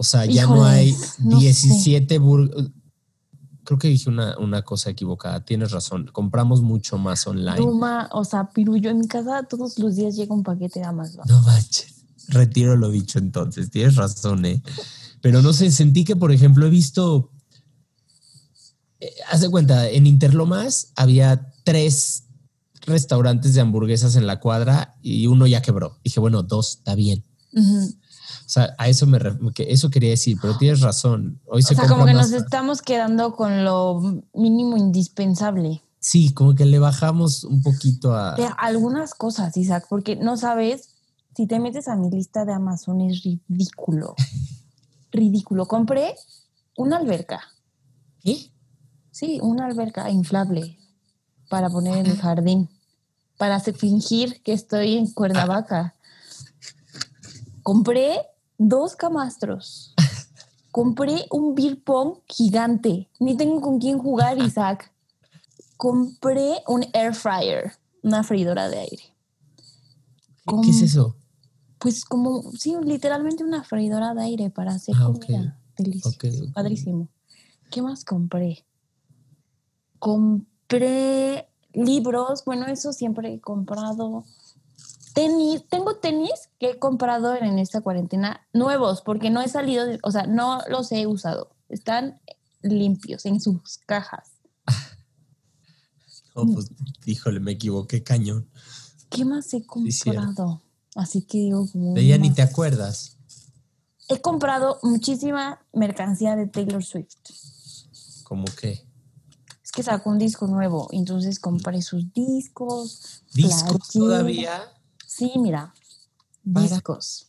O 0.00 0.02
sea, 0.02 0.24
ya 0.24 0.46
no 0.46 0.64
hay 0.64 0.88
Híjoles, 0.88 1.14
no 1.20 1.32
sé. 1.32 1.44
17 1.68 2.18
bur- 2.20 2.72
Creo 3.64 3.78
que 3.78 3.88
dije 3.88 4.08
una, 4.08 4.38
una 4.38 4.62
cosa 4.62 4.88
equivocada. 4.88 5.44
Tienes 5.44 5.72
razón. 5.72 6.08
Compramos 6.10 6.62
mucho 6.62 6.96
más 6.96 7.26
online. 7.26 7.58
O 8.12 8.24
sea, 8.24 8.48
pirullo 8.48 8.88
en 8.88 8.98
mi 9.00 9.06
casa 9.06 9.42
todos 9.42 9.78
los 9.78 9.94
días 9.96 10.16
llega 10.16 10.34
un 10.34 10.42
paquete 10.42 10.80
de 10.80 10.86
Amazon. 10.86 11.24
No 11.28 11.42
manches. 11.42 11.94
Retiro 12.28 12.76
lo 12.76 12.90
dicho 12.90 13.18
entonces. 13.18 13.70
Tienes 13.70 13.96
razón, 13.96 14.44
¿eh? 14.46 14.62
Pero 15.20 15.42
no 15.42 15.52
sé, 15.52 15.70
sentí 15.70 16.04
que, 16.04 16.16
por 16.16 16.32
ejemplo, 16.32 16.66
he 16.66 16.70
visto. 16.70 17.30
eh, 19.00 19.12
haz 19.30 19.42
de 19.42 19.50
cuenta, 19.50 19.88
en 19.88 20.06
Interlomas 20.06 20.92
había 20.96 21.52
tres 21.62 22.24
restaurantes 22.86 23.52
de 23.54 23.60
hamburguesas 23.60 24.16
en 24.16 24.26
la 24.26 24.40
cuadra 24.40 24.96
y 25.02 25.26
uno 25.26 25.46
ya 25.46 25.60
quebró. 25.62 25.98
Dije, 26.02 26.18
bueno, 26.20 26.42
dos, 26.42 26.76
está 26.78 26.94
bien. 26.94 27.22
Ujú. 27.52 27.94
O 28.50 28.52
sea, 28.52 28.74
a 28.78 28.88
eso 28.88 29.06
me 29.06 29.20
eso 29.58 29.90
quería 29.90 30.10
decir, 30.10 30.36
pero 30.42 30.58
tienes 30.58 30.80
razón. 30.80 31.40
Hoy 31.46 31.62
se 31.62 31.74
O 31.74 31.76
sea, 31.76 31.84
compra 31.86 31.94
como 31.98 32.06
que 32.06 32.14
más- 32.14 32.32
nos 32.32 32.42
estamos 32.42 32.82
quedando 32.82 33.36
con 33.36 33.62
lo 33.62 34.24
mínimo 34.34 34.76
indispensable. 34.76 35.84
Sí, 36.00 36.32
como 36.34 36.56
que 36.56 36.64
le 36.64 36.80
bajamos 36.80 37.44
un 37.44 37.62
poquito 37.62 38.12
a. 38.12 38.34
De 38.34 38.48
algunas 38.58 39.14
cosas, 39.14 39.56
Isaac, 39.56 39.86
porque 39.88 40.16
no 40.16 40.36
sabes, 40.36 40.96
si 41.36 41.46
te 41.46 41.60
metes 41.60 41.86
a 41.86 41.94
mi 41.94 42.10
lista 42.10 42.44
de 42.44 42.52
Amazon 42.52 43.00
es 43.02 43.22
ridículo. 43.22 44.16
ridículo. 45.12 45.66
Compré 45.66 46.16
una 46.76 46.96
alberca. 46.96 47.40
¿Qué? 48.20 48.50
Sí, 49.12 49.38
una 49.40 49.66
alberca 49.66 50.10
inflable 50.10 50.76
para 51.48 51.70
poner 51.70 51.98
en 51.98 52.06
el 52.06 52.18
jardín, 52.18 52.68
para 53.38 53.60
fingir 53.60 54.42
que 54.42 54.54
estoy 54.54 54.96
en 54.96 55.08
Cuernavaca. 55.12 55.94
Compré 57.62 58.16
dos 58.60 58.94
camastros. 58.94 59.94
Compré 60.70 61.26
un 61.30 61.54
beer 61.54 61.82
pong 61.82 62.18
gigante. 62.28 63.08
Ni 63.18 63.36
tengo 63.36 63.60
con 63.60 63.78
quién 63.80 63.98
jugar, 63.98 64.38
Isaac. 64.46 64.92
Compré 65.76 66.62
un 66.68 66.84
air 66.92 67.14
fryer, 67.14 67.72
una 68.02 68.22
freidora 68.22 68.68
de 68.68 68.78
aire. 68.80 69.02
¿Qué, 70.46 70.54
qué 70.62 70.70
es 70.70 70.82
eso? 70.82 71.16
Pues 71.78 72.04
como, 72.04 72.52
sí, 72.52 72.76
literalmente 72.84 73.42
una 73.42 73.64
freidora 73.64 74.12
de 74.12 74.22
aire 74.22 74.50
para 74.50 74.72
hacer 74.72 74.94
Ah, 74.98 75.04
comida. 75.06 75.58
Delicioso. 75.78 76.16
Ok, 76.16 76.24
ok. 76.24 76.52
Padrísimo. 76.52 77.08
¿Qué 77.70 77.80
más 77.80 78.04
compré? 78.04 78.66
Compré 79.98 81.48
libros, 81.72 82.44
bueno, 82.44 82.66
eso 82.66 82.92
siempre 82.92 83.32
he 83.32 83.40
comprado. 83.40 84.24
Tenis, 85.20 85.68
tengo 85.68 85.96
tenis 85.96 86.48
que 86.58 86.70
he 86.70 86.78
comprado 86.78 87.34
en 87.34 87.58
esta 87.58 87.80
cuarentena 87.82 88.46
nuevos, 88.52 89.02
porque 89.02 89.28
no 89.30 89.42
he 89.42 89.48
salido, 89.48 89.84
de- 89.86 89.98
o 90.02 90.10
sea, 90.10 90.26
no 90.26 90.60
los 90.68 90.90
he 90.92 91.06
usado. 91.06 91.50
Están 91.68 92.20
limpios 92.62 93.26
en 93.26 93.40
sus 93.40 93.78
cajas. 93.86 94.30
No, 96.36 96.46
pues, 96.46 96.70
híjole, 97.06 97.40
me 97.40 97.50
equivoqué 97.52 98.04
cañón. 98.04 98.48
¿Qué 99.10 99.24
más 99.24 99.52
he 99.52 99.66
comprado? 99.66 100.62
Así 100.94 101.22
que 101.22 101.38
digo, 101.38 101.66
como. 101.70 101.92
De 101.94 102.02
ella 102.02 102.18
ni 102.18 102.32
te 102.32 102.40
acuerdas. 102.40 103.16
He 104.08 104.20
comprado 104.20 104.78
muchísima 104.84 105.60
mercancía 105.72 106.36
de 106.36 106.46
Taylor 106.46 106.84
Swift. 106.84 107.16
¿Cómo 108.22 108.44
qué? 108.60 108.86
Es 109.64 109.72
que 109.72 109.82
sacó 109.82 110.10
un 110.10 110.18
disco 110.18 110.46
nuevo, 110.46 110.88
entonces 110.92 111.40
compré 111.40 111.82
sus 111.82 112.12
discos. 112.12 113.24
¿Discos 113.34 113.88
todavía? 113.92 114.62
Sí, 115.12 115.32
mira, 115.38 115.74
Para- 116.52 116.66
discos. 116.68 117.26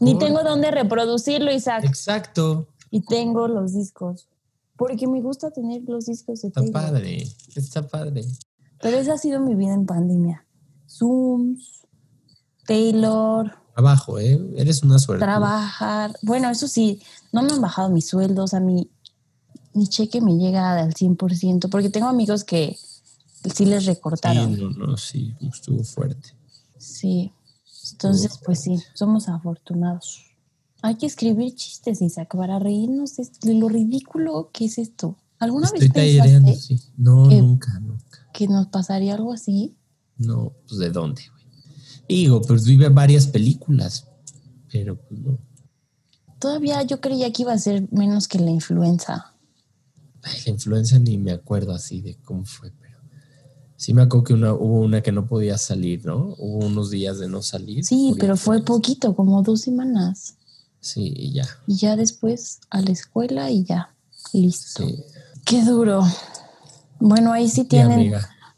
Ni 0.00 0.16
tengo 0.18 0.42
dónde 0.42 0.70
reproducirlo, 0.70 1.52
Isaac. 1.52 1.84
Exacto. 1.84 2.68
Y 2.90 3.02
tengo 3.02 3.48
los 3.48 3.74
discos. 3.74 4.28
Porque 4.76 5.06
me 5.06 5.20
gusta 5.20 5.50
tener 5.50 5.82
los 5.86 6.06
discos 6.06 6.40
de 6.40 6.48
Está 6.48 6.62
Taylor. 6.62 6.72
padre. 6.72 7.28
Está 7.54 7.86
padre. 7.86 8.24
Pero 8.80 8.96
esa 8.96 9.12
ha 9.12 9.18
sido 9.18 9.40
mi 9.40 9.54
vida 9.54 9.74
en 9.74 9.84
pandemia. 9.84 10.46
Zooms, 10.88 11.82
Taylor, 12.66 13.52
Trabajo, 13.74 14.18
¿eh? 14.18 14.40
Eres 14.56 14.82
una 14.82 14.98
suerte. 14.98 15.22
trabajar. 15.24 16.14
Bueno, 16.22 16.48
eso 16.50 16.66
sí, 16.66 17.02
no 17.32 17.42
me 17.42 17.52
han 17.52 17.60
bajado 17.60 17.90
mis 17.90 18.08
sueldos. 18.08 18.54
A 18.54 18.60
mí, 18.60 18.90
mi 19.74 19.86
cheque 19.86 20.20
me 20.22 20.32
llega 20.38 20.72
al 20.80 20.94
100%, 20.94 21.68
porque 21.68 21.90
tengo 21.90 22.08
amigos 22.08 22.44
que 22.44 22.76
sí 23.54 23.64
les 23.66 23.82
Sí, 23.84 23.90
recortaron. 23.90 24.58
no, 24.58 24.70
no, 24.70 24.96
sí, 24.96 25.34
estuvo 25.42 25.84
fuerte. 25.84 26.30
Sí. 27.00 27.32
Entonces, 27.92 28.38
pues 28.44 28.60
sí, 28.60 28.78
somos 28.94 29.28
afortunados. 29.28 30.26
Hay 30.82 30.96
que 30.96 31.06
escribir 31.06 31.54
chistes, 31.54 32.00
Isaac, 32.02 32.34
para 32.36 32.58
reírnos 32.58 33.16
de 33.16 33.54
lo 33.54 33.68
ridículo 33.68 34.50
que 34.52 34.66
es 34.66 34.78
esto. 34.78 35.16
¿Alguna 35.38 35.66
Estoy 35.66 35.80
vez 35.88 35.92
pensaste 35.92 36.54
sí. 36.56 36.80
No, 36.96 37.28
que- 37.28 37.40
nunca, 37.40 37.78
nunca. 37.80 38.26
que 38.32 38.46
nos 38.48 38.66
pasaría 38.68 39.14
algo 39.14 39.32
así? 39.32 39.74
No, 40.18 40.52
pues 40.68 40.78
¿de 40.78 40.90
dónde, 40.90 41.22
güey? 41.30 41.44
Digo, 42.08 42.42
pues 42.42 42.64
vive 42.66 42.88
varias 42.90 43.26
películas, 43.26 44.06
pero 44.70 44.96
pues 44.96 45.20
no. 45.20 45.38
Todavía 46.38 46.82
yo 46.82 47.00
creía 47.00 47.32
que 47.32 47.42
iba 47.42 47.52
a 47.52 47.58
ser 47.58 47.90
menos 47.92 48.26
que 48.28 48.38
la 48.38 48.50
influenza. 48.50 49.34
Ay, 50.22 50.38
la 50.46 50.52
influenza 50.52 50.98
ni 50.98 51.16
me 51.18 51.32
acuerdo 51.32 51.72
así 51.72 52.00
de 52.02 52.16
cómo 52.16 52.44
fue, 52.44 52.70
sí 53.80 53.94
me 53.94 54.02
acuerdo 54.02 54.24
que 54.24 54.34
una, 54.34 54.52
hubo 54.52 54.80
una 54.80 55.00
que 55.00 55.10
no 55.10 55.26
podía 55.26 55.56
salir, 55.56 56.04
¿no? 56.04 56.34
Hubo 56.36 56.66
unos 56.66 56.90
días 56.90 57.18
de 57.18 57.30
no 57.30 57.40
salir. 57.40 57.82
Sí, 57.82 58.14
pero 58.20 58.36
fue 58.36 58.62
poquito, 58.62 59.16
como 59.16 59.42
dos 59.42 59.62
semanas. 59.62 60.34
Sí, 60.80 61.14
y 61.16 61.32
ya. 61.32 61.48
Y 61.66 61.76
ya 61.76 61.96
después 61.96 62.60
a 62.68 62.82
la 62.82 62.90
escuela 62.90 63.50
y 63.50 63.64
ya. 63.64 63.94
Listo. 64.34 64.86
Sí. 64.86 65.02
Qué 65.46 65.64
duro. 65.64 66.02
Bueno, 66.98 67.32
ahí 67.32 67.48
sí 67.48 67.64
tienen 67.64 68.12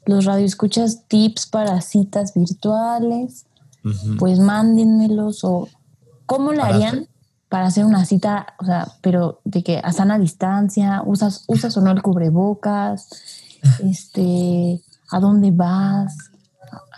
los 0.06 0.24
radioescuchas 0.24 1.06
tips 1.06 1.46
para 1.46 1.80
citas 1.82 2.34
virtuales. 2.34 3.46
Pues 4.18 4.40
mándenmelos 4.40 5.44
o 5.44 5.68
cómo 6.26 6.50
le 6.50 6.58
Para 6.58 6.74
harían 6.74 7.08
para 7.48 7.66
hacer 7.66 7.84
una 7.84 8.06
cita, 8.06 8.54
o 8.58 8.64
sea, 8.64 8.88
pero 9.02 9.40
de 9.44 9.62
que 9.62 9.78
a 9.84 9.92
sana 9.92 10.18
distancia, 10.18 11.02
usas, 11.04 11.44
usas 11.48 11.76
o 11.76 11.80
no 11.80 11.90
el 11.90 12.00
cubrebocas, 12.00 13.08
este, 13.84 14.80
a 15.12 15.20
dónde 15.20 15.50
vas, 15.52 16.16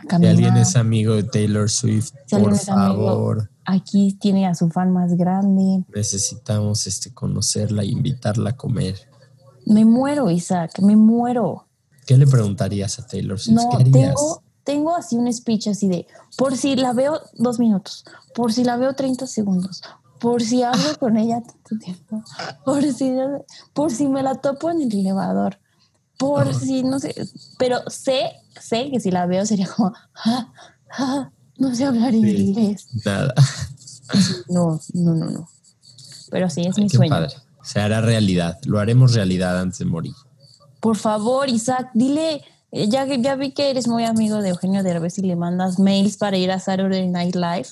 a 0.09 0.19
Si 0.19 0.27
alguien 0.27 0.57
es 0.57 0.77
amigo 0.77 1.15
de 1.15 1.25
Taylor 1.25 1.69
Swift, 1.69 2.13
Si 2.27 2.37
por 2.37 2.49
amigo. 2.49 2.65
favor, 2.65 3.51
Aquí 3.67 4.17
tiene 4.21 4.47
a 4.47 4.55
su 4.55 4.69
fan 4.69 4.93
más 4.93 5.15
grande. 5.15 5.85
necesitamos 5.95 6.87
este, 6.87 7.13
conocerla 7.13 7.83
e 7.83 7.87
invitarla 7.87 8.51
a 8.51 8.57
comer. 8.57 8.95
Me 9.67 9.85
muero, 9.87 10.31
Isaac, 10.31 10.81
me 10.81 10.97
muero. 10.97 11.67
¿Qué 12.07 12.19
le 12.19 12.27
preguntarías 12.27 12.99
a 12.99 13.07
Taylor 13.07 13.39
Swift? 13.41 13.57
No, 13.57 13.79
tengo, 13.79 14.43
tengo 14.63 14.95
así 14.95 15.17
un 15.17 15.33
speech 15.33 15.69
así 15.69 15.89
de, 15.89 16.07
por 16.37 16.57
si 16.57 16.77
la 16.77 16.93
veo 16.93 17.21
dos 17.35 17.59
minutos, 17.59 18.05
por 18.35 18.53
si 18.53 18.63
la 18.65 18.77
veo 18.77 18.93
30 18.95 19.27
segundos, 19.27 19.83
por 20.21 20.43
si 20.43 20.63
hablo 20.63 20.83
con 21.01 21.17
ella 21.17 21.43
tanto 21.43 21.83
tiempo, 21.83 22.23
por 22.67 22.83
si, 22.93 23.17
por 23.73 23.91
si 23.91 24.07
me 24.09 24.23
la 24.23 24.35
topo 24.35 24.71
en 24.71 24.83
el 24.83 24.93
elevador, 24.95 25.59
por 26.19 26.55
si 26.55 26.83
no 26.83 26.99
sé, 27.01 27.15
pero 27.59 27.81
sé, 27.89 28.33
sé 28.61 28.91
que 28.91 29.01
si 29.01 29.11
la 29.11 29.27
veo 29.27 29.45
sería 29.47 29.67
como, 29.69 29.93
"Ah, 30.25 30.53
ah, 30.99 31.31
no 31.59 31.75
sé 31.75 31.85
hablar 31.85 32.13
Sí. 32.13 32.19
inglés. 32.19 32.87
Nada. 33.05 33.35
No, 34.49 34.81
no, 34.93 35.15
no, 35.15 35.31
no. 35.31 35.49
Pero 36.31 36.51
sí, 36.51 36.63
es 36.63 36.77
Ay, 36.77 36.85
mi 36.85 36.91
qué 36.91 36.97
sueño. 36.97 37.11
padre. 37.11 37.35
Se 37.63 37.81
hará 37.81 38.01
realidad. 38.01 38.59
Lo 38.65 38.79
haremos 38.79 39.15
realidad 39.15 39.59
antes 39.61 39.79
de 39.79 39.85
morir. 39.87 40.13
Por 40.81 40.97
favor, 40.97 41.49
Isaac, 41.49 41.91
dile, 41.95 42.43
eh, 42.73 42.89
ya, 42.89 43.07
ya 43.07 43.37
vi 43.37 43.53
que 43.53 43.71
eres 43.71 43.89
muy 43.89 44.05
amigo 44.05 44.43
de 44.43 44.51
Eugenio 44.51 44.83
Derbez 44.83 45.17
y 45.19 45.23
le 45.23 45.37
mandas 45.37 45.79
mails 45.79 46.17
para 46.19 46.37
ir 46.37 46.51
a 46.51 46.61
Saturday 46.61 47.09
Night 47.09 47.35
Live. 47.35 47.69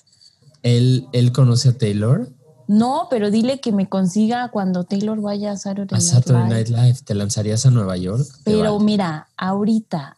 ¿Él, 0.62 1.06
él 1.12 1.32
conoce 1.32 1.70
a 1.70 1.72
Taylor? 1.78 2.28
No, 2.68 3.08
pero 3.10 3.30
dile 3.30 3.60
que 3.60 3.72
me 3.72 3.88
consiga 3.88 4.50
cuando 4.50 4.84
Taylor 4.84 5.20
vaya 5.20 5.52
a 5.52 5.56
Saturday, 5.56 5.96
A 5.96 6.00
Night, 6.00 6.10
Saturday 6.12 6.42
Live. 6.44 6.54
Night 6.54 6.68
Live. 6.68 6.98
¿Te 7.04 7.14
lanzarías 7.14 7.66
a 7.66 7.70
Nueva 7.70 7.96
York? 7.96 8.26
Pero 8.44 8.72
vale. 8.74 8.84
mira, 8.84 9.28
ahorita, 9.36 10.16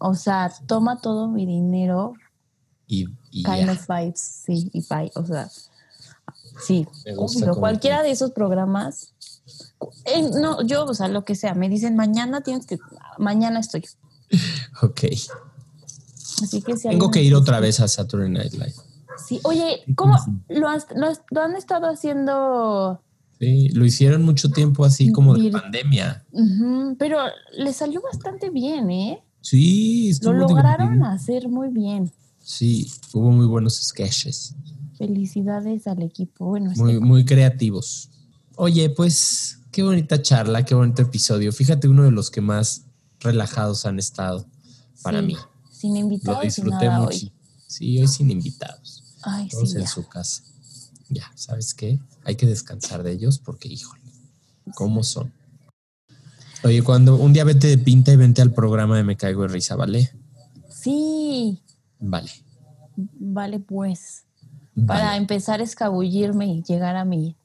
o 0.00 0.14
sea, 0.14 0.52
toma 0.66 1.00
todo 1.00 1.28
mi 1.28 1.46
dinero, 1.46 2.14
Y, 2.86 3.06
y 3.30 3.42
kind 3.44 3.66
ya. 3.66 3.72
of 3.72 3.86
vibes, 3.88 4.20
sí, 4.44 4.70
y 4.72 4.80
bye, 4.88 5.10
o 5.14 5.24
sea, 5.24 5.48
sí, 6.66 6.86
obvio, 7.16 7.54
cualquiera 7.56 8.02
de 8.02 8.10
esos 8.10 8.32
programas, 8.32 9.14
eh, 10.04 10.22
no, 10.40 10.62
yo, 10.62 10.84
o 10.84 10.94
sea, 10.94 11.08
lo 11.08 11.24
que 11.24 11.34
sea, 11.34 11.54
me 11.54 11.68
dicen 11.68 11.96
mañana 11.96 12.42
tienes 12.42 12.66
que, 12.66 12.78
mañana 13.18 13.60
estoy, 13.60 13.84
Ok. 14.82 15.04
así 16.42 16.60
que 16.62 16.76
si 16.76 16.88
Tengo 16.88 17.10
que 17.10 17.22
ir 17.22 17.34
otra 17.34 17.60
vez 17.60 17.80
a 17.80 17.88
Saturday 17.88 18.28
Night 18.30 18.52
Live. 18.52 18.74
Sí, 19.16 19.40
oye, 19.44 19.82
¿cómo 19.94 20.16
lo, 20.48 20.68
has- 20.68 20.86
lo 20.94 21.06
has- 21.08 21.22
lo 21.30 21.40
han 21.42 21.56
estado 21.56 21.86
haciendo? 21.88 23.00
Sí, 23.38 23.68
lo 23.70 23.84
hicieron 23.84 24.22
mucho 24.22 24.48
tiempo 24.50 24.84
así 24.84 25.10
como 25.12 25.34
de 25.34 25.50
pandemia. 25.50 26.24
Pero 26.98 27.18
le 27.58 27.72
salió 27.72 28.00
bastante 28.00 28.50
bien, 28.50 28.90
¿eh? 28.90 29.22
Sí, 29.40 30.12
Lo 30.22 30.32
lograron 30.32 30.94
divertido. 30.94 31.06
hacer 31.10 31.48
muy 31.48 31.68
bien. 31.68 32.10
Sí, 32.42 32.90
hubo 33.12 33.30
muy 33.30 33.46
buenos 33.46 33.74
sketches. 33.76 34.54
Felicidades 34.96 35.86
al 35.86 36.02
equipo. 36.02 36.46
Bueno, 36.46 36.70
este- 36.70 36.82
Muy, 36.82 37.00
muy 37.00 37.24
creativos. 37.24 38.08
Oye, 38.56 38.88
pues 38.90 39.58
qué 39.72 39.82
bonita 39.82 40.22
charla, 40.22 40.64
qué 40.64 40.74
bonito 40.74 41.02
episodio. 41.02 41.52
Fíjate, 41.52 41.88
uno 41.88 42.04
de 42.04 42.10
los 42.12 42.30
que 42.30 42.40
más 42.40 42.84
relajados 43.20 43.84
han 43.86 43.98
estado 43.98 44.46
para 45.02 45.20
sí, 45.20 45.26
mí. 45.26 45.36
Sin 45.70 45.94
Lo 45.94 46.00
invitados 46.00 46.44
y 46.44 46.46
disfruté 46.46 46.88
mucho. 46.90 47.08
hoy. 47.08 47.32
Sí, 47.66 48.00
hoy 48.00 48.06
sin 48.08 48.30
invitados. 48.30 49.02
Ay, 49.24 49.48
Todos 49.48 49.70
sí, 49.70 49.76
en 49.76 49.82
ya. 49.82 49.88
su 49.88 50.06
casa. 50.08 50.42
Ya, 51.10 51.30
¿sabes 51.34 51.74
qué? 51.74 51.98
Hay 52.24 52.36
que 52.36 52.46
descansar 52.46 53.02
de 53.02 53.12
ellos 53.12 53.38
porque, 53.38 53.68
híjole, 53.68 54.02
¿cómo 54.74 55.02
son? 55.02 55.32
Oye, 56.64 56.82
cuando 56.82 57.16
un 57.16 57.32
día 57.32 57.44
vete 57.44 57.66
de 57.66 57.78
pinta 57.78 58.12
y 58.12 58.16
vente 58.16 58.40
al 58.40 58.52
programa 58.52 58.96
de 58.96 59.04
Me 59.04 59.16
Caigo 59.16 59.42
de 59.42 59.48
Risa, 59.48 59.76
¿vale? 59.76 60.10
Sí, 60.70 61.60
Vale. 61.98 62.30
vale, 62.96 63.60
pues. 63.60 64.24
Para 64.86 65.16
empezar 65.16 65.60
a 65.60 65.62
escabullirme 65.62 66.46
y 66.46 66.62
llegar 66.62 66.96
a 66.96 67.04
mi 67.04 67.36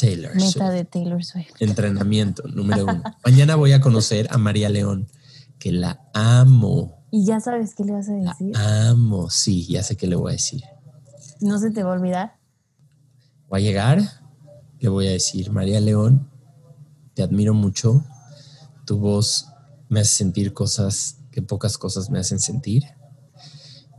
Taylor 0.00 0.32
meta 0.36 0.46
Swift. 0.50 0.70
de 0.70 0.84
Taylor 0.84 1.24
Swift. 1.24 1.50
Entrenamiento 1.60 2.46
número 2.46 2.84
uno. 2.84 3.02
Mañana 3.24 3.56
voy 3.56 3.72
a 3.72 3.80
conocer 3.80 4.28
a 4.30 4.38
María 4.38 4.68
León, 4.68 5.08
que 5.58 5.72
la 5.72 6.00
amo. 6.14 7.04
Y 7.10 7.24
ya 7.24 7.40
sabes 7.40 7.74
qué 7.74 7.84
le 7.84 7.92
vas 7.92 8.08
a 8.08 8.12
La 8.12 8.30
decir. 8.30 8.56
amo. 8.56 9.28
Sí, 9.30 9.66
ya 9.66 9.82
sé 9.82 9.96
qué 9.96 10.06
le 10.06 10.14
voy 10.14 10.30
a 10.30 10.32
decir. 10.34 10.62
No 11.40 11.58
se 11.58 11.70
te 11.70 11.82
va 11.82 11.90
a 11.92 11.94
olvidar. 11.94 12.36
Voy 13.48 13.60
a 13.60 13.62
llegar, 13.62 14.02
le 14.80 14.88
voy 14.88 15.06
a 15.06 15.10
decir, 15.12 15.50
María 15.50 15.80
León, 15.80 16.28
te 17.14 17.22
admiro 17.22 17.54
mucho. 17.54 18.04
Tu 18.84 18.98
voz 18.98 19.48
me 19.88 20.00
hace 20.00 20.16
sentir 20.16 20.52
cosas 20.52 21.18
que 21.30 21.42
pocas 21.42 21.78
cosas 21.78 22.10
me 22.10 22.18
hacen 22.18 22.40
sentir. 22.40 22.84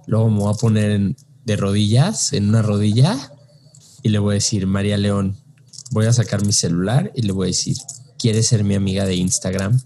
Luego 0.05 0.29
me 0.29 0.39
voy 0.39 0.53
a 0.53 0.57
poner 0.57 0.91
en- 0.91 1.15
de 1.45 1.55
rodillas, 1.55 2.33
en 2.33 2.49
una 2.49 2.61
rodilla, 2.61 3.17
y 4.03 4.09
le 4.09 4.19
voy 4.19 4.33
a 4.33 4.35
decir, 4.35 4.67
María 4.67 4.97
León, 4.97 5.37
voy 5.91 6.05
a 6.05 6.13
sacar 6.13 6.45
mi 6.45 6.53
celular 6.53 7.11
y 7.15 7.23
le 7.23 7.31
voy 7.31 7.47
a 7.47 7.47
decir, 7.47 7.77
¿quieres 8.17 8.47
ser 8.47 8.63
mi 8.63 8.75
amiga 8.75 9.05
de 9.05 9.15
Instagram? 9.15 9.79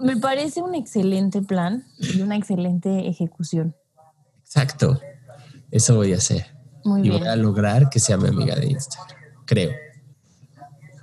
Me 0.00 0.13
parece 0.24 0.62
un 0.62 0.74
excelente 0.74 1.42
plan 1.42 1.84
y 1.98 2.20
una 2.20 2.36
excelente 2.36 3.08
ejecución. 3.08 3.76
Exacto. 4.44 5.00
Eso 5.70 5.96
voy 5.96 6.12
a 6.12 6.16
hacer. 6.16 6.46
Muy 6.84 7.00
y 7.00 7.10
bien. 7.10 7.20
voy 7.20 7.28
a 7.28 7.36
lograr 7.36 7.88
que 7.90 7.98
sea 7.98 8.16
mi 8.16 8.28
amiga 8.28 8.54
de 8.56 8.66
Instagram. 8.66 9.18
Creo. 9.44 9.72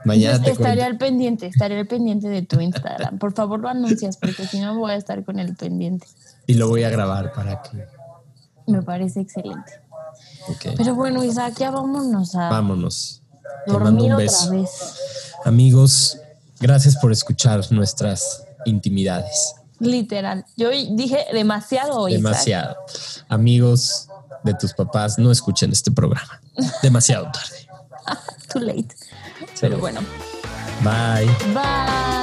Mañana 0.04 0.38
Entonces, 0.38 0.58
te 0.58 0.64
estaré 0.64 0.84
al 0.84 0.98
pendiente, 0.98 1.46
estaré 1.48 1.80
al 1.80 1.88
pendiente 1.88 2.28
de 2.28 2.42
tu 2.42 2.60
Instagram. 2.60 3.20
Por 3.20 3.34
favor, 3.34 3.60
lo 3.60 3.70
anuncias 3.70 4.18
porque 4.18 4.46
si 4.46 4.60
no 4.60 4.78
voy 4.78 4.92
a 4.92 4.96
estar 4.96 5.24
con 5.24 5.40
el 5.40 5.56
pendiente. 5.56 6.08
Y 6.48 6.56
lo 6.56 6.68
voy 6.68 6.84
a 6.84 6.90
grabar 6.90 7.34
para 7.34 7.62
que. 7.62 7.86
Me 8.68 8.82
parece 8.82 9.22
excelente. 9.22 9.82
Pero 10.78 10.96
bueno, 10.96 11.24
Isaac, 11.24 11.56
ya 11.60 11.72
vámonos 11.72 12.36
a 12.36 12.50
Vámonos. 12.50 13.22
Te 13.66 13.74
mando 13.74 13.86
dormir 13.86 14.06
un 14.06 14.12
otra 14.14 14.24
beso. 14.24 14.52
vez. 14.52 14.70
Amigos, 15.46 16.20
gracias 16.60 16.96
por 16.98 17.12
escuchar 17.12 17.62
nuestras 17.72 18.44
intimidades. 18.66 19.56
Literal. 19.80 20.46
Yo 20.58 20.70
dije 20.70 21.26
demasiado 21.34 22.02
hoy. 22.02 22.14
Isaac. 22.14 22.24
Demasiado. 22.24 22.76
Amigos 23.30 24.08
de 24.44 24.54
tus 24.54 24.74
papás, 24.74 25.18
no 25.18 25.32
escuchen 25.32 25.72
este 25.72 25.92
programa. 25.92 26.42
Demasiado 26.82 27.32
tarde. 27.32 27.68
Too 28.54 28.62
late. 28.62 28.96
Pero 29.60 29.78
bueno. 29.78 30.02
Bye. 30.84 31.28
Bye. 31.54 32.21